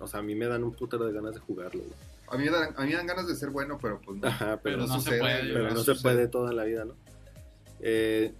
O 0.00 0.06
sea, 0.06 0.20
a 0.20 0.22
mí 0.22 0.34
me 0.34 0.46
dan 0.46 0.64
un 0.64 0.72
putero 0.72 1.06
de 1.06 1.12
ganas 1.12 1.34
de 1.34 1.40
jugarlo, 1.40 1.82
güey. 1.82 1.94
A 2.28 2.36
mí, 2.38 2.44
me 2.44 2.50
dan, 2.50 2.74
a 2.76 2.82
mí 2.82 2.88
me 2.88 2.96
dan 2.96 3.06
ganas 3.06 3.28
de 3.28 3.36
ser 3.36 3.50
bueno, 3.50 3.78
pero 3.80 4.00
pues 4.00 4.18
no. 4.18 4.26
Ajá, 4.26 4.58
pero, 4.62 4.78
Pero 4.78 4.78
no 4.78 4.86
se 4.86 4.94
sucede, 4.94 5.18
puede, 5.20 5.52
pero 5.52 5.64
no 5.70 5.76
se 5.76 5.84
sucede. 5.84 6.02
puede 6.02 6.28
toda 6.28 6.52
la 6.52 6.64
vida, 6.64 6.84
¿no? 6.86 6.94
Eh, 7.80 8.32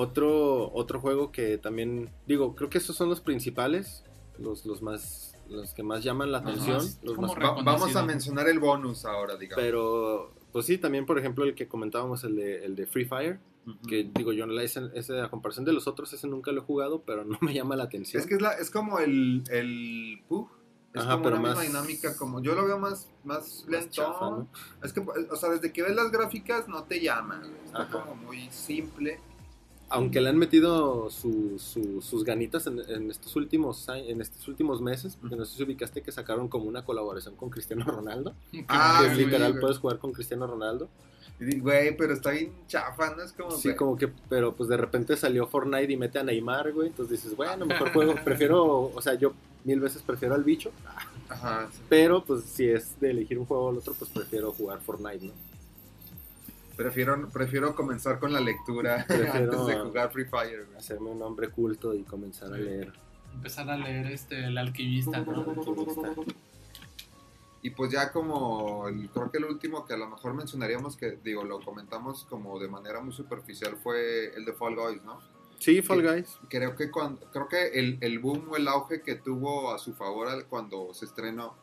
otro, 0.00 0.70
otro 0.74 1.00
juego 1.00 1.32
que 1.32 1.56
también, 1.58 2.10
digo, 2.26 2.54
creo 2.54 2.68
que 2.68 2.78
esos 2.78 2.94
son 2.96 3.08
los 3.08 3.20
principales, 3.20 4.04
los, 4.38 4.66
los 4.66 4.82
más, 4.82 5.34
los 5.48 5.72
que 5.72 5.82
más 5.82 6.04
llaman 6.04 6.32
la 6.32 6.38
atención, 6.38 6.76
Más 6.76 7.00
los 7.02 7.14
como 7.14 7.28
más- 7.34 7.36
Va- 7.38 7.62
vamos 7.62 7.96
a 7.96 8.02
mencionar 8.04 8.46
el 8.48 8.58
bonus 8.58 9.04
ahora, 9.06 9.36
digamos. 9.36 9.62
pero, 9.64 10.34
pues 10.52 10.66
sí, 10.66 10.76
también 10.76 11.06
por 11.06 11.18
ejemplo 11.18 11.44
el 11.44 11.54
que 11.54 11.66
comentábamos, 11.66 12.24
el 12.24 12.36
de, 12.36 12.64
el 12.66 12.76
de 12.76 12.86
Free 12.86 13.06
Fire, 13.06 13.38
que 13.88 14.08
digo 14.14 14.32
yo, 14.32 14.46
la- 14.46 14.62
ese, 14.62 14.82
ese, 14.94 15.18
a 15.20 15.30
comparación 15.30 15.64
de 15.64 15.72
los 15.72 15.86
otros, 15.88 16.12
ese 16.12 16.26
nunca 16.28 16.52
lo 16.52 16.60
he 16.60 16.64
jugado, 16.64 17.02
pero 17.06 17.24
no 17.24 17.38
me 17.40 17.54
llama 17.54 17.74
la 17.74 17.84
atención. 17.84 18.20
Es 18.20 18.28
que 18.28 18.34
es, 18.34 18.42
la, 18.42 18.52
es 18.52 18.70
como 18.70 18.98
el, 18.98 19.42
el 19.50 20.22
PUG. 20.28 20.50
Es 20.94 21.02
Ajá, 21.02 21.12
como 21.12 21.24
pero 21.24 21.36
una 21.36 21.42
más- 21.48 21.58
misma 21.58 21.80
dinámica, 21.80 22.16
como 22.16 22.40
yo 22.42 22.54
lo 22.54 22.64
veo 22.66 22.78
más, 22.78 23.10
más 23.24 23.64
Más 23.64 23.66
lento. 23.68 23.90
chafa, 23.92 24.30
¿no? 24.30 24.48
Es 24.82 24.92
que, 24.94 25.00
o 25.00 25.36
sea, 25.36 25.50
desde 25.50 25.70
que 25.72 25.82
ves 25.82 25.94
las 25.94 26.10
gráficas 26.10 26.68
no 26.68 26.84
te 26.84 27.00
llaman. 27.00 27.40
güey. 27.40 27.64
Está 27.66 27.82
Ajá. 27.82 27.90
como 28.02 28.14
muy 28.14 28.48
simple. 28.50 29.20
Aunque 29.88 30.20
le 30.20 30.30
han 30.30 30.36
metido 30.38 31.10
su- 31.10 31.58
su- 31.60 32.02
sus 32.02 32.24
ganitas 32.24 32.66
en, 32.66 32.80
en 32.88 33.10
estos 33.10 33.36
últimos 33.36 33.88
años- 33.88 34.08
en 34.08 34.20
estos 34.20 34.48
últimos 34.48 34.80
meses, 34.80 35.16
porque 35.20 35.36
no 35.36 35.44
sé 35.44 35.56
si 35.56 35.62
ubicaste 35.62 36.02
que 36.02 36.10
sacaron 36.10 36.48
como 36.48 36.64
una 36.66 36.84
colaboración 36.84 37.36
con 37.36 37.50
Cristiano 37.50 37.84
Ronaldo, 37.84 38.34
Ah, 38.68 39.04
que 39.08 39.14
literal 39.14 39.52
güey. 39.52 39.60
puedes 39.60 39.78
jugar 39.78 39.98
con 39.98 40.12
Cristiano 40.12 40.46
Ronaldo. 40.46 40.88
Güey, 41.38 41.94
pero 41.98 42.14
está 42.14 42.30
bien 42.30 42.50
chafa, 42.66 43.14
¿no? 43.14 43.22
Es 43.22 43.32
como, 43.32 43.50
Sí, 43.50 43.68
güey, 43.68 43.76
como 43.76 43.96
que, 43.96 44.08
pero 44.28 44.54
pues 44.56 44.68
de 44.70 44.76
repente 44.78 45.16
salió 45.18 45.46
Fortnite 45.46 45.92
y 45.92 45.96
mete 45.96 46.18
a 46.18 46.22
Neymar, 46.24 46.72
güey, 46.72 46.88
entonces 46.88 47.22
dices, 47.22 47.36
bueno, 47.36 47.66
mejor 47.66 47.92
juego, 47.92 48.14
prefiero, 48.24 48.64
o 48.94 49.02
sea, 49.02 49.14
yo 49.14 49.34
mil 49.64 49.78
veces 49.78 50.02
prefiero 50.02 50.34
al 50.34 50.44
bicho, 50.44 50.70
Ajá. 51.28 51.68
sí. 51.70 51.82
pero 51.90 52.24
pues 52.24 52.42
si 52.44 52.66
es 52.68 52.98
de 53.00 53.10
elegir 53.10 53.38
un 53.38 53.44
juego 53.44 53.64
o 53.66 53.70
el 53.70 53.76
otro, 53.78 53.92
pues 53.94 54.10
prefiero 54.10 54.50
jugar 54.52 54.80
Fortnite, 54.80 55.26
¿no? 55.26 55.32
Prefiero, 56.76 57.28
prefiero 57.30 57.74
comenzar 57.74 58.18
con 58.18 58.32
la 58.32 58.40
lectura 58.40 59.04
Prefiero- 59.08 59.32
antes 59.52 59.66
de 59.66 59.78
jugar 59.80 60.12
Free 60.12 60.24
Fire, 60.26 60.64
güey. 60.66 60.76
Hacerme 60.76 61.10
un 61.10 61.22
hombre 61.22 61.48
culto 61.50 61.94
y 61.94 62.02
comenzar 62.02 62.52
a 62.52 62.56
leer. 62.56 62.92
Empezar 63.34 63.68
a 63.70 63.76
leer 63.76 64.06
este 64.06 64.44
El 64.44 64.58
Alquimista, 64.58 65.20
¿no? 65.20 65.44
Y 67.62 67.70
pues 67.70 67.90
ya 67.90 68.12
como, 68.12 68.86
el- 68.88 69.08
creo 69.10 69.30
que 69.30 69.38
el 69.38 69.44
último 69.46 69.84
que 69.86 69.94
a 69.94 69.96
lo 69.96 70.08
mejor 70.08 70.34
mencionaríamos, 70.34 70.96
que 70.96 71.18
digo, 71.24 71.42
lo 71.44 71.60
comentamos 71.60 72.24
como 72.24 72.58
de 72.60 72.68
manera 72.68 73.00
muy 73.00 73.12
superficial, 73.12 73.76
fue 73.82 74.32
el 74.36 74.44
de 74.44 74.52
Fall 74.52 74.76
Guys, 74.76 75.02
¿no? 75.02 75.18
Sí, 75.58 75.82
Fall 75.82 76.02
Guys. 76.02 76.38
Creo 76.48 76.76
que 76.76 76.90
cuando, 76.90 77.20
creo 77.32 77.48
que 77.48 77.68
el, 77.78 77.98
el 78.02 78.18
boom 78.20 78.50
o 78.50 78.56
el 78.56 78.68
auge 78.68 79.00
que 79.02 79.16
tuvo 79.16 79.72
a 79.72 79.78
su 79.78 79.94
favor 79.94 80.28
al- 80.28 80.44
cuando 80.44 80.92
se 80.94 81.06
estrenó 81.06 81.54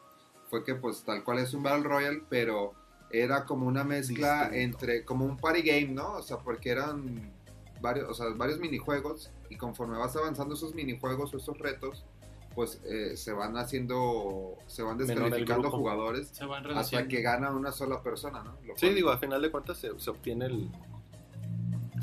fue 0.50 0.64
que 0.64 0.76
pues 0.76 1.04
tal 1.04 1.24
cual 1.24 1.40
es 1.40 1.54
un 1.54 1.64
Battle 1.64 1.84
Royale, 1.88 2.24
pero 2.30 2.74
era 3.14 3.46
como 3.46 3.68
una 3.68 3.84
mezcla 3.84 4.50
Distinto. 4.50 4.58
entre, 4.58 5.06
como 5.06 5.26
un 5.26 5.38
party 5.38 5.62
game, 5.62 5.94
¿no? 5.94 6.14
O 6.14 6.24
sea, 6.24 6.40
porque 6.40 6.72
eran 6.72 7.32
varios, 7.80 8.10
o 8.10 8.14
sea, 8.14 8.28
varios 8.36 8.60
minijuegos 8.60 9.32
y 9.50 9.56
conforme 9.56 9.98
vas 9.98 10.16
avanzando 10.16 10.56
esos 10.56 10.74
minijuegos 10.74 11.34
o 11.34 11.38
esos 11.38 11.58
retos, 11.60 12.04
pues 12.56 12.82
eh, 12.86 13.16
se 13.16 13.32
van 13.32 13.56
haciendo, 13.58 14.58
se 14.68 14.84
van 14.84 14.98
descalificando 14.98 15.72
jugadores 15.72 16.28
Se 16.28 16.46
van 16.46 16.66
hasta 16.78 17.08
que 17.08 17.22
gana 17.22 17.52
una 17.52 17.72
sola 17.72 18.02
persona, 18.02 18.44
¿no? 18.44 18.58
Lo 18.66 18.76
Sí, 18.78 18.90
digo, 18.90 19.12
a 19.12 19.18
final 19.18 19.42
de 19.42 19.52
cuentas 19.52 19.78
se, 19.78 19.98
se 20.00 20.10
obtiene 20.10 20.46
el... 20.46 20.70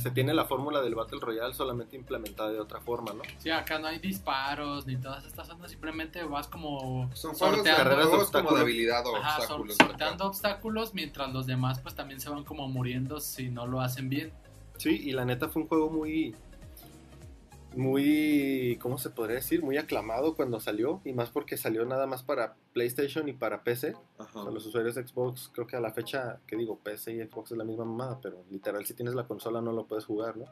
Se 0.00 0.10
tiene 0.10 0.32
la 0.34 0.44
fórmula 0.46 0.80
del 0.80 0.94
Battle 0.94 1.18
Royale 1.20 1.52
solamente 1.54 1.94
implementada 1.96 2.50
de 2.50 2.58
otra 2.60 2.80
forma, 2.80 3.12
¿no? 3.12 3.22
Sí, 3.38 3.50
acá 3.50 3.78
no 3.78 3.86
hay 3.88 3.98
disparos 3.98 4.86
ni 4.86 4.96
todas 4.96 5.24
estas 5.24 5.46
zonas, 5.46 5.70
simplemente 5.70 6.22
vas 6.24 6.48
como 6.48 7.10
Son 7.14 7.36
sorteando, 7.36 7.76
carreras 7.76 8.04
de 8.04 8.10
juegos 8.10 8.30
como 8.30 8.40
de 8.42 8.46
obstáculos. 8.48 8.60
habilidad 8.62 9.06
o 9.06 9.16
Ajá, 9.16 9.30
sor- 9.32 9.40
obstáculos. 9.60 9.76
sorteando 9.76 10.26
obstáculos 10.26 10.94
mientras 10.94 11.32
los 11.32 11.46
demás 11.46 11.80
pues 11.80 11.94
también 11.94 12.20
se 12.20 12.30
van 12.30 12.44
como 12.44 12.68
muriendo 12.68 13.20
si 13.20 13.48
no 13.50 13.66
lo 13.66 13.80
hacen 13.80 14.08
bien. 14.08 14.32
Sí, 14.78 15.00
y 15.04 15.12
la 15.12 15.24
neta 15.26 15.48
fue 15.48 15.62
un 15.62 15.68
juego 15.68 15.90
muy... 15.90 16.34
Muy... 17.76 18.78
¿Cómo 18.80 18.98
se 18.98 19.10
podría 19.10 19.36
decir? 19.36 19.62
Muy 19.62 19.76
aclamado 19.76 20.34
cuando 20.34 20.60
salió. 20.60 21.00
Y 21.04 21.12
más 21.12 21.30
porque 21.30 21.56
salió 21.56 21.84
nada 21.84 22.06
más 22.06 22.22
para 22.22 22.56
PlayStation 22.72 23.28
y 23.28 23.32
para 23.32 23.62
PC. 23.62 23.96
Ajá. 24.18 24.40
O 24.40 24.42
sea, 24.42 24.52
los 24.52 24.66
usuarios 24.66 24.94
de 24.94 25.06
Xbox, 25.06 25.50
creo 25.52 25.66
que 25.66 25.76
a 25.76 25.80
la 25.80 25.92
fecha, 25.92 26.40
que 26.46 26.56
digo, 26.56 26.78
PC 26.78 27.12
y 27.12 27.22
Xbox 27.22 27.52
es 27.52 27.58
la 27.58 27.64
misma 27.64 27.84
mamada, 27.84 28.18
pero 28.20 28.44
literal 28.50 28.84
si 28.86 28.94
tienes 28.94 29.14
la 29.14 29.26
consola 29.26 29.60
no 29.60 29.72
lo 29.72 29.86
puedes 29.86 30.04
jugar, 30.04 30.36
¿no? 30.36 30.46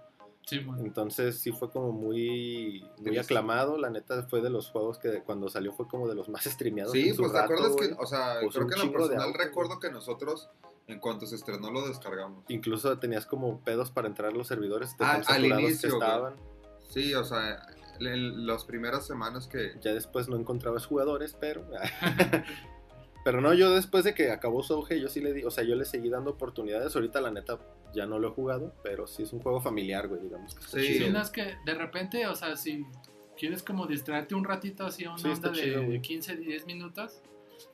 Sí, 0.49 0.61
bueno. 0.61 0.83
Entonces 0.83 1.39
sí 1.39 1.53
fue 1.53 1.71
como 1.71 1.93
muy, 1.93 2.83
muy 3.05 3.19
aclamado, 3.19 3.77
la 3.77 3.91
neta 3.91 4.23
fue 4.23 4.41
de 4.41 4.49
los 4.49 4.71
juegos 4.71 4.99
que 4.99 5.23
cuando 5.23 5.51
salió 5.51 5.75
fue 5.75 5.87
como 5.87 6.09
de 6.09 6.15
los 6.15 6.31
más 6.31 6.45
streameados. 6.45 6.93
Sí, 6.93 7.13
pues 7.15 7.33
te 7.33 7.39
acuerdas 7.39 7.77
que, 7.77 7.95
o 7.99 8.07
sea, 8.07 8.41
Puso 8.41 8.61
creo 8.61 8.69
que 8.69 8.81
en 8.81 8.87
lo 8.87 8.93
personal 8.99 9.35
recuerdo 9.35 9.79
que 9.79 9.91
nosotros, 9.91 10.49
en 10.87 11.01
cuanto 11.01 11.27
se 11.27 11.37
estrenó, 11.37 11.71
lo 11.71 11.87
descargamos. 11.87 12.45
Incluso 12.49 12.99
tenías 12.99 13.27
como 13.27 13.61
pedos 13.61 13.91
para 13.91 14.09
entrar 14.09 14.33
a 14.33 14.35
los 14.35 14.47
servidores 14.47 14.97
de 14.97 15.05
Ah, 15.05 15.21
al 15.27 15.45
inicio, 15.45 15.91
que 15.91 16.19
güey. 16.19 16.33
Sí, 16.89 17.15
o 17.15 17.25
sea, 17.25 17.67
en 18.01 18.47
las 18.47 18.65
primeras 18.65 19.07
semanas 19.07 19.47
que... 19.47 19.73
Ya 19.81 19.95
después 19.95 20.29
no 20.29 20.37
encontrabas 20.37 20.87
jugadores, 20.87 21.37
pero... 21.39 21.65
pero 23.25 23.41
no, 23.41 23.55
yo 23.55 23.71
después 23.75 24.05
de 24.05 24.15
que 24.15 24.31
acabó 24.31 24.63
su 24.63 24.75
auge, 24.75 25.01
yo 25.01 25.09
sí 25.09 25.21
le 25.21 25.33
di, 25.33 25.45
o 25.45 25.51
sea, 25.51 25.65
yo 25.65 25.77
le 25.77 25.85
seguí 25.85 26.09
dando 26.09 26.31
oportunidades. 26.31 26.95
Ahorita 26.95 27.21
la 27.21 27.31
neta 27.31 27.59
ya 27.95 28.07
no 28.07 28.19
lo 28.19 28.29
he 28.29 28.31
jugado, 28.31 28.75
pero 28.83 29.07
sí 29.07 29.23
es 29.23 29.33
un 29.33 29.41
juego 29.41 29.61
familiar, 29.61 30.09
güey, 30.09 30.21
digamos 30.23 30.55
que 30.55 30.63
Sí. 30.63 30.99
Sí, 30.99 31.11
no, 31.11 31.21
es 31.21 31.31
que 31.31 31.57
de 31.65 31.75
repente, 31.75 32.27
o 32.27 32.35
sea, 32.35 32.57
si 32.57 32.85
quieres 33.37 33.63
como 33.63 33.87
distraerte 33.87 34.35
un 34.35 34.45
ratito 34.45 34.85
así 34.85 35.05
a 35.05 35.11
una 35.11 35.19
Sí, 35.19 35.29
onda 35.29 35.53
chido, 35.53 35.81
de 35.81 35.87
güey. 35.87 36.01
15, 36.01 36.37
10 36.37 36.67
minutos, 36.67 37.23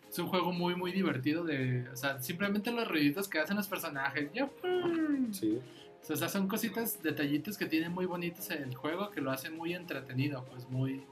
es 0.09 0.19
un 0.19 0.29
juego 0.29 0.53
muy, 0.53 0.77
muy 0.77 0.93
divertido 0.93 1.45
de, 1.45 1.89
o 1.93 1.97
sea, 1.97 2.21
simplemente 2.21 2.71
los 2.71 2.87
ruiditos 2.87 3.29
que 3.29 3.39
hacen 3.39 3.57
los 3.57 3.67
personajes, 3.67 4.31
ya, 4.33 4.47
¡pum! 4.47 5.33
Sí. 5.33 5.61
O 6.09 6.17
sea, 6.17 6.29
son 6.29 6.49
cositas, 6.49 7.03
detallitos 7.03 7.57
que 7.57 7.67
tienen 7.67 7.93
muy 7.93 8.07
bonitos 8.07 8.51
en 8.51 8.63
el 8.63 8.75
juego 8.75 9.11
que 9.11 9.21
lo 9.21 9.31
hacen 9.31 9.57
muy 9.57 9.75
entretenido, 9.75 10.45
pues 10.51 10.69
muy, 10.69 11.05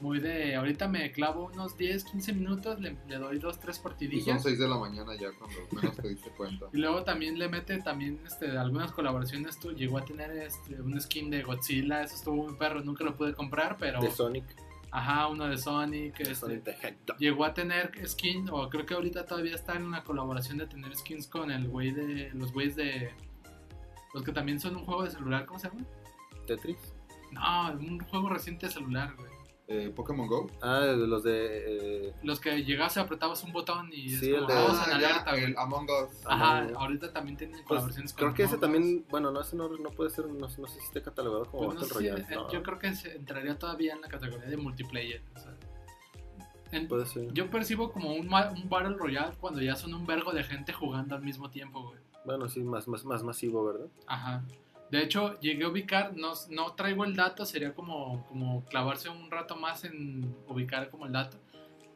muy 0.00 0.18
de, 0.18 0.56
ahorita 0.56 0.88
me 0.88 1.12
clavo 1.12 1.50
unos 1.52 1.76
10, 1.76 2.04
15 2.04 2.32
minutos, 2.32 2.80
le, 2.80 2.96
le 3.08 3.16
doy 3.16 3.38
dos, 3.38 3.58
tres 3.60 3.76
Y 3.76 3.80
son 3.80 3.90
partidillas. 3.90 4.42
6 4.42 4.58
de 4.58 4.68
la 4.68 4.76
mañana 4.76 5.14
ya 5.14 5.28
cuando 5.38 5.56
menos 5.70 5.96
te 5.96 6.08
diste 6.08 6.30
cuenta. 6.30 6.66
Y 6.72 6.78
luego 6.78 7.04
también 7.04 7.38
le 7.38 7.48
mete 7.48 7.78
también 7.80 8.20
este, 8.26 8.56
algunas 8.58 8.92
colaboraciones. 8.92 9.58
Tú, 9.58 9.72
llegó 9.72 9.98
a 9.98 10.04
tener 10.04 10.30
este, 10.32 10.80
un 10.80 11.00
skin 11.00 11.30
de 11.30 11.42
Godzilla. 11.42 12.02
Eso 12.02 12.16
estuvo 12.16 12.44
muy 12.44 12.54
perro. 12.54 12.82
Nunca 12.82 13.04
lo 13.04 13.14
pude 13.16 13.34
comprar, 13.34 13.76
pero. 13.78 14.00
De 14.00 14.10
Sonic. 14.10 14.44
Ajá, 14.90 15.28
uno 15.28 15.46
de 15.46 15.58
Sonic. 15.58 16.16
de 16.16 16.22
este, 16.24 16.34
Sonic 16.34 16.64
the 16.64 16.72
Hedgehog. 16.72 17.18
llegó 17.18 17.44
a 17.44 17.54
tener 17.54 17.92
skin. 18.06 18.48
O 18.50 18.68
creo 18.68 18.84
que 18.84 18.94
ahorita 18.94 19.26
todavía 19.26 19.54
está 19.54 19.74
en 19.74 19.84
una 19.84 20.02
colaboración 20.02 20.58
de 20.58 20.66
tener 20.66 20.94
skins 20.96 21.28
con 21.28 21.52
el 21.52 21.68
güey 21.68 21.92
de. 21.92 22.30
Los 22.34 22.52
güeyes 22.52 22.74
de. 22.74 23.12
Los 24.14 24.22
que 24.22 24.32
también 24.32 24.58
son 24.60 24.76
un 24.76 24.84
juego 24.84 25.02
de 25.04 25.10
celular. 25.10 25.44
¿Cómo 25.44 25.58
se 25.58 25.68
llama? 25.68 25.84
Tetris. 26.46 26.78
No, 27.32 27.72
un 27.72 27.98
juego 28.00 28.28
reciente 28.30 28.66
de 28.66 28.72
celular, 28.72 29.14
güey. 29.16 29.34
Eh, 29.66 29.90
Pokémon 29.96 30.28
Go. 30.28 30.46
Ah, 30.60 30.80
de 30.80 30.94
los 31.06 31.22
de. 31.24 32.08
eh, 32.08 32.14
Los 32.22 32.38
que 32.38 32.62
llegabas 32.64 32.96
y 32.98 33.00
apretabas 33.00 33.42
un 33.44 33.52
botón 33.52 33.88
y 33.92 34.12
es 34.12 34.20
Sí, 34.20 34.30
como, 34.30 34.42
el 34.42 34.46
de- 34.46 34.54
todos 34.54 34.86
en 34.86 34.92
Ah, 34.92 34.96
alerta, 34.96 35.24
ya, 35.24 35.30
güey. 35.32 35.44
el 35.44 35.56
Among 35.58 35.84
Us. 35.90 36.26
Ajá, 36.26 36.58
Among 36.58 36.70
Us. 36.72 36.76
ahorita 36.76 37.12
también 37.14 37.36
tienen 37.38 37.56
pues, 37.56 37.66
colaboraciones 37.66 38.12
con 38.12 38.18
creo 38.18 38.34
que 38.34 38.42
ese 38.42 38.58
también. 38.58 39.06
Bueno, 39.08 39.30
no, 39.30 39.40
ese 39.40 39.56
no, 39.56 39.68
no 39.70 39.90
puede 39.90 40.10
ser. 40.10 40.26
No, 40.26 40.34
no 40.34 40.48
sé 40.48 40.62
si 40.68 40.84
esté 40.84 41.00
catalogado 41.02 41.46
como 41.46 41.64
Pues 41.68 41.78
no 41.78 41.84
sé, 41.86 41.94
Royale. 41.94 42.20
eh, 42.20 42.26
no, 42.34 42.50
Yo 42.52 42.62
creo 42.62 42.78
que 42.78 42.94
se 42.94 43.16
entraría 43.16 43.58
todavía 43.58 43.94
en 43.94 44.02
la 44.02 44.08
categoría 44.08 44.46
de 44.46 44.56
multiplayer. 44.58 45.22
o 45.34 45.38
sea. 45.40 45.54
En- 46.70 46.86
Puede 46.88 47.06
ser. 47.06 47.32
yo 47.32 47.48
percibo 47.50 47.90
como 47.90 48.12
un, 48.12 48.26
un 48.32 48.68
Battle 48.68 48.96
Royale 48.96 49.34
cuando 49.40 49.62
ya 49.62 49.76
son 49.76 49.94
un 49.94 50.04
vergo 50.06 50.32
de 50.32 50.44
gente 50.44 50.72
jugando 50.74 51.14
al 51.14 51.22
mismo 51.22 51.48
tiempo, 51.50 51.82
güey. 51.84 52.00
Bueno, 52.24 52.48
sí, 52.48 52.62
más, 52.62 52.88
más, 52.88 53.04
más 53.04 53.22
masivo, 53.22 53.64
¿verdad? 53.64 53.88
Ajá. 54.06 54.44
De 54.90 55.02
hecho, 55.02 55.38
llegué 55.40 55.64
a 55.64 55.68
ubicar, 55.68 56.16
no, 56.16 56.32
no 56.50 56.72
traigo 56.74 57.04
el 57.04 57.16
dato, 57.16 57.44
sería 57.44 57.74
como, 57.74 58.24
como 58.28 58.64
clavarse 58.66 59.08
un 59.08 59.30
rato 59.30 59.56
más 59.56 59.84
en 59.84 60.34
ubicar 60.46 60.90
como 60.90 61.06
el 61.06 61.12
dato. 61.12 61.38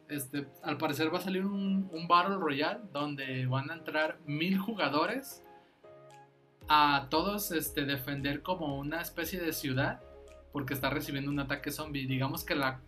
Este, 0.08 0.48
al 0.62 0.78
parecer 0.78 1.12
va 1.12 1.18
a 1.18 1.22
salir 1.22 1.44
un, 1.44 1.88
un 1.92 2.08
Battle 2.08 2.36
Royale 2.36 2.80
donde 2.92 3.46
van 3.46 3.70
a 3.70 3.74
entrar 3.74 4.18
mil 4.26 4.58
jugadores 4.58 5.44
a 6.66 7.06
todos 7.10 7.52
este, 7.52 7.84
defender 7.84 8.42
como 8.42 8.78
una 8.78 9.00
especie 9.00 9.40
de 9.40 9.52
ciudad 9.52 10.02
porque 10.52 10.74
está 10.74 10.90
recibiendo 10.90 11.30
un 11.30 11.40
ataque 11.40 11.70
zombie. 11.70 12.06
Digamos 12.06 12.44
que 12.44 12.54
la... 12.54 12.80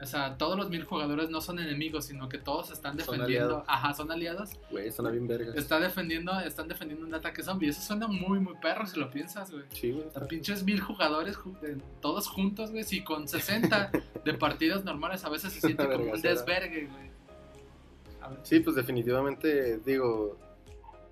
O 0.00 0.06
sea, 0.06 0.36
todos 0.36 0.56
los 0.56 0.70
mil 0.70 0.84
jugadores 0.84 1.28
no 1.28 1.40
son 1.40 1.58
enemigos, 1.58 2.04
sino 2.04 2.28
que 2.28 2.38
todos 2.38 2.70
están 2.70 2.96
defendiendo... 2.96 3.64
Ajá, 3.66 3.92
son 3.94 4.12
aliados 4.12 4.50
Güey, 4.70 4.92
suena 4.92 5.10
bien 5.10 5.26
vergas. 5.26 5.56
está 5.56 5.80
defendiendo, 5.80 6.38
están 6.40 6.68
defendiendo 6.68 7.04
un 7.04 7.14
ataque 7.14 7.42
zombie. 7.42 7.68
Eso 7.68 7.82
suena 7.82 8.06
muy, 8.06 8.38
muy 8.38 8.54
perro 8.62 8.86
si 8.86 8.98
lo 8.98 9.10
piensas, 9.10 9.50
güey. 9.50 9.64
Sí, 9.70 9.90
güey. 9.90 10.06
Pinches 10.28 10.62
mil 10.62 10.80
jugadores, 10.80 11.36
todos 12.00 12.28
juntos, 12.28 12.70
güey. 12.70 12.84
Si 12.84 13.02
con 13.02 13.26
60 13.26 13.90
de 14.24 14.34
partidas 14.34 14.84
normales 14.84 15.24
a 15.24 15.30
veces 15.30 15.52
se 15.52 15.60
siente 15.60 15.84
como 15.88 16.12
un 16.12 16.22
desvergue, 16.22 16.86
güey. 16.86 17.08
Sí, 18.42 18.60
pues 18.60 18.76
definitivamente, 18.76 19.78
digo, 19.78 20.36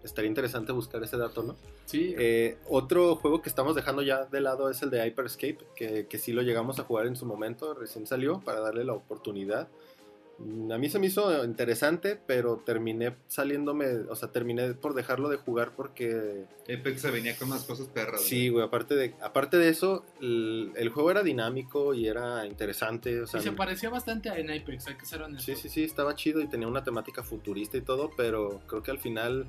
estaría 0.04 0.28
interesante 0.28 0.70
buscar 0.72 1.02
ese 1.02 1.16
dato, 1.16 1.42
¿no? 1.42 1.56
Sí, 1.86 2.14
Eh, 2.18 2.58
otro 2.68 3.16
juego 3.16 3.40
que 3.40 3.48
estamos 3.48 3.74
dejando 3.74 4.02
ya 4.02 4.26
de 4.26 4.40
lado 4.42 4.68
es 4.70 4.82
el 4.82 4.90
de 4.90 5.06
Hyperscape, 5.06 5.58
que, 5.74 6.06
que 6.06 6.18
sí 6.18 6.32
lo 6.32 6.42
llegamos 6.42 6.78
a 6.78 6.84
jugar 6.84 7.06
en 7.06 7.16
su 7.16 7.24
momento, 7.24 7.72
recién 7.72 8.06
salió, 8.06 8.40
para 8.40 8.60
darle 8.60 8.84
la 8.84 8.92
oportunidad. 8.92 9.68
Mm, 10.38 10.70
A 10.70 10.76
mí 10.76 10.90
se 10.90 10.98
me 10.98 11.06
hizo 11.06 11.42
interesante, 11.44 12.20
pero 12.26 12.58
terminé 12.58 13.16
saliéndome, 13.26 13.86
o 14.10 14.14
sea, 14.14 14.30
terminé 14.32 14.74
por 14.74 14.92
dejarlo 14.92 15.30
de 15.30 15.38
jugar 15.38 15.72
porque 15.74 16.44
Apex 16.64 17.00
se 17.00 17.10
venía 17.10 17.34
con 17.38 17.48
unas 17.48 17.64
cosas 17.64 17.86
perras. 17.86 18.20
sí, 18.20 18.50
güey, 18.50 18.62
aparte 18.62 18.94
de, 18.96 19.14
aparte 19.22 19.56
de 19.56 19.70
eso, 19.70 20.04
el, 20.20 20.72
el 20.76 20.90
juego 20.90 21.10
era 21.10 21.22
dinámico 21.22 21.94
y 21.94 22.06
era 22.06 22.44
interesante, 22.44 23.22
o 23.22 23.26
sea, 23.26 23.40
y 23.40 23.44
se 23.44 23.52
parecía 23.52 23.88
bastante 23.88 24.28
a 24.28 24.38
en 24.38 24.50
Apex, 24.50 24.88
hay 24.88 24.96
que 24.96 25.06
ser 25.06 25.22
honesto. 25.22 25.42
Sí, 25.46 25.56
sí, 25.56 25.70
sí, 25.70 25.84
estaba 25.84 26.14
chido 26.14 26.42
y 26.42 26.48
tenía 26.48 26.68
una 26.68 26.84
temática 26.84 27.22
futurista 27.22 27.78
y 27.78 27.80
todo, 27.80 28.10
pero 28.14 28.60
creo 28.66 28.82
que 28.82 28.90
al 28.90 28.98
final 28.98 29.46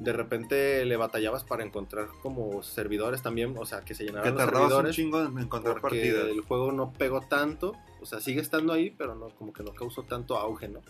de 0.00 0.12
repente 0.14 0.84
le 0.86 0.96
batallabas 0.96 1.44
para 1.44 1.62
encontrar 1.62 2.08
como 2.22 2.62
servidores 2.62 3.22
también, 3.22 3.54
o 3.58 3.66
sea, 3.66 3.82
que 3.82 3.94
se 3.94 4.04
llenaran 4.04 4.24
Que 4.24 4.30
los 4.30 4.38
tardabas 4.38 4.62
un 4.62 4.68
servidores. 4.70 4.96
chingo 4.96 5.22
en 5.22 5.38
encontrar 5.38 5.80
porque 5.80 5.98
partidas. 5.98 6.28
el 6.28 6.40
juego 6.40 6.72
no 6.72 6.92
pegó 6.92 7.20
tanto, 7.20 7.74
o 8.00 8.06
sea, 8.06 8.20
sigue 8.20 8.40
estando 8.40 8.72
ahí, 8.72 8.90
pero 8.90 9.14
no 9.14 9.28
como 9.30 9.52
que 9.52 9.62
no 9.62 9.72
causó 9.74 10.02
tanto 10.02 10.36
auge, 10.38 10.68
¿no? 10.68 10.80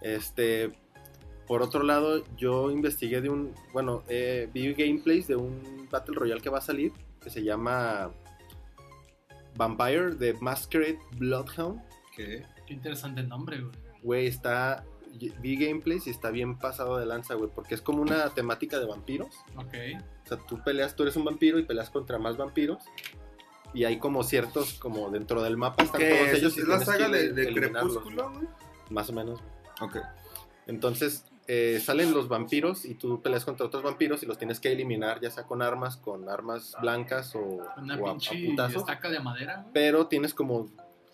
Este, 0.00 0.72
por 1.46 1.62
otro 1.62 1.82
lado, 1.82 2.24
yo 2.36 2.70
investigué 2.70 3.20
de 3.20 3.28
un, 3.28 3.54
bueno, 3.72 4.02
eh, 4.08 4.48
vi 4.52 4.72
gameplays 4.72 5.26
de 5.26 5.36
un 5.36 5.86
Battle 5.90 6.14
Royale 6.16 6.40
que 6.40 6.48
va 6.48 6.58
a 6.58 6.62
salir, 6.62 6.92
que 7.22 7.28
se 7.28 7.42
llama 7.42 8.10
Vampire 9.56 10.14
de 10.14 10.32
Masquerade 10.40 10.98
Bloodhound. 11.18 11.82
¿Qué? 12.16 12.46
Qué 12.66 12.72
interesante 12.74 13.20
el 13.20 13.28
nombre, 13.28 13.60
güey. 13.60 13.72
Güey, 14.02 14.26
está. 14.26 14.84
Vi 15.40 15.56
gameplays 15.56 16.06
y 16.06 16.10
está 16.10 16.30
bien 16.30 16.58
pasado 16.58 16.96
de 16.98 17.06
lanza, 17.06 17.34
güey. 17.34 17.50
Porque 17.54 17.74
es 17.74 17.82
como 17.82 18.00
una 18.02 18.28
temática 18.30 18.78
de 18.78 18.86
vampiros. 18.86 19.34
Ok. 19.56 19.74
O 20.24 20.28
sea, 20.28 20.38
tú 20.48 20.62
peleas, 20.62 20.94
tú 20.96 21.02
eres 21.02 21.16
un 21.16 21.24
vampiro 21.24 21.58
y 21.58 21.64
peleas 21.64 21.90
contra 21.90 22.18
más 22.18 22.36
vampiros. 22.36 22.84
Y 23.74 23.84
hay 23.84 23.98
como 23.98 24.22
ciertos, 24.24 24.74
como 24.74 25.10
dentro 25.10 25.42
del 25.42 25.56
mapa 25.56 25.82
están 25.84 26.00
todos 26.00 26.28
ellos. 26.34 26.56
¿Es, 26.56 26.64
y 26.64 26.66
la 26.66 26.80
saga 26.80 27.06
que 27.10 27.16
de, 27.16 27.32
de 27.32 27.54
Crepúsculo, 27.54 28.30
güey? 28.32 28.46
Más 28.90 29.08
o 29.10 29.12
menos. 29.12 29.40
Ok. 29.80 29.96
Entonces, 30.66 31.24
eh, 31.46 31.80
salen 31.84 32.12
los 32.12 32.28
vampiros 32.28 32.84
y 32.84 32.94
tú 32.94 33.20
peleas 33.22 33.44
contra 33.44 33.66
otros 33.66 33.82
vampiros 33.82 34.22
y 34.22 34.26
los 34.26 34.38
tienes 34.38 34.60
que 34.60 34.72
eliminar, 34.72 35.20
ya 35.20 35.30
sea 35.30 35.44
con 35.44 35.62
armas, 35.62 35.96
con 35.96 36.28
armas 36.28 36.76
blancas 36.80 37.34
o, 37.34 37.40
Una 37.76 37.96
o 37.98 38.08
a- 38.08 38.12
a 38.12 38.14
putazos. 38.14 38.76
estaca 38.82 39.08
de 39.10 39.20
madera, 39.20 39.56
güey. 39.62 39.72
pero 39.72 40.06
tienes 40.06 40.34
como, 40.34 40.68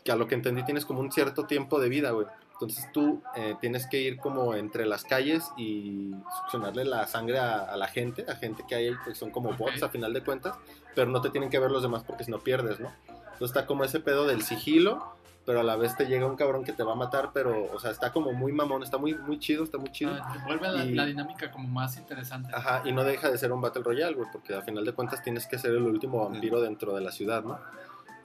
que 0.04 0.12
a 0.12 0.16
lo 0.16 0.26
que 0.26 0.34
entendí, 0.34 0.62
tienes 0.64 0.84
como 0.84 1.00
un 1.00 1.10
cierto 1.12 1.46
tiempo 1.46 1.80
de 1.80 1.88
vida, 1.88 2.10
güey. 2.10 2.26
Entonces 2.56 2.90
tú 2.90 3.22
eh, 3.34 3.54
tienes 3.60 3.86
que 3.86 4.00
ir 4.00 4.18
como 4.18 4.54
entre 4.54 4.86
las 4.86 5.04
calles 5.04 5.52
y 5.58 6.10
succionarle 6.40 6.86
la 6.86 7.06
sangre 7.06 7.38
a, 7.38 7.58
a 7.64 7.76
la 7.76 7.86
gente, 7.86 8.24
a 8.28 8.34
gente 8.34 8.64
que 8.66 8.74
hay, 8.74 8.96
que 9.04 9.14
son 9.14 9.30
como 9.30 9.52
bots 9.52 9.82
a 9.82 9.90
final 9.90 10.14
de 10.14 10.22
cuentas, 10.24 10.56
pero 10.94 11.10
no 11.10 11.20
te 11.20 11.28
tienen 11.28 11.50
que 11.50 11.58
ver 11.58 11.70
los 11.70 11.82
demás 11.82 12.02
porque 12.04 12.24
si 12.24 12.30
no 12.30 12.38
pierdes, 12.38 12.80
¿no? 12.80 12.90
Entonces 13.34 13.48
está 13.54 13.66
como 13.66 13.84
ese 13.84 14.00
pedo 14.00 14.26
del 14.26 14.40
sigilo, 14.40 15.04
pero 15.44 15.60
a 15.60 15.62
la 15.62 15.76
vez 15.76 15.94
te 15.98 16.06
llega 16.06 16.24
un 16.24 16.34
cabrón 16.36 16.64
que 16.64 16.72
te 16.72 16.82
va 16.82 16.92
a 16.92 16.96
matar, 16.96 17.30
pero, 17.34 17.70
o 17.72 17.78
sea, 17.78 17.90
está 17.90 18.10
como 18.10 18.32
muy 18.32 18.52
mamón, 18.52 18.82
está 18.82 18.96
muy, 18.96 19.14
muy 19.14 19.38
chido, 19.38 19.62
está 19.62 19.76
muy 19.76 19.92
chido. 19.92 20.12
Ah, 20.18 20.42
vuelve 20.46 20.68
la, 20.72 20.84
Y- 20.86 20.94
la 20.94 21.04
dinámica 21.04 21.50
como 21.52 21.68
más 21.68 21.98
interesante. 21.98 22.50
Ajá, 22.54 22.80
y 22.86 22.92
no 22.92 23.04
deja 23.04 23.30
de 23.30 23.36
ser 23.36 23.52
un 23.52 23.60
Battle 23.60 23.82
Royale, 23.82 24.14
güey, 24.16 24.28
porque 24.32 24.54
a 24.54 24.62
final 24.62 24.82
de 24.86 24.92
cuentas 24.94 25.22
tienes 25.22 25.46
que 25.46 25.58
ser 25.58 25.72
el 25.72 25.82
último 25.82 26.26
vampiro 26.26 26.62
dentro 26.62 26.94
de 26.94 27.02
la 27.02 27.12
ciudad, 27.12 27.44
¿no? 27.44 27.60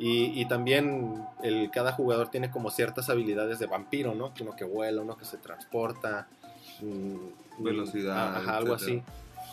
Y, 0.03 0.41
y 0.41 0.45
también 0.47 1.23
el, 1.43 1.69
cada 1.69 1.91
jugador 1.91 2.29
tiene 2.29 2.49
como 2.49 2.71
ciertas 2.71 3.07
habilidades 3.11 3.59
de 3.59 3.67
vampiro, 3.67 4.15
¿no? 4.15 4.33
Uno 4.41 4.55
que 4.55 4.63
vuela, 4.63 5.01
uno 5.03 5.15
que 5.15 5.25
se 5.25 5.37
transporta. 5.37 6.27
mm, 6.81 7.63
Velocidad, 7.63 8.37
Ajá, 8.37 8.57
algo 8.57 8.73
así. 8.73 9.03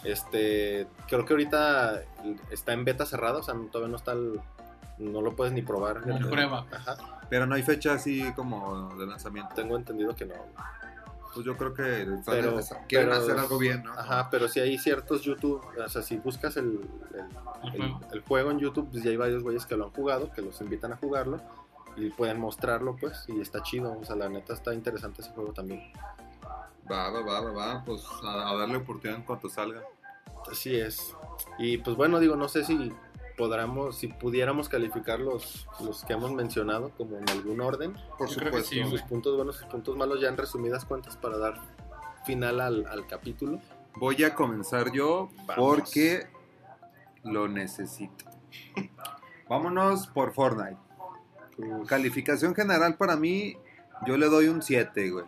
Este, 0.04 0.86
creo 1.06 1.26
que 1.26 1.34
ahorita 1.34 2.02
está 2.50 2.72
en 2.72 2.84
beta 2.86 3.04
cerrada, 3.04 3.40
o 3.40 3.42
sea, 3.42 3.54
todavía 3.70 3.90
no 3.90 3.96
está 3.96 4.12
el- 4.12 4.40
no 4.98 5.20
lo 5.20 5.36
puedes 5.36 5.52
ni 5.52 5.60
probar. 5.60 6.00
En 6.06 6.28
prueba. 6.30 6.64
Ajá, 6.70 6.96
Pero 7.28 7.44
no 7.46 7.54
hay 7.54 7.62
fecha 7.62 7.92
así 7.92 8.32
como 8.32 8.94
de 8.96 9.06
lanzamiento. 9.06 9.54
tengo 9.54 9.76
entendido 9.76 10.14
que 10.16 10.24
no. 10.24 10.34
Pues 11.34 11.44
yo 11.44 11.56
creo 11.56 11.74
que 11.74 11.82
Pero- 11.82 12.60
quieren 12.88 13.08
pero- 13.10 13.12
hacer 13.12 13.38
algo 13.38 13.58
bien, 13.58 13.82
¿no? 13.84 13.92
Ajá, 13.92 14.28
pero 14.30 14.48
si 14.48 14.60
hay 14.60 14.78
ciertos 14.78 15.22
YouTube, 15.22 15.62
o 15.84 15.88
sea, 15.88 16.02
si 16.02 16.16
buscas 16.16 16.56
el, 16.56 16.80
el- 17.14 17.70
juego. 17.70 18.00
el 18.12 18.20
juego 18.22 18.50
en 18.50 18.58
YouTube, 18.58 18.88
pues 18.90 19.02
ya 19.04 19.10
hay 19.10 19.16
varios 19.16 19.42
güeyes 19.42 19.66
que 19.66 19.76
lo 19.76 19.84
han 19.86 19.90
jugado, 19.92 20.32
que 20.32 20.42
los 20.42 20.60
invitan 20.60 20.92
a 20.92 20.96
jugarlo 20.96 21.40
y 21.96 22.10
pueden 22.10 22.40
mostrarlo, 22.40 22.96
pues, 22.96 23.24
y 23.28 23.40
está 23.40 23.62
chido. 23.62 23.98
O 24.00 24.04
sea, 24.04 24.16
la 24.16 24.28
neta 24.28 24.54
está 24.54 24.72
interesante 24.72 25.20
ese 25.22 25.30
juego 25.32 25.52
también. 25.52 25.92
Va, 26.90 27.10
va, 27.10 27.20
va, 27.20 27.40
va, 27.40 27.50
va. 27.52 27.84
Pues 27.84 28.02
a, 28.24 28.50
a 28.50 28.56
darle 28.56 28.76
oportunidad 28.78 29.18
en 29.20 29.26
cuanto 29.26 29.48
salga. 29.48 29.82
Así 30.50 30.74
es. 30.76 31.14
Y 31.58 31.78
pues 31.78 31.96
bueno, 31.96 32.18
digo, 32.20 32.36
no 32.36 32.48
sé 32.48 32.64
si 32.64 32.92
podamos, 33.38 33.96
si 33.96 34.08
pudiéramos 34.08 34.68
calificar 34.68 35.20
los, 35.20 35.66
los 35.80 36.04
que 36.04 36.12
hemos 36.12 36.32
mencionado 36.32 36.90
como 36.98 37.16
en 37.16 37.28
algún 37.30 37.60
orden, 37.62 37.94
Por 38.18 38.28
Yo 38.28 38.34
supuesto. 38.34 38.62
sí, 38.68 38.84
sus 38.84 39.00
puntos 39.02 39.36
buenos, 39.36 39.56
sus 39.56 39.66
puntos 39.66 39.96
malos, 39.96 40.20
ya 40.20 40.28
en 40.28 40.36
resumidas 40.36 40.84
cuentas 40.84 41.16
para 41.16 41.38
dar 41.38 41.54
final 42.26 42.60
al, 42.60 42.86
al 42.86 43.06
capítulo. 43.06 43.60
Voy 43.94 44.22
a 44.24 44.34
comenzar 44.34 44.92
yo 44.92 45.30
Vamos. 45.46 45.54
porque 45.56 46.26
lo 47.24 47.48
necesito. 47.48 48.26
Vámonos 49.48 50.06
por 50.08 50.34
Fortnite. 50.34 50.76
Calificación 51.86 52.54
general 52.54 52.96
para 52.96 53.16
mí, 53.16 53.56
yo 54.06 54.16
le 54.16 54.26
doy 54.26 54.48
un 54.48 54.62
7, 54.62 55.10
güey. 55.10 55.24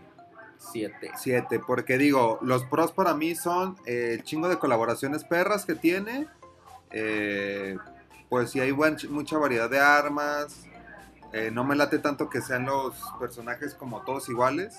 7. 0.58 1.12
7, 1.16 1.61
porque 1.66 1.96
digo, 1.96 2.38
los 2.42 2.64
pros 2.64 2.92
para 2.92 3.14
mí 3.14 3.34
son 3.34 3.76
eh, 3.86 4.11
el 4.18 4.22
chingo 4.24 4.48
de 4.48 4.58
colaboraciones 4.58 5.24
perras 5.24 5.64
que 5.64 5.74
tiene. 5.74 6.28
eh, 6.92 7.76
pues 8.30 8.50
sí 8.52 8.60
hay 8.60 8.70
buen- 8.70 8.96
mucha 9.10 9.36
variedad 9.36 9.68
de 9.68 9.78
armas. 9.80 10.64
eh, 11.32 11.50
no 11.52 11.62
me 11.62 11.76
late 11.76 11.98
tanto 12.00 12.28
que 12.30 12.40
sean 12.40 12.64
los 12.66 12.94
personajes 13.20 13.74
como 13.74 14.00
todos 14.02 14.28
iguales. 14.30 14.78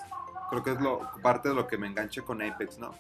Creo 0.50 0.64
que 0.64 0.72
es 0.72 0.82
lo, 0.82 1.00
parte 1.22 1.48
de 1.50 1.56
lo 1.56 1.68
que 1.68 1.78
me 1.78 1.88
enganche 1.88 2.24
con 2.24 2.42
Apex, 2.42 2.78
¿no? 2.80 2.94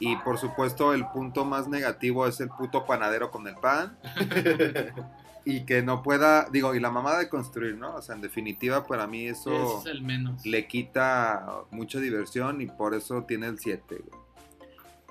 Y 0.00 0.16
por 0.16 0.36
supuesto 0.38 0.92
el 0.92 1.06
punto 1.08 1.44
más 1.46 1.68
negativo 1.68 2.26
es 2.26 2.38
el 2.40 2.48
puto 2.50 2.84
panadero 2.84 3.30
con 3.30 3.46
el 3.48 3.54
pan. 3.54 3.96
y 5.46 5.64
que 5.64 5.82
no 5.82 6.02
pueda, 6.02 6.48
digo, 6.50 6.74
y 6.74 6.80
la 6.80 6.90
mamada 6.90 7.18
de 7.18 7.28
construir, 7.30 7.76
¿no? 7.76 7.94
O 7.94 8.02
sea, 8.02 8.14
en 8.14 8.20
definitiva 8.20 8.84
para 8.86 9.06
mí 9.06 9.26
eso 9.26 9.78
es 9.80 9.86
el 9.86 10.02
menos. 10.02 10.44
le 10.44 10.66
quita 10.66 11.62
mucha 11.70 12.00
diversión 12.00 12.60
y 12.60 12.66
por 12.66 12.92
eso 12.94 13.22
tiene 13.24 13.46
el 13.46 13.58
7. 13.58 14.02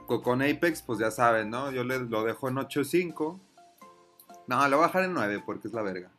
Co- 0.05 0.21
Con 0.21 0.41
Apex, 0.43 0.83
pues 0.83 0.99
ya 0.99 1.09
saben, 1.09 1.49
¿no? 1.49 1.71
Yo 1.71 1.83
le, 1.83 1.97
lo 1.99 2.23
dejo 2.23 2.47
en 2.47 2.55
8.5. 2.57 3.39
No, 4.47 4.67
le 4.67 4.75
voy 4.75 4.83
a 4.85 4.87
dejar 4.87 5.03
en 5.03 5.13
9 5.13 5.43
porque 5.45 5.67
es 5.67 5.73
la 5.73 5.81
verga. 5.81 6.09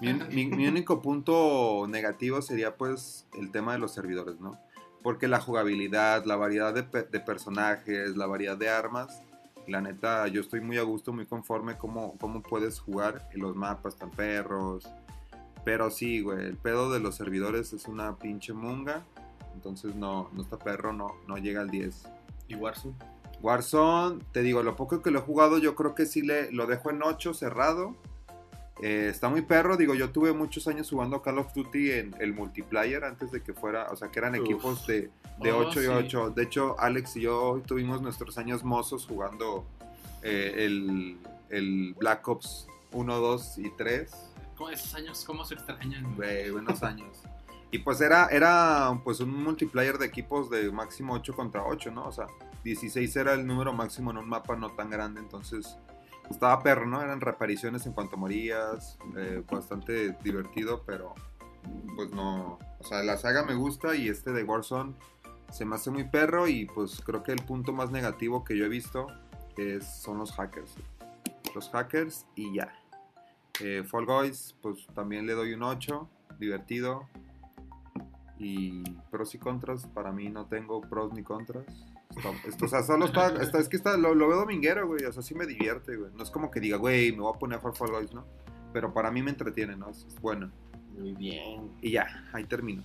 Mi, 0.00 0.66
único 0.68 1.00
punto 1.00 1.86
negativo 1.88 2.42
sería 2.42 2.76
pues 2.76 3.26
el 3.38 3.50
tema 3.50 3.72
de 3.72 3.78
los 3.78 3.92
servidores, 3.92 4.40
¿no? 4.40 4.58
Porque 5.02 5.28
la 5.28 5.40
jugabilidad, 5.40 6.24
la 6.24 6.36
variedad 6.36 6.74
de, 6.74 6.82
pe- 6.82 7.04
de 7.04 7.20
personajes, 7.20 8.16
la 8.16 8.26
variedad 8.26 8.56
de 8.56 8.68
armas, 8.68 9.22
La 9.66 9.80
neta, 9.80 10.26
yo 10.28 10.40
estoy 10.42 10.60
muy 10.60 10.76
a 10.78 10.82
gusto, 10.82 11.12
muy 11.12 11.24
conforme 11.26 11.76
cómo, 11.78 12.16
cómo 12.20 12.42
puedes 12.42 12.80
jugar. 12.80 13.28
Y 13.34 13.38
los 13.38 13.56
mapas 13.56 13.96
tan 13.96 14.10
perros. 14.10 14.86
Pero 15.64 15.90
sí, 15.90 16.20
güey, 16.20 16.44
el 16.44 16.56
pedo 16.58 16.92
de 16.92 17.00
los 17.00 17.14
servidores 17.14 17.72
es 17.72 17.86
una 17.88 18.16
pinche 18.18 18.52
munga. 18.52 19.04
Entonces 19.54 19.94
no, 19.94 20.28
no 20.32 20.42
está 20.42 20.58
perro, 20.58 20.92
no, 20.92 21.14
no 21.26 21.38
llega 21.38 21.62
al 21.62 21.70
10. 21.70 22.02
¿Y 22.48 22.56
Warzone? 22.56 22.94
Warzone, 23.44 24.20
te 24.32 24.40
digo, 24.40 24.62
lo 24.62 24.74
poco 24.74 25.02
que 25.02 25.10
lo 25.10 25.18
he 25.18 25.22
jugado, 25.22 25.58
yo 25.58 25.74
creo 25.74 25.94
que 25.94 26.06
sí 26.06 26.22
le, 26.22 26.50
lo 26.50 26.66
dejo 26.66 26.90
en 26.90 27.02
8 27.02 27.34
cerrado. 27.34 27.94
Eh, 28.82 29.08
está 29.10 29.28
muy 29.28 29.42
perro, 29.42 29.76
digo, 29.76 29.94
yo 29.94 30.10
tuve 30.10 30.32
muchos 30.32 30.66
años 30.66 30.88
jugando 30.90 31.20
Call 31.20 31.38
of 31.38 31.52
Duty 31.52 31.90
en 31.92 32.14
el 32.20 32.32
multiplayer 32.32 33.04
antes 33.04 33.30
de 33.30 33.42
que 33.42 33.52
fuera, 33.52 33.86
o 33.90 33.96
sea, 33.96 34.08
que 34.10 34.18
eran 34.18 34.32
Uf. 34.34 34.40
equipos 34.40 34.86
de, 34.86 35.10
de 35.42 35.52
Oh, 35.52 35.58
8 35.68 35.80
y 35.82 35.84
sí. 35.84 35.90
8. 35.90 36.30
De 36.30 36.42
hecho, 36.42 36.74
Alex 36.80 37.16
y 37.16 37.20
yo 37.20 37.62
tuvimos 37.66 38.00
nuestros 38.00 38.38
años 38.38 38.64
mozos 38.64 39.06
jugando 39.06 39.64
eh, 40.22 40.54
el, 40.64 41.18
el 41.50 41.94
Black 41.98 42.26
Ops 42.26 42.66
1, 42.92 43.14
2 43.20 43.58
y 43.58 43.70
3. 43.76 44.10
Como 44.56 44.70
Esos 44.70 44.94
años, 44.94 45.22
¿cómo 45.26 45.44
se 45.44 45.54
extrañan? 45.54 46.16
Güey, 46.16 46.50
buenos 46.50 46.82
años. 46.82 47.18
Y 47.70 47.78
pues 47.80 48.00
era, 48.00 48.28
era 48.28 48.98
pues 49.04 49.20
un 49.20 49.42
multiplayer 49.44 49.98
de 49.98 50.06
equipos 50.06 50.48
de 50.48 50.70
máximo 50.72 51.12
8 51.12 51.34
contra 51.34 51.62
8, 51.64 51.90
¿no? 51.90 52.06
O 52.06 52.12
sea, 52.12 52.26
16 52.64 53.14
era 53.16 53.34
el 53.34 53.46
número 53.46 53.72
máximo 53.72 54.10
en 54.10 54.18
un 54.18 54.28
mapa 54.28 54.56
no 54.56 54.70
tan 54.70 54.90
grande, 54.90 55.20
entonces 55.20 55.78
estaba 56.30 56.62
perro, 56.62 56.86
¿no? 56.86 57.02
Eran 57.02 57.20
repariciones 57.20 57.86
en 57.86 57.92
cuanto 57.92 58.16
morías, 58.16 58.98
eh, 59.16 59.42
bastante 59.50 60.16
divertido, 60.24 60.82
pero 60.86 61.14
pues 61.96 62.10
no, 62.10 62.58
o 62.78 62.84
sea, 62.84 63.02
la 63.02 63.16
saga 63.16 63.44
me 63.44 63.54
gusta 63.54 63.94
y 63.94 64.08
este 64.08 64.32
de 64.32 64.42
Warzone 64.42 64.94
se 65.50 65.64
me 65.64 65.76
hace 65.76 65.90
muy 65.90 66.04
perro 66.04 66.48
y 66.48 66.66
pues 66.66 67.00
creo 67.04 67.22
que 67.22 67.32
el 67.32 67.42
punto 67.44 67.72
más 67.72 67.90
negativo 67.90 68.44
que 68.44 68.56
yo 68.56 68.64
he 68.64 68.68
visto 68.68 69.06
es, 69.56 69.86
son 69.86 70.18
los 70.18 70.32
hackers. 70.32 70.74
Los 71.54 71.70
hackers 71.70 72.26
y 72.34 72.54
ya. 72.54 72.74
Eh, 73.60 73.84
Fall 73.84 74.06
Guys, 74.06 74.56
pues 74.60 74.86
también 74.94 75.26
le 75.26 75.34
doy 75.34 75.52
un 75.52 75.62
8, 75.62 76.08
divertido. 76.38 77.08
Y 78.36 78.82
pros 79.12 79.34
y 79.34 79.38
contras, 79.38 79.86
para 79.86 80.10
mí 80.10 80.28
no 80.28 80.46
tengo 80.46 80.80
pros 80.80 81.12
ni 81.12 81.22
contras. 81.22 81.64
Esto, 82.16 82.34
esto, 82.48 82.64
o 82.64 82.68
sea, 82.68 82.82
solo 82.82 83.06
está, 83.06 83.28
está- 83.42 83.58
es 83.58 83.68
que 83.68 83.76
está, 83.76 83.96
lo, 83.96 84.14
lo 84.14 84.28
veo 84.28 84.38
dominguero, 84.38 84.86
güey, 84.86 85.04
o 85.04 85.12
sea, 85.12 85.22
sí 85.22 85.34
me 85.34 85.46
divierte, 85.46 85.96
güey. 85.96 86.10
No 86.14 86.22
es 86.22 86.30
como 86.30 86.50
que 86.50 86.60
diga, 86.60 86.76
güey, 86.76 87.12
me 87.12 87.20
voy 87.22 87.32
a 87.34 87.38
poner 87.38 87.58
a 87.58 87.60
jugar 87.60 87.76
Fall 87.76 87.90
Guys, 87.90 88.12
¿no? 88.14 88.24
Pero 88.72 88.92
para 88.92 89.10
mí 89.10 89.22
me 89.22 89.30
entretiene, 89.30 89.76
¿no? 89.76 89.90
Es, 89.90 90.04
es 90.04 90.20
bueno. 90.20 90.50
Muy 90.96 91.12
bien. 91.12 91.70
Y 91.82 91.92
ya, 91.92 92.06
ahí 92.32 92.44
termino. 92.44 92.82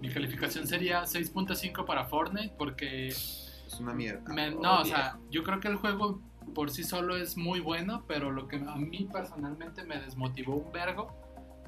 Mi 0.00 0.08
calificación 0.12 0.66
sería 0.66 1.02
6.5 1.04 1.84
para 1.86 2.06
Fortnite 2.06 2.54
porque 2.58 3.08
Es 3.08 3.78
una 3.80 3.94
mierda. 3.94 4.32
Me- 4.32 4.50
no, 4.50 4.80
o 4.80 4.84
sea, 4.84 5.18
yo 5.30 5.42
creo 5.44 5.60
que 5.60 5.68
el 5.68 5.76
juego 5.76 6.20
por 6.54 6.70
sí 6.70 6.82
solo 6.84 7.16
es 7.16 7.36
muy 7.36 7.60
bueno, 7.60 8.04
pero 8.06 8.30
lo 8.30 8.46
que 8.48 8.56
a 8.56 8.76
mí 8.76 9.08
personalmente 9.12 9.84
me 9.84 9.98
desmotivó 10.00 10.56
un 10.56 10.72
vergo 10.72 11.08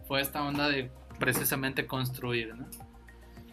fue 0.07 0.21
esta 0.21 0.43
onda 0.43 0.69
de 0.69 0.91
precisamente 1.19 1.87
construir, 1.87 2.55
¿no? 2.55 2.67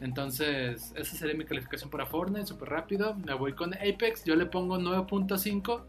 Entonces, 0.04 0.92
esa 0.96 1.16
sería 1.16 1.34
mi 1.36 1.46
calificación 1.46 1.90
para 1.90 2.06
Fortnite, 2.06 2.46
súper 2.46 2.70
rápido. 2.70 3.16
Me 3.16 3.34
voy 3.34 3.54
con 3.54 3.74
Apex, 3.74 4.26
yo 4.26 4.36
le 4.36 4.46
pongo 4.46 4.78
9.5 4.78 5.82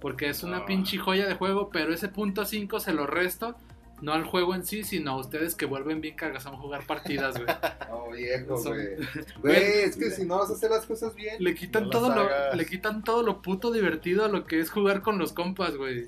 porque 0.00 0.28
es 0.28 0.42
una 0.42 0.58
Ah. 0.58 0.66
pinche 0.66 0.98
joya 0.98 1.26
de 1.28 1.34
juego, 1.34 1.70
pero 1.70 1.92
ese 1.94 2.08
punto 2.08 2.44
5 2.44 2.80
se 2.80 2.92
lo 2.92 3.06
resto. 3.06 3.54
No 4.02 4.14
al 4.14 4.24
juego 4.24 4.54
en 4.54 4.64
sí, 4.64 4.82
sino 4.82 5.10
a 5.12 5.16
ustedes 5.18 5.54
que 5.54 5.66
vuelven 5.66 6.00
bien 6.00 6.16
cagazón 6.16 6.54
a 6.54 6.56
jugar 6.56 6.86
partidas, 6.86 7.34
güey. 7.36 7.46
Oh, 7.92 8.10
viejo, 8.10 8.56
Son- 8.56 8.72
güey. 8.72 8.96
Güey, 9.42 9.80
es 9.84 9.96
que 9.96 10.10
si 10.10 10.24
no 10.24 10.38
vas 10.38 10.50
a 10.50 10.54
hacer 10.54 10.70
las 10.70 10.86
cosas 10.86 11.14
bien. 11.14 11.36
Le 11.38 11.54
quitan, 11.54 11.84
No 11.84 11.90
todo 11.90 12.14
lo, 12.14 12.54
le 12.54 12.66
quitan 12.66 13.04
todo 13.04 13.22
lo 13.22 13.42
puto 13.42 13.70
divertido 13.70 14.24
a 14.24 14.28
lo 14.28 14.46
que 14.46 14.58
es 14.58 14.70
jugar 14.70 15.02
con 15.02 15.18
los 15.18 15.32
compas, 15.34 15.76
güey. 15.76 16.06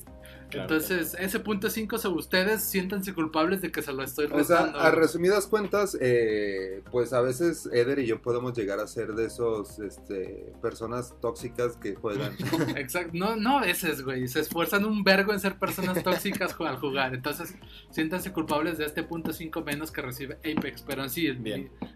Claro, 0.52 0.74
Entonces, 0.74 1.16
ese 1.18 1.40
punto 1.40 1.70
5, 1.70 1.96
ustedes 2.10 2.62
siéntanse 2.62 3.14
culpables 3.14 3.62
de 3.62 3.72
que 3.72 3.80
se 3.80 3.90
lo 3.90 4.02
estoy 4.02 4.26
O 4.26 4.44
sea, 4.44 4.66
restando. 4.66 4.78
a 4.80 4.90
resumidas 4.90 5.46
cuentas, 5.46 5.96
eh, 5.98 6.82
pues 6.90 7.14
a 7.14 7.22
veces 7.22 7.70
Eder 7.72 8.00
y 8.00 8.06
yo 8.06 8.20
podemos 8.20 8.52
llegar 8.52 8.78
a 8.78 8.86
ser 8.86 9.14
de 9.14 9.24
esos 9.24 9.78
este, 9.78 10.52
personas 10.60 11.14
tóxicas 11.22 11.78
que 11.78 11.94
juegan. 11.94 12.34
Exacto. 12.76 13.12
No, 13.14 13.34
no 13.34 13.60
a 13.60 13.62
veces, 13.62 14.02
güey. 14.02 14.28
Se 14.28 14.40
esfuerzan 14.40 14.84
un 14.84 15.02
vergo 15.04 15.32
en 15.32 15.40
ser 15.40 15.58
personas 15.58 16.02
tóxicas 16.02 16.54
al 16.60 16.76
jugar. 16.76 17.14
Entonces, 17.14 17.54
siéntanse 17.90 18.30
culpables 18.30 18.76
de 18.76 18.84
este 18.84 19.02
punto 19.02 19.32
5 19.32 19.62
menos 19.62 19.90
que 19.90 20.02
recibe 20.02 20.34
Apex. 20.44 20.82
Pero 20.82 21.08
sí, 21.08 21.28
es 21.28 21.38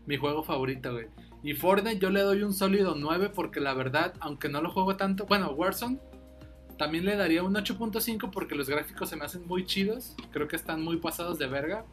mi 0.06 0.16
juego 0.16 0.42
favorito, 0.42 0.92
güey. 0.92 1.08
Y 1.42 1.52
Fortnite 1.54 1.98
yo 1.98 2.08
le 2.10 2.22
doy 2.22 2.42
un 2.42 2.54
sólido 2.54 2.94
9 2.96 3.30
porque 3.34 3.60
la 3.60 3.74
verdad, 3.74 4.14
aunque 4.20 4.48
no 4.48 4.62
lo 4.62 4.70
juego 4.70 4.96
tanto, 4.96 5.26
bueno, 5.26 5.50
Warzone 5.52 6.00
también 6.78 7.04
le 7.04 7.16
daría 7.16 7.42
un 7.42 7.54
8.5 7.54 8.30
porque 8.30 8.54
los 8.54 8.68
gráficos 8.68 9.08
se 9.08 9.16
me 9.16 9.24
hacen 9.24 9.46
muy 9.46 9.64
chidos. 9.64 10.14
Creo 10.30 10.48
que 10.48 10.56
están 10.56 10.82
muy 10.82 10.98
pasados 10.98 11.38
de 11.38 11.46
verga. 11.46 11.84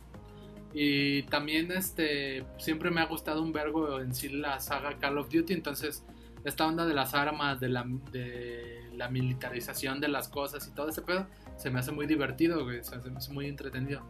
Y 0.74 1.24
también 1.24 1.72
este 1.72 2.46
siempre 2.58 2.90
me 2.90 3.02
ha 3.02 3.06
gustado 3.06 3.42
un 3.42 3.54
vergo 3.54 4.00
en 4.00 4.14
sí 4.14 4.30
la 4.30 4.60
saga 4.60 4.98
Call 4.98 5.20
of 5.20 5.30
Duty, 5.30 5.54
entonces 5.54 6.04
esta 6.44 6.66
onda 6.66 6.86
de 6.86 6.96
las 6.96 7.14
armas, 7.14 7.60
de 7.60 7.70
la, 7.70 7.86
de 8.12 8.90
la 8.96 9.08
militarización 9.08 10.02
de 10.02 10.08
las 10.08 10.28
cosas 10.28 10.68
y 10.68 10.72
todo 10.72 10.90
ese 10.90 11.04
pedo, 11.04 11.28
se 11.58 11.70
me 11.70 11.80
hace 11.80 11.92
muy 11.92 12.08
divertido, 12.08 12.64
güey, 12.64 12.84
se 12.84 12.98
me 12.98 13.18
hace 13.18 13.32
muy 13.32 13.48
entretenido. 13.48 14.02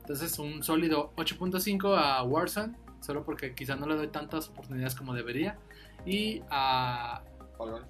Entonces 0.00 0.38
un 0.38 0.62
sólido 0.62 1.12
8.5 1.16 1.96
a 1.96 2.22
Warzone, 2.22 2.76
solo 3.00 3.24
porque 3.24 3.54
quizá 3.54 3.76
no 3.76 3.86
le 3.86 3.96
doy 3.96 4.08
tantas 4.08 4.48
oportunidades 4.48 4.94
como 4.94 5.14
debería. 5.14 5.58
Y 6.04 6.42
a, 6.50 7.22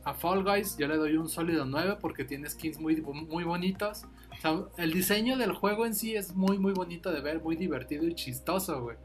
a 0.05 0.15
Fall 0.15 0.43
Guys 0.45 0.77
yo 0.77 0.87
le 0.89 0.97
doy 0.97 1.17
un 1.17 1.29
sólido 1.29 1.65
9 1.65 1.99
porque 2.01 2.25
tiene 2.25 2.49
skins 2.49 2.79
muy, 2.81 3.01
muy 3.01 3.45
bonitos. 3.45 4.05
O 4.39 4.41
sea, 4.41 4.65
el 4.79 4.93
diseño 4.93 5.37
del 5.37 5.53
juego 5.53 5.87
en 5.87 5.95
sí 5.95 6.15
es 6.17 6.35
muy, 6.35 6.59
muy 6.59 6.73
bonito 6.73 7.13
de 7.13 7.21
ver, 7.21 7.43
muy 7.43 7.57
divertido 7.57 8.05
y 8.07 8.15
chistoso, 8.15 8.83
güey. 8.83 8.97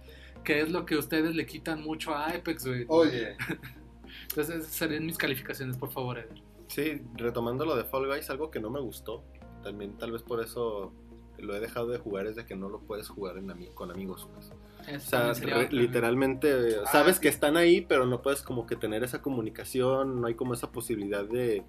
Que 0.43 0.61
es 0.61 0.71
lo 0.71 0.85
que 0.85 0.95
ustedes 0.95 1.35
le 1.35 1.45
quitan 1.45 1.81
mucho 1.83 2.13
a 2.13 2.27
Apex, 2.27 2.65
güey. 2.67 2.85
Oye, 2.87 3.35
Entonces, 4.29 4.55
esas 4.61 4.73
serían 4.73 5.05
mis 5.05 5.17
calificaciones, 5.17 5.77
por 5.77 5.91
favor, 5.91 6.17
Eder. 6.19 6.41
Sí, 6.67 7.01
retomando 7.15 7.65
lo 7.65 7.75
de 7.75 7.83
Fall 7.83 8.07
Guys, 8.07 8.29
algo 8.29 8.49
que 8.51 8.59
no 8.59 8.69
me 8.69 8.79
gustó. 8.79 9.23
También 9.63 9.97
tal 9.97 10.11
vez 10.11 10.21
por 10.23 10.41
eso 10.41 10.93
lo 11.37 11.55
he 11.55 11.59
dejado 11.59 11.87
de 11.87 11.97
jugar 11.97 12.27
es 12.27 12.35
de 12.35 12.45
que 12.45 12.55
no 12.55 12.69
lo 12.69 12.79
puedes 12.81 13.09
jugar 13.09 13.37
en 13.37 13.47
ami- 13.49 13.73
con 13.73 13.91
amigos. 13.91 14.27
Pues. 14.33 14.51
Eso 14.87 14.97
O 14.97 14.99
sea, 15.09 15.33
re- 15.33 15.65
otra, 15.65 15.67
literalmente 15.71 16.49
eh, 16.49 16.75
Ah, 16.85 16.89
sabes 16.91 17.15
sí. 17.17 17.21
que 17.23 17.27
están 17.29 17.57
ahí, 17.57 17.81
pero 17.81 18.05
no 18.05 18.21
puedes 18.21 18.41
como 18.41 18.65
que 18.67 18.75
tener 18.75 19.03
esa 19.03 19.21
comunicación, 19.21 20.21
no 20.21 20.27
hay 20.27 20.33
como 20.35 20.53
esa 20.53 20.71
posibilidad 20.71 21.23
de... 21.25 21.63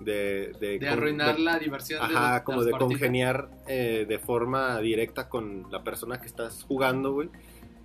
De. 0.00 0.52
De 0.60 0.78
con- 0.78 0.88
arruinar 0.88 1.36
de- 1.36 1.42
la 1.42 1.58
diversión 1.58 2.06
de 2.08 2.14
Ajá, 2.14 2.44
como 2.44 2.62
de 2.62 2.70
congeniar 2.72 3.50
eh, 3.66 4.06
de 4.08 4.18
forma 4.20 4.78
directa 4.80 5.28
con 5.28 5.66
la 5.72 5.82
persona 5.82 6.20
que 6.20 6.26
estás 6.26 6.62
jugando, 6.62 7.12
güey. 7.14 7.30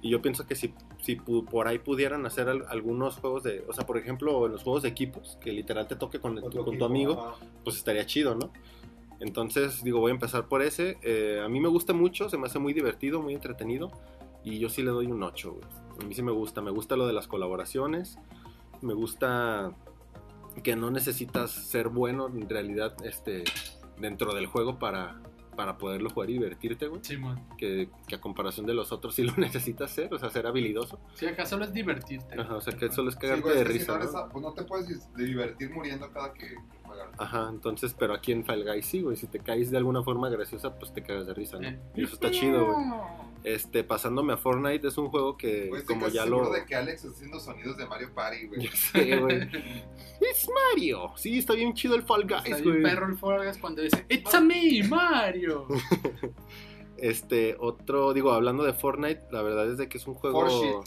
Y 0.04 0.10
yo 0.10 0.22
pienso 0.22 0.46
que 0.46 0.54
si, 0.56 0.74
si 1.02 1.18
pu- 1.18 1.44
por 1.46 1.68
ahí 1.68 1.80
pudieran 1.80 2.26
hacer 2.28 2.50
al- 2.50 2.66
algunos 2.70 3.16
juegos 3.18 3.42
de... 3.44 3.64
O 3.68 3.74
sea, 3.74 3.86
por 3.88 3.98
ejemplo, 3.98 4.46
en 4.46 4.52
los 4.52 4.62
juegos 4.64 4.84
de 4.84 4.90
equipos, 4.90 5.40
que 5.42 5.52
literal 5.54 5.88
te 5.88 5.96
toque 5.96 6.20
con, 6.20 6.36
tu- 6.52 6.64
con 6.64 6.78
tu 6.78 6.86
amigo, 6.86 7.36
pues 7.64 7.78
estaría 7.78 8.06
chido, 8.06 8.36
¿no? 8.36 8.52
Entonces, 9.20 9.84
digo, 9.84 10.00
voy 10.00 10.12
a 10.12 10.14
empezar 10.16 10.48
por 10.48 10.62
ese. 10.62 10.98
Eh, 11.02 11.42
a 11.44 11.48
mí 11.48 11.60
me 11.62 11.70
gusta 11.70 11.94
mucho, 11.94 12.30
se 12.30 12.38
me 12.38 12.46
hace 12.48 12.60
muy 12.60 12.74
divertido, 12.74 13.22
muy 13.22 13.34
entretenido. 13.34 13.92
Y 14.44 14.60
yo 14.60 14.70
sí 14.70 14.82
le 14.84 14.92
doy 14.92 15.08
un 15.08 15.24
8, 15.24 15.52
güey. 15.54 15.66
A 16.02 16.06
mí 16.06 16.14
sí 16.14 16.22
me 16.22 16.32
gusta. 16.32 16.62
Me 16.62 16.72
gusta 16.72 16.96
lo 16.96 17.08
de 17.08 17.14
las 17.14 17.28
colaboraciones. 17.28 18.18
Me 18.82 18.94
gusta 18.94 19.74
que 20.62 20.76
no 20.76 20.92
necesitas 20.92 21.52
ser 21.52 21.90
bueno 21.90 22.28
en 22.28 22.48
realidad 22.50 22.96
este, 23.04 23.44
dentro 24.00 24.34
del 24.36 24.46
juego 24.46 24.78
para, 24.78 25.22
para 25.56 25.78
poderlo 25.78 26.10
jugar 26.10 26.30
y 26.30 26.34
divertirte, 26.34 26.88
güey. 26.88 27.04
Simón. 27.04 27.42
Que, 27.58 27.90
que 28.08 28.16
a 28.16 28.22
comparación 28.22 28.66
de 28.66 28.74
los 28.74 28.92
otros 28.92 29.16
sí 29.16 29.24
lo 29.24 29.34
necesitas 29.38 29.92
ser, 29.92 30.14
o 30.14 30.20
sea, 30.20 30.30
ser 30.30 30.46
habilidoso. 30.46 31.00
Sí, 31.16 31.26
acá 31.26 31.46
solo 31.46 31.66
es 31.66 31.74
divertirte. 31.74 32.40
Ajá, 32.40 32.56
o 32.56 32.62
sea, 32.62 32.74
que 32.76 32.92
solo 32.92 33.10
es 33.10 33.16
Sí, 33.16 33.22
cagarte 33.22 33.42
güey, 33.42 33.56
de 33.56 33.62
es 33.62 33.68
que 33.68 33.74
si 33.74 33.92
risa, 33.92 34.30
pues 34.30 34.44
no 34.44 34.54
te 34.54 34.64
puedes 34.64 35.14
divertir 35.16 35.72
muriendo 35.72 36.12
cada 36.12 36.34
que. 36.34 36.56
Ajá, 37.18 37.48
entonces, 37.50 37.96
pero 37.98 38.14
aquí 38.14 38.32
en 38.32 38.46
Fall 38.46 38.64
Guys 38.64 38.86
sí, 38.86 39.02
güey. 39.02 39.16
Si 39.16 39.28
te 39.28 39.40
caes 39.40 39.72
de 39.72 39.78
alguna 39.78 40.04
forma 40.04 40.30
graciosa, 40.30 40.78
pues 40.78 40.94
te 40.94 41.04
cagas 41.04 41.28
de 41.28 41.34
risa, 41.34 41.60
¿no? 41.60 41.68
Eh. 41.68 41.80
Y 41.96 42.04
eso 42.04 42.16
está 42.16 42.32
chido, 42.32 42.66
güey. 42.66 42.86
Este, 43.44 43.84
pasándome 43.84 44.34
a 44.34 44.38
Fortnite, 44.38 44.88
es 44.88 44.98
un 44.98 45.10
juego 45.10 45.36
que, 45.36 45.70
estoy 45.70 45.84
como 45.84 46.08
ya 46.08 46.24
seguro 46.24 46.46
lo. 46.46 46.52
de 46.52 46.66
que 46.66 46.76
Alex 46.76 47.04
está 47.04 47.16
haciendo 47.16 47.40
sonidos 47.40 47.78
de 47.78 47.86
Mario 47.86 48.14
Party, 48.14 48.48
güey. 48.48 48.62
Ya 48.62 48.72
sé, 48.72 49.18
güey. 49.18 49.40
¡Es 50.22 50.50
Mario! 50.72 51.12
Sí, 51.18 51.40
está 51.40 51.54
bien 51.54 51.74
chido 51.74 51.96
el 51.96 52.04
Fall 52.04 52.22
Está 52.22 52.42
Guys, 52.42 52.64
bien 52.64 52.82
güey. 52.82 52.84
perro 52.84 53.08
el 53.08 53.18
Fall 53.18 53.44
Guys 53.44 53.58
cuando 53.58 53.82
dice 53.82 54.06
It's 54.08 54.34
a 54.34 54.42
me, 54.42 54.84
Mario. 54.88 55.68
Este, 56.96 57.58
otro, 57.60 58.14
digo, 58.14 58.32
hablando 58.32 58.64
de 58.64 58.72
Fortnite, 58.72 59.24
la 59.30 59.42
verdad 59.42 59.70
es 59.70 59.78
de 59.78 59.90
que 59.90 59.98
es 59.98 60.08
un 60.08 60.14
juego 60.14 60.48
For 60.48 60.84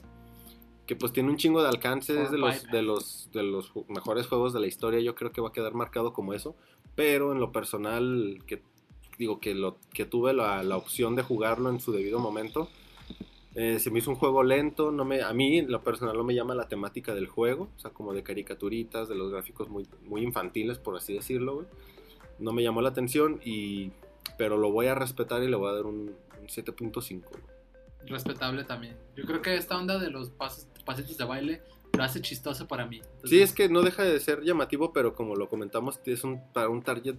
que 0.87 0.97
pues 0.97 1.13
tiene 1.13 1.31
un 1.31 1.37
chingo 1.37 1.63
de 1.63 1.69
alcance, 1.69 2.23
es 2.23 2.31
de 2.31 2.39
los, 2.39 2.65
de 2.71 2.83
los, 2.83 3.29
de 3.33 3.43
los 3.43 3.73
mejores 3.89 4.27
juegos 4.27 4.53
de 4.53 4.61
la 4.61 4.67
historia, 4.67 5.01
yo 5.01 5.15
creo 5.15 5.33
que 5.33 5.41
va 5.41 5.49
a 5.49 5.53
quedar 5.53 5.75
marcado 5.75 6.13
como 6.13 6.33
eso, 6.33 6.55
pero 6.95 7.33
en 7.33 7.41
lo 7.41 7.51
personal, 7.53 8.39
que 8.47 8.63
digo 9.19 9.41
que 9.41 9.55
lo 9.55 9.79
que 9.93 10.05
tuve 10.05 10.33
la, 10.33 10.63
la 10.63 10.77
opción 10.77 11.17
de 11.17 11.23
jugarlo 11.23 11.71
en 11.71 11.81
su 11.81 11.93
debido 11.93 12.19
momento, 12.19 12.69
Eh, 13.59 13.79
se 13.79 13.91
me 13.91 14.01
hizo 14.01 14.11
un 14.11 14.17
juego 14.17 14.43
lento, 14.43 14.93
no 14.93 15.07
me, 15.07 15.23
a 15.23 15.33
mí 15.33 15.61
en 15.61 15.73
lo 15.73 15.83
personal 15.83 16.15
no 16.15 16.25
me 16.25 16.35
llama 16.35 16.55
la 16.55 16.69
temática 16.69 17.15
del 17.15 17.27
juego, 17.27 17.71
o 17.75 17.79
sea, 17.79 17.91
como 17.91 18.13
de 18.13 18.23
caricaturitas, 18.23 19.09
de 19.09 19.15
los 19.15 19.33
gráficos 19.33 19.71
muy, 19.71 19.89
muy 20.05 20.21
infantiles, 20.21 20.77
por 20.77 20.95
así 20.95 21.15
decirlo, 21.15 21.55
güey. 21.55 21.67
No 22.39 22.53
me 22.53 22.63
llamó 22.63 22.83
la 22.83 22.91
atención, 22.91 23.41
y, 23.43 23.93
pero 24.37 24.59
lo 24.59 24.71
voy 24.73 24.89
a 24.89 24.95
respetar 24.95 25.43
y 25.43 25.49
le 25.49 25.57
voy 25.57 25.71
a 25.71 25.73
dar 25.73 25.87
un, 25.87 26.15
un 26.39 26.47
7.5. 26.49 27.23
güey. 27.31 27.43
Respetable 28.05 28.65
también. 28.65 28.95
Yo 29.17 29.25
creo 29.25 29.41
que 29.41 29.57
esta 29.57 29.79
onda 29.79 29.99
de 29.99 30.11
los 30.11 30.29
pasos, 30.29 30.67
pasitos 30.87 31.19
de 31.19 31.25
baile 31.27 31.63
lo 31.97 32.03
hace 32.03 32.21
chistoso 32.23 32.67
para 32.67 32.87
mí. 32.87 32.97
Entonces, 32.99 33.31
Sí, 33.31 33.41
es 33.43 33.53
que 33.53 33.69
no 33.69 33.83
deja 33.83 34.03
de 34.05 34.19
ser 34.21 34.43
llamativo, 34.43 34.93
pero 34.93 35.15
como 35.15 35.35
lo 35.35 35.49
comentamos, 35.49 36.01
es 36.07 36.25
un, 36.25 36.41
para 36.53 36.69
un 36.69 36.83
target 36.83 37.17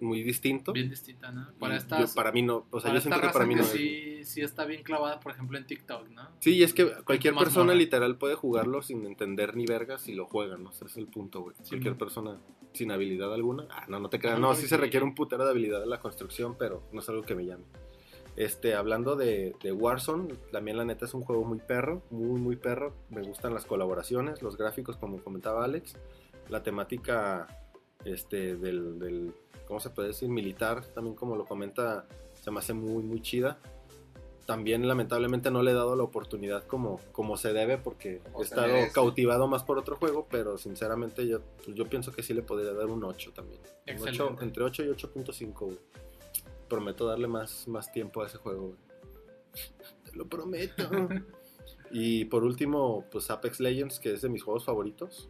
muy 0.00 0.22
distinto. 0.22 0.72
Bien 0.72 0.90
distinta, 0.90 1.30
¿no? 1.32 1.48
Para 1.58 1.74
yo- 1.74 1.78
estas... 1.78 2.14
para 2.14 2.30
mí 2.30 2.42
no, 2.42 2.66
o 2.70 2.80
sea, 2.80 2.92
yo 2.92 3.00
siento 3.00 3.20
que 3.20 3.28
para 3.28 3.46
mí 3.46 3.54
que 3.54 3.60
no 3.60 3.66
es. 3.66 4.28
sí, 4.28 4.40
está 4.40 4.64
bien 4.66 4.82
clavada, 4.82 5.18
por 5.20 5.32
ejemplo, 5.32 5.56
en 5.58 5.66
TikTok, 5.66 6.08
¿no? 6.10 6.28
Sí, 6.40 6.56
y 6.56 6.62
es 6.62 6.74
que 6.74 6.92
cualquier 7.04 7.34
persona 7.34 7.74
literal 7.74 8.16
puede 8.18 8.34
jugarlo 8.34 8.82
sin 8.82 9.04
entender 9.06 9.56
ni 9.56 9.66
vergas 9.66 10.06
y 10.08 10.14
lo 10.14 10.26
juega, 10.26 10.56
¿no? 10.58 10.70
Ese 10.70 10.84
es 10.86 10.96
el 10.96 11.06
punto, 11.06 11.40
güey. 11.40 11.56
Sí, 11.62 11.70
cualquier 11.70 11.96
persona 11.96 12.38
sin 12.72 12.90
habilidad 12.90 13.32
alguna. 13.32 13.66
Ah, 13.70 13.86
no, 13.88 13.98
no 14.00 14.10
te 14.10 14.18
creas. 14.18 14.36
No, 14.38 14.48
No, 14.48 14.52
no, 14.52 14.58
sí 14.60 14.66
se 14.68 14.76
requiere 14.76 15.04
un 15.04 15.14
putero 15.14 15.44
de 15.44 15.50
habilidad 15.50 15.82
en 15.82 15.90
la 15.90 16.00
construcción, 16.00 16.56
pero 16.58 16.82
no 16.92 17.00
es 17.00 17.08
algo 17.08 17.22
que 17.22 17.34
me 17.34 17.44
llame. 17.46 17.64
Este, 18.36 18.74
hablando 18.74 19.14
de, 19.14 19.54
de 19.62 19.72
Warzone, 19.72 20.34
también 20.50 20.76
la 20.76 20.84
neta 20.84 21.04
es 21.04 21.14
un 21.14 21.22
juego 21.22 21.44
muy 21.44 21.58
perro, 21.58 22.02
muy, 22.10 22.40
muy 22.40 22.56
perro. 22.56 22.92
Me 23.10 23.22
gustan 23.22 23.54
las 23.54 23.64
colaboraciones, 23.64 24.42
los 24.42 24.56
gráficos, 24.56 24.96
como 24.96 25.22
comentaba 25.22 25.64
Alex. 25.64 25.94
La 26.48 26.62
temática 26.62 27.46
este, 28.04 28.56
del, 28.56 28.98
del, 28.98 29.34
¿cómo 29.66 29.78
se 29.80 29.90
puede 29.90 30.08
decir? 30.08 30.28
Militar, 30.28 30.84
también 30.94 31.14
como 31.14 31.36
lo 31.36 31.44
comenta, 31.44 32.06
se 32.42 32.50
me 32.50 32.58
hace 32.58 32.72
muy, 32.74 33.02
muy 33.04 33.22
chida. 33.22 33.58
También 34.46 34.86
lamentablemente 34.86 35.50
no 35.50 35.62
le 35.62 35.70
he 35.70 35.74
dado 35.74 35.96
la 35.96 36.02
oportunidad 36.02 36.64
como, 36.66 37.00
como 37.12 37.38
se 37.38 37.54
debe 37.54 37.78
porque 37.78 38.18
Como 38.18 38.40
he 38.40 38.44
estado 38.44 38.66
merece. 38.66 38.92
cautivado 38.92 39.46
más 39.48 39.62
por 39.62 39.78
otro 39.78 39.96
juego, 39.96 40.26
pero 40.30 40.58
sinceramente 40.58 41.26
yo, 41.26 41.38
yo 41.68 41.86
pienso 41.88 42.12
que 42.12 42.22
sí 42.22 42.34
le 42.34 42.42
podría 42.42 42.74
dar 42.74 42.86
un 42.86 43.02
8 43.04 43.32
también. 43.32 43.60
Un 43.62 43.68
Excelente. 43.86 44.22
8, 44.22 44.42
entre 44.42 44.64
8 44.64 44.82
y 44.82 44.86
8.5, 44.88 45.52
güey. 45.60 45.78
Prometo 46.68 47.06
darle 47.06 47.28
más, 47.28 47.68
más 47.68 47.92
tiempo 47.92 48.22
a 48.22 48.26
ese 48.26 48.38
juego, 48.38 48.68
güey. 48.68 48.78
Te 50.04 50.16
lo 50.16 50.26
prometo. 50.26 50.88
y 51.90 52.24
por 52.26 52.44
último, 52.44 53.04
pues 53.10 53.30
Apex 53.30 53.60
Legends, 53.60 53.98
que 54.00 54.12
es 54.12 54.22
de 54.22 54.28
mis 54.28 54.42
juegos 54.42 54.64
favoritos. 54.64 55.28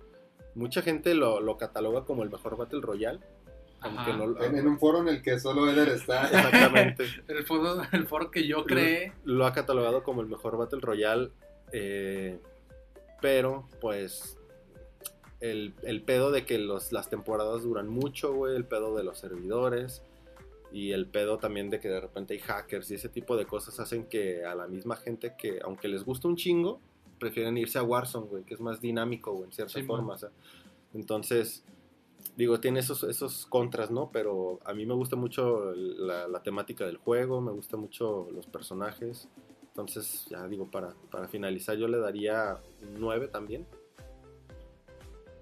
Mucha 0.55 0.83
gente 0.83 1.15
lo, 1.15 1.41
lo 1.41 1.57
cataloga 1.59 2.05
como 2.05 2.23
el 2.23 2.31
mejor 2.31 2.57
Battle 2.57 2.81
Royale. 2.81 3.21
Aunque 3.81 4.15
no, 4.15 4.43
En, 4.43 4.57
en 4.57 4.67
un 4.67 4.79
foro 4.79 5.01
en 5.01 5.09
el 5.09 5.21
que 5.23 5.39
solo 5.39 5.69
Eder 5.71 5.89
está. 5.91 6.25
Exactamente. 6.27 7.05
El 7.29 7.45
foro, 7.45 7.83
el 7.93 8.07
foro 8.07 8.31
que 8.31 8.47
yo 8.47 8.65
creé. 8.65 9.13
lo 9.25 9.45
ha 9.45 9.53
catalogado 9.53 10.03
como 10.03 10.23
el 10.23 10.27
mejor 10.27 10.57
Battle 10.57 10.81
Royale. 10.81 11.31
eh, 11.71 12.41
pero, 13.21 13.69
pues, 13.83 14.39
el, 15.41 15.75
el 15.83 16.03
pedo 16.03 16.31
de 16.31 16.47
que 16.47 16.59
los, 16.59 16.93
las 16.93 17.11
temporadas 17.11 17.63
duran 17.63 17.89
mucho, 17.89 18.33
güey. 18.33 18.57
El 18.57 18.65
pedo 18.65 18.97
de 18.97 19.05
los 19.05 19.19
servidores. 19.19 20.03
Y 20.75 20.91
el 20.91 21.07
pedo 21.07 21.39
también 21.39 21.71
de 21.71 21.79
que 21.79 21.89
de 21.89 22.01
repente 22.01 22.35
hay 22.35 22.41
hackers 22.41 22.91
y 22.91 22.97
ese 22.97 23.09
tipo 23.09 23.37
de 23.37 23.47
cosas 23.47 23.79
hacen 23.79 24.07
que 24.07 24.45
a 24.45 24.57
la 24.57 24.67
misma 24.67 24.97
gente 24.97 25.37
que, 25.39 25.61
aunque 25.63 25.87
les 25.87 26.05
gusta 26.05 26.27
un 26.27 26.35
chingo, 26.35 26.81
prefieren 27.21 27.57
irse 27.57 27.79
a 27.79 27.85
Warzone, 27.85 28.27
güey, 28.27 28.43
que 28.43 28.55
es 28.55 28.61
más 28.61 28.81
dinámico, 28.81 29.31
güey, 29.33 29.45
en 29.45 29.53
cierta 29.53 29.79
Sí, 29.79 29.85
forma. 29.85 30.15
o 30.15 30.19
sea. 30.19 30.31
entonces, 30.93 31.63
digo, 32.37 32.59
tiene 32.59 32.81
esos, 32.81 33.05
esos 33.05 33.47
contras, 33.47 33.93
¿no? 33.93 34.11
Pero 34.13 34.59
a 34.65 34.75
mí 34.75 34.85
me 34.85 34.95
gusta 34.95 35.15
mucho 35.15 35.73
la, 35.77 36.27
la 36.27 36.43
temática 36.43 36.85
del 36.87 36.97
juego, 36.97 37.41
me 37.41 37.53
gusta 37.53 37.77
mucho 37.77 38.27
los 38.33 38.49
personajes. 38.49 39.29
Entonces, 39.69 40.27
ya 40.29 40.45
digo, 40.49 40.69
para, 40.73 40.95
para 41.13 41.29
finalizar, 41.29 41.77
yo 41.77 41.87
le 41.87 41.99
daría 41.99 42.61
un 42.83 43.01
9 43.01 43.29
también. 43.29 43.65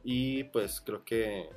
Y 0.05 0.45
pues 0.45 0.81
creo 0.81 1.05
que, 1.05 1.49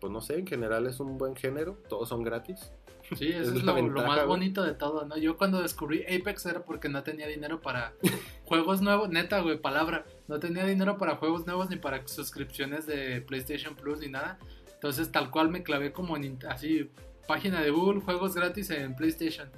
pues 0.00 0.12
no 0.12 0.20
sé, 0.20 0.38
en 0.38 0.46
general 0.46 0.86
es 0.86 0.98
un 0.98 1.18
buen 1.18 1.36
género, 1.36 1.78
todos 1.88 2.08
son 2.08 2.24
gratis. 2.24 2.72
Sí, 3.16 3.28
eso 3.28 3.54
Es 3.54 3.62
lo, 3.62 3.74
más 4.06 4.26
bonito 4.26 4.62
de 4.62 4.74
todo, 4.74 5.04
¿no? 5.04 5.16
Yo 5.16 5.36
cuando 5.36 5.62
descubrí 5.62 6.04
Apex 6.04 6.46
era 6.46 6.64
porque 6.64 6.88
no 6.88 7.02
tenía 7.02 7.26
dinero 7.26 7.60
para 7.60 7.94
juegos 8.44 8.80
nuevos, 8.80 9.08
neta, 9.10 9.40
güey, 9.40 9.58
palabra. 9.58 10.04
No 10.28 10.38
tenía 10.38 10.64
dinero 10.64 10.98
para 10.98 11.16
juegos 11.16 11.46
nuevos 11.46 11.70
ni 11.70 11.76
para 11.76 12.06
suscripciones 12.06 12.86
de 12.86 13.20
PlayStation 13.20 13.74
Plus 13.74 14.00
ni 14.00 14.08
nada. 14.08 14.38
Entonces, 14.74 15.12
tal 15.12 15.30
cual 15.30 15.48
me 15.48 15.62
clavé 15.62 15.92
como 15.92 16.16
en 16.16 16.38
así, 16.48 16.90
página 17.26 17.60
de 17.60 17.70
Google, 17.70 18.00
juegos 18.00 18.34
gratis 18.34 18.70
en 18.70 18.96
PlayStation. 18.96 19.48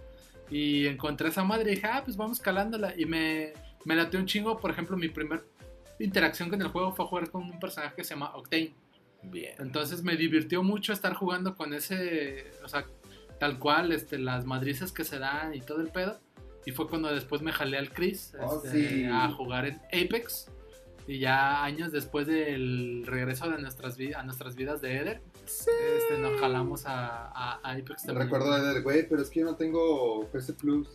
Y 0.51 0.87
encontré 0.87 1.29
esa 1.29 1.45
madre 1.45 1.73
y 1.73 1.75
dije, 1.77 1.87
ah, 1.87 2.03
pues 2.05 2.17
vamos 2.17 2.41
calándola. 2.41 2.95
Y 2.97 3.07
me, 3.07 3.55
me 3.85 3.97
latió 3.97 4.19
un 4.21 4.27
chingo, 4.27 4.59
por 4.59 4.71
ejemplo, 4.71 4.97
mi 4.97 5.09
primer 5.09 5.45
interacción 5.99 6.51
con 6.51 6.61
el 6.61 6.69
juego 6.69 6.93
fue 6.93 7.07
jugar 7.07 7.31
con 7.31 7.43
un 7.43 7.59
personaje 7.59 7.95
que 7.97 8.05
se 8.05 8.11
llama 8.15 8.35
Octane. 8.35 8.75
Bien. 9.23 9.55
Entonces 9.59 10.03
me 10.03 10.17
divirtió 10.17 10.63
mucho 10.63 10.93
estar 10.93 11.15
jugando 11.15 11.57
con 11.57 11.73
ese, 11.73 12.51
o 12.63 12.69
sea, 12.69 12.87
tal 13.45 13.59
cual, 13.59 13.93
este, 13.93 14.19
las 14.19 14.47
madrizas 14.47 14.91
que 14.91 15.05
se 15.05 15.19
dan 15.19 15.55
y 15.55 15.61
todo 15.61 15.81
el 15.83 15.89
pedo. 15.89 16.19
Y 16.65 16.73
fue 16.73 16.89
cuando 16.89 17.13
después 17.13 17.43
me 17.43 17.53
jalé 17.53 17.77
al 17.77 17.93
Chris 17.93 18.33
Oh, 18.41 18.63
este, 18.65 18.89
sí. 19.01 19.05
a 19.05 19.29
jugar 19.31 19.67
en 19.67 19.77
Apex. 19.93 20.51
Y 21.07 21.19
ya 21.19 21.63
años 21.63 21.93
después 21.93 22.27
del 22.27 23.03
regreso 23.07 23.51
de 23.51 23.59
nuestras, 23.59 23.99
a 24.17 24.23
nuestras 24.23 24.55
vidas 24.57 24.81
de 24.81 24.97
Eder, 24.97 25.21
este, 25.45 26.19
nos 26.19 26.41
jalamos 26.41 26.87
a, 26.87 27.27
a- 27.27 27.61
a 27.63 27.73
Apex 27.73 28.05
también. 28.07 28.25
recuerdo 28.25 28.51
a 28.55 28.61
Eder, 28.61 28.83
güey, 28.83 29.07
pero 29.07 29.21
es 29.21 29.29
que 29.29 29.41
yo 29.41 29.47
no 29.47 29.57
tengo 29.57 30.27
PC 30.33 30.55
Plus. 30.55 30.89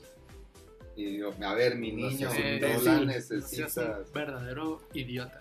Y 0.95 1.05
digo, 1.05 1.35
a 1.43 1.53
ver, 1.53 1.75
mi 1.75 1.91
No 1.91 2.09
niño, 2.09 2.27
no 2.33 2.35
imbécil. 2.55 2.85
la 2.85 2.99
un 3.01 3.05
necesitas. 3.07 4.11
verdadero 4.11 4.81
idiota. 4.93 5.39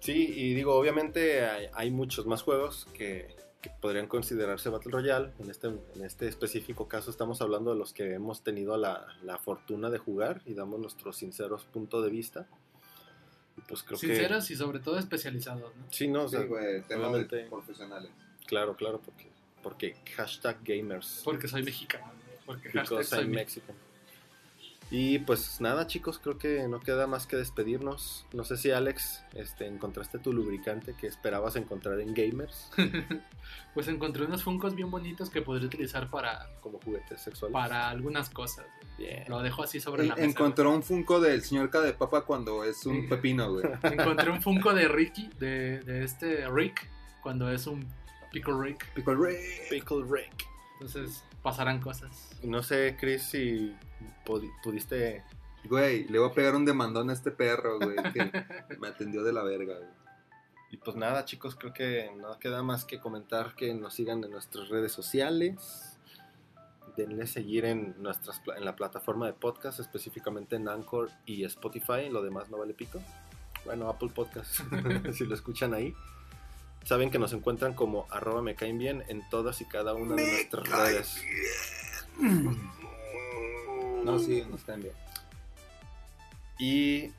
Sí, 0.00 0.30
y 0.36 0.52
digo, 0.54 0.74
obviamente 0.74 1.46
hay, 1.46 1.66
hay 1.72 1.90
muchos 1.90 2.26
más 2.26 2.42
juegos 2.42 2.86
que, 2.92 3.34
que 3.60 3.70
podrían 3.70 4.06
considerarse 4.06 4.68
Battle 4.70 4.90
Royale. 4.92 5.32
En 5.38 5.50
este, 5.50 5.68
en 5.68 6.04
este 6.04 6.26
específico 6.28 6.88
caso 6.88 7.10
estamos 7.10 7.42
hablando 7.42 7.72
de 7.72 7.78
los 7.78 7.92
que 7.92 8.14
hemos 8.14 8.42
tenido 8.42 8.76
la, 8.76 9.06
la 9.22 9.38
fortuna 9.38 9.90
de 9.90 9.98
jugar 9.98 10.40
y 10.46 10.54
damos 10.54 10.80
nuestros 10.80 11.16
sinceros 11.16 11.64
puntos 11.64 12.02
de 12.04 12.10
vista. 12.10 12.46
Pues 13.68 13.82
creo 13.82 13.98
Sinceros 13.98 14.50
y 14.50 14.56
sobre 14.56 14.78
todo 14.80 14.98
especializados, 14.98 15.76
¿no? 15.76 15.84
Sí, 15.90 16.08
no, 16.08 16.24
o 16.24 16.28
sea, 16.28 16.40
Sí, 16.40 16.46
de 16.48 16.94
obviamente. 16.96 17.46
profesionales. 17.50 18.10
claro, 18.46 18.74
claro, 18.74 19.00
porque, 19.04 19.28
porque 19.62 19.96
hashtag 20.16 20.58
gamers. 20.64 21.20
Porque 21.24 21.46
soy 21.46 21.62
mexicano. 21.62 22.10
Porque 22.46 22.70
hashtag 22.70 23.04
soy 23.04 23.26
Mexican. 23.28 23.76
Y 24.90 25.20
pues 25.20 25.60
nada, 25.60 25.86
chicos, 25.86 26.18
creo 26.18 26.36
que 26.36 26.66
no 26.66 26.80
queda 26.80 27.06
más 27.06 27.28
que 27.28 27.36
despedirnos. 27.36 28.26
No 28.32 28.42
sé 28.42 28.56
si 28.56 28.72
Alex, 28.72 29.24
este, 29.34 29.66
encontraste 29.66 30.18
tu 30.18 30.32
lubricante 30.32 30.94
que 30.94 31.06
esperabas 31.06 31.54
encontrar 31.54 32.00
en 32.00 32.12
gamers 32.12 32.70
Pues 33.74 33.86
encontré 33.86 34.24
unos 34.24 34.42
funcos 34.42 34.74
bien 34.74 34.90
bonitos 34.90 35.30
que 35.30 35.42
podría 35.42 35.66
utilizar 35.66 36.10
para, 36.10 36.50
como 36.60 36.80
juguetes 36.80 37.20
sexuales. 37.20 37.52
para 37.52 37.88
algunas 37.88 38.30
cosas. 38.30 38.66
Bien. 38.98 39.24
Lo 39.28 39.40
dejo 39.42 39.62
así 39.62 39.78
sobre 39.78 40.04
la 40.06 40.16
mesa. 40.16 40.26
encontró 40.26 40.74
un 40.74 40.82
Funko 40.82 41.20
del 41.20 41.42
señor 41.42 41.70
K 41.70 41.80
de 41.82 41.92
Papa 41.92 42.22
cuando 42.22 42.64
es 42.64 42.84
un 42.84 43.08
pepino, 43.08 43.52
güey. 43.52 43.64
Encontré 43.84 44.30
un 44.30 44.42
funko 44.42 44.74
de 44.74 44.88
Ricky, 44.88 45.30
de, 45.38 45.80
de 45.80 46.04
este 46.04 46.48
Rick, 46.50 46.90
cuando 47.22 47.50
es 47.50 47.66
un 47.66 47.86
Pickle 48.32 48.54
Rick. 48.60 48.92
Pickle 48.94 49.14
Rick. 49.14 49.70
Pickle 49.70 50.04
Rick. 50.08 50.46
Entonces 50.74 51.24
pasarán 51.42 51.80
cosas. 51.80 52.30
No 52.42 52.62
sé, 52.62 52.96
Chris, 52.98 53.22
si 53.22 53.74
pudiste. 54.62 55.24
Güey, 55.64 56.04
le 56.08 56.18
voy 56.18 56.30
a 56.30 56.32
pegar 56.32 56.54
un 56.54 56.64
demandón 56.64 57.10
a 57.10 57.12
este 57.12 57.30
perro, 57.30 57.78
güey, 57.78 57.96
que 58.12 58.76
me 58.78 58.88
atendió 58.88 59.22
de 59.22 59.32
la 59.32 59.42
verga, 59.42 59.76
güey. 59.76 60.00
Y 60.70 60.76
pues 60.76 60.96
nada, 60.96 61.24
chicos, 61.24 61.56
creo 61.56 61.72
que 61.72 62.10
no 62.16 62.38
queda 62.38 62.62
más 62.62 62.84
que 62.84 63.00
comentar 63.00 63.56
que 63.56 63.74
nos 63.74 63.94
sigan 63.94 64.22
en 64.22 64.30
nuestras 64.30 64.68
redes 64.68 64.92
sociales. 64.92 65.98
Denle 66.96 67.26
seguir 67.26 67.64
en, 67.64 68.00
nuestras, 68.00 68.40
en 68.56 68.64
la 68.64 68.76
plataforma 68.76 69.26
de 69.26 69.32
podcast, 69.32 69.80
específicamente 69.80 70.56
en 70.56 70.68
Anchor 70.68 71.10
y 71.26 71.44
Spotify. 71.44 72.08
Lo 72.08 72.22
demás 72.22 72.50
no 72.50 72.58
vale 72.58 72.72
pico. 72.72 73.00
Bueno, 73.64 73.88
Apple 73.88 74.10
Podcast, 74.14 74.60
si 75.12 75.26
lo 75.26 75.34
escuchan 75.34 75.74
ahí. 75.74 75.94
Saben 76.84 77.10
que 77.10 77.18
nos 77.18 77.32
encuentran 77.32 77.74
como 77.74 78.06
arroba 78.10 78.40
me 78.40 78.54
caen 78.54 78.78
bien 78.78 79.04
en 79.08 79.28
todas 79.28 79.60
y 79.60 79.64
cada 79.66 79.94
una 79.94 80.14
de 80.14 80.22
nuestras 80.22 80.68
redes. 80.68 81.24
No, 84.04 84.18
sí, 84.18 84.44
no 84.48 84.56
están 84.56 84.80
bien. 84.82 84.94
Y 86.58 87.10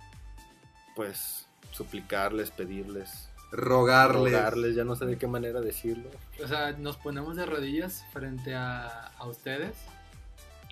pues 0.96 1.48
suplicarles, 1.72 2.52
pedirles, 2.52 3.30
Rogarles. 3.52 4.34
rogarles, 4.34 4.76
ya 4.76 4.84
no 4.84 4.96
sé 4.96 5.06
de 5.06 5.18
qué 5.18 5.28
manera 5.28 5.62
decirlo. 5.62 6.10
O 6.44 6.48
sea, 6.48 6.72
nos 6.74 6.98
ponemos 6.98 7.36
de 7.36 7.46
rodillas 7.46 8.06
frente 8.14 8.54
a, 8.56 9.08
a 9.18 9.26
ustedes. 9.28 9.76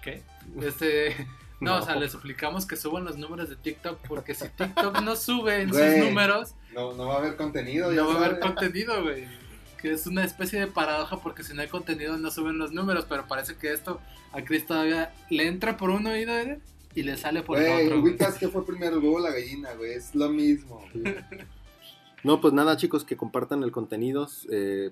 ¿Qué? 0.03 0.24
Este. 0.62 1.16
No, 1.60 1.72
No. 1.76 1.78
o 1.80 1.82
sea, 1.86 1.95
les 1.95 2.12
suplicamos 2.14 2.66
que 2.66 2.78
suban 2.78 3.03
los 3.03 3.18
números 3.18 3.49
de 3.49 3.57
TikTok 3.57 3.99
porque 4.07 4.34
si 4.34 4.47
TikTok 4.47 5.01
no 5.01 5.16
sube 5.18 5.62
en 5.62 5.70
Güey, 5.72 5.97
sus 5.99 6.05
números, 6.07 6.53
No, 6.74 6.93
no 6.93 7.07
va 7.07 7.16
a 7.16 7.18
haber 7.18 7.36
contenido, 7.36 7.91
ya 7.91 8.01
no 8.01 8.07
va 8.10 8.14
a 8.14 8.26
haber 8.28 8.39
contenido, 8.39 9.01
güey. 9.03 9.28
Que 9.82 9.92
es 9.92 10.08
una 10.08 10.24
especie 10.24 10.60
de 10.60 10.68
paradoja 10.68 11.18
porque 11.22 11.44
si 11.44 11.54
no 11.54 11.62
hay 11.62 11.68
contenido 11.68 12.18
no 12.18 12.32
suben 12.32 12.58
los 12.58 12.72
números, 12.72 13.06
pero 13.08 13.28
parece 13.28 13.56
que 13.56 13.72
esto 13.72 14.00
a 14.32 14.42
Chris 14.44 14.66
todavía 14.66 15.14
le 15.30 15.48
entra 15.48 15.78
por 15.78 15.90
un 15.90 16.06
oído, 16.08 16.34
y 16.96 17.04
le 17.04 17.18
sale 17.18 17.44
por 17.44 17.60
el 17.60 17.86
otro. 17.86 18.02
güey. 18.02 18.12
ubicas 18.14 18.38
que 18.38 18.48
fue 18.48 18.66
primero 18.66 18.98
el 18.98 19.04
huevo 19.04 19.18
o 19.18 19.20
la 19.20 19.32
gallina, 19.32 19.74
güey. 19.74 19.94
Es 19.94 20.16
lo 20.16 20.30
mismo. 20.30 20.84
No, 22.24 22.42
pues 22.42 22.54
nada, 22.54 22.76
chicos, 22.76 23.06
que 23.06 23.16
compartan 23.16 23.64
el 23.64 23.72
contenido. 23.72 24.28
Eh, 24.52 24.92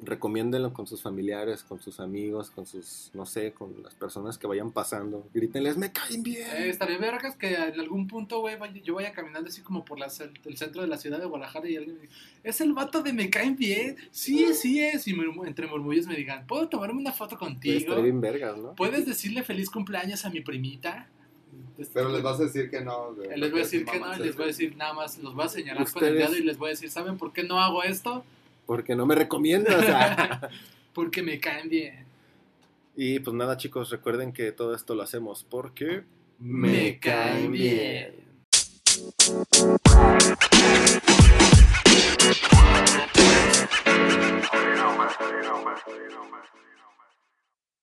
recomiéndenlo 0.00 0.72
con 0.72 0.86
sus 0.86 1.02
familiares, 1.02 1.62
con 1.64 1.80
sus 1.80 1.98
amigos, 2.00 2.50
con 2.50 2.66
sus, 2.66 3.10
no 3.14 3.26
sé, 3.26 3.52
con 3.52 3.82
las 3.82 3.94
personas 3.94 4.38
que 4.38 4.46
vayan 4.46 4.70
pasando. 4.70 5.26
Grítenles, 5.34 5.76
me 5.76 5.90
caen 5.92 6.22
bien. 6.22 6.48
Eh, 6.56 6.68
estaría 6.68 6.98
vergas 6.98 7.36
que 7.36 7.54
en 7.54 7.80
algún 7.80 8.06
punto, 8.06 8.40
güey, 8.40 8.56
vaya- 8.56 8.80
yo 8.82 8.94
vaya 8.94 9.12
caminando 9.12 9.48
así 9.48 9.60
como 9.60 9.84
por 9.84 9.98
la 9.98 10.06
el 10.44 10.56
centro 10.56 10.82
de 10.82 10.88
la 10.88 10.98
ciudad 10.98 11.18
de 11.18 11.26
Guadalajara 11.26 11.68
y 11.68 11.76
alguien 11.76 11.96
me 11.96 12.02
diga, 12.02 12.12
es 12.44 12.60
el 12.60 12.72
vato 12.74 13.02
de 13.02 13.12
me 13.12 13.28
caen 13.28 13.56
bien. 13.56 13.96
Sí, 14.12 14.54
sí 14.54 14.80
es. 14.80 15.08
Y 15.08 15.14
murmu- 15.14 15.46
entre 15.46 15.66
murmullos 15.66 16.06
me 16.06 16.14
digan, 16.16 16.46
¿puedo 16.46 16.68
tomarme 16.68 17.00
una 17.00 17.12
foto 17.12 17.36
Pues, 17.38 17.50
contigo? 17.50 17.76
estaría 17.78 18.04
bien 18.04 18.20
vergas, 18.20 18.56
¿no? 18.56 18.74
¿Puedes 18.76 19.04
decirle 19.04 19.42
feliz 19.42 19.68
cumpleaños 19.68 20.24
a 20.24 20.30
mi 20.30 20.40
primita? 20.40 21.08
Pero 21.92 22.08
les 22.10 22.22
vas 22.22 22.38
a 22.40 22.44
decir 22.44 22.70
que 22.70 22.80
no, 22.80 23.14
güey. 23.14 23.36
Les 23.38 23.50
voy 23.50 23.60
a 23.60 23.62
decir 23.64 23.84
que 23.84 23.98
no, 24.00 24.14
y 24.16 24.18
les 24.20 24.34
voy 24.36 24.44
a 24.44 24.46
decir 24.48 24.76
nada 24.76 24.92
más, 24.94 25.18
los 25.18 25.34
voy 25.34 25.44
a 25.44 25.48
señalar 25.48 25.90
con 25.90 26.04
el 26.04 26.12
Ustedes- 26.12 26.30
dedo 26.30 26.40
y 26.40 26.44
les 26.44 26.58
voy 26.58 26.68
a 26.68 26.70
decir, 26.70 26.90
¿saben 26.90 27.16
por 27.18 27.32
qué 27.32 27.42
no 27.44 27.60
hago 27.60 27.82
esto? 27.82 28.24
Porque 28.68 28.94
no 28.94 29.06
me 29.06 29.14
recomiendas. 29.14 29.82
Porque 30.92 31.22
me 31.22 31.40
caen 31.40 31.70
bien. 31.70 32.04
y 32.94 33.18
pues 33.18 33.34
nada, 33.34 33.56
chicos, 33.56 33.88
recuerden 33.88 34.30
que 34.30 34.52
todo 34.52 34.74
esto 34.74 34.94
lo 34.94 35.02
hacemos 35.02 35.46
porque 35.48 36.02
Me 36.38 36.98
caen 36.98 37.52
bien. 37.52 38.28
You 38.98 39.48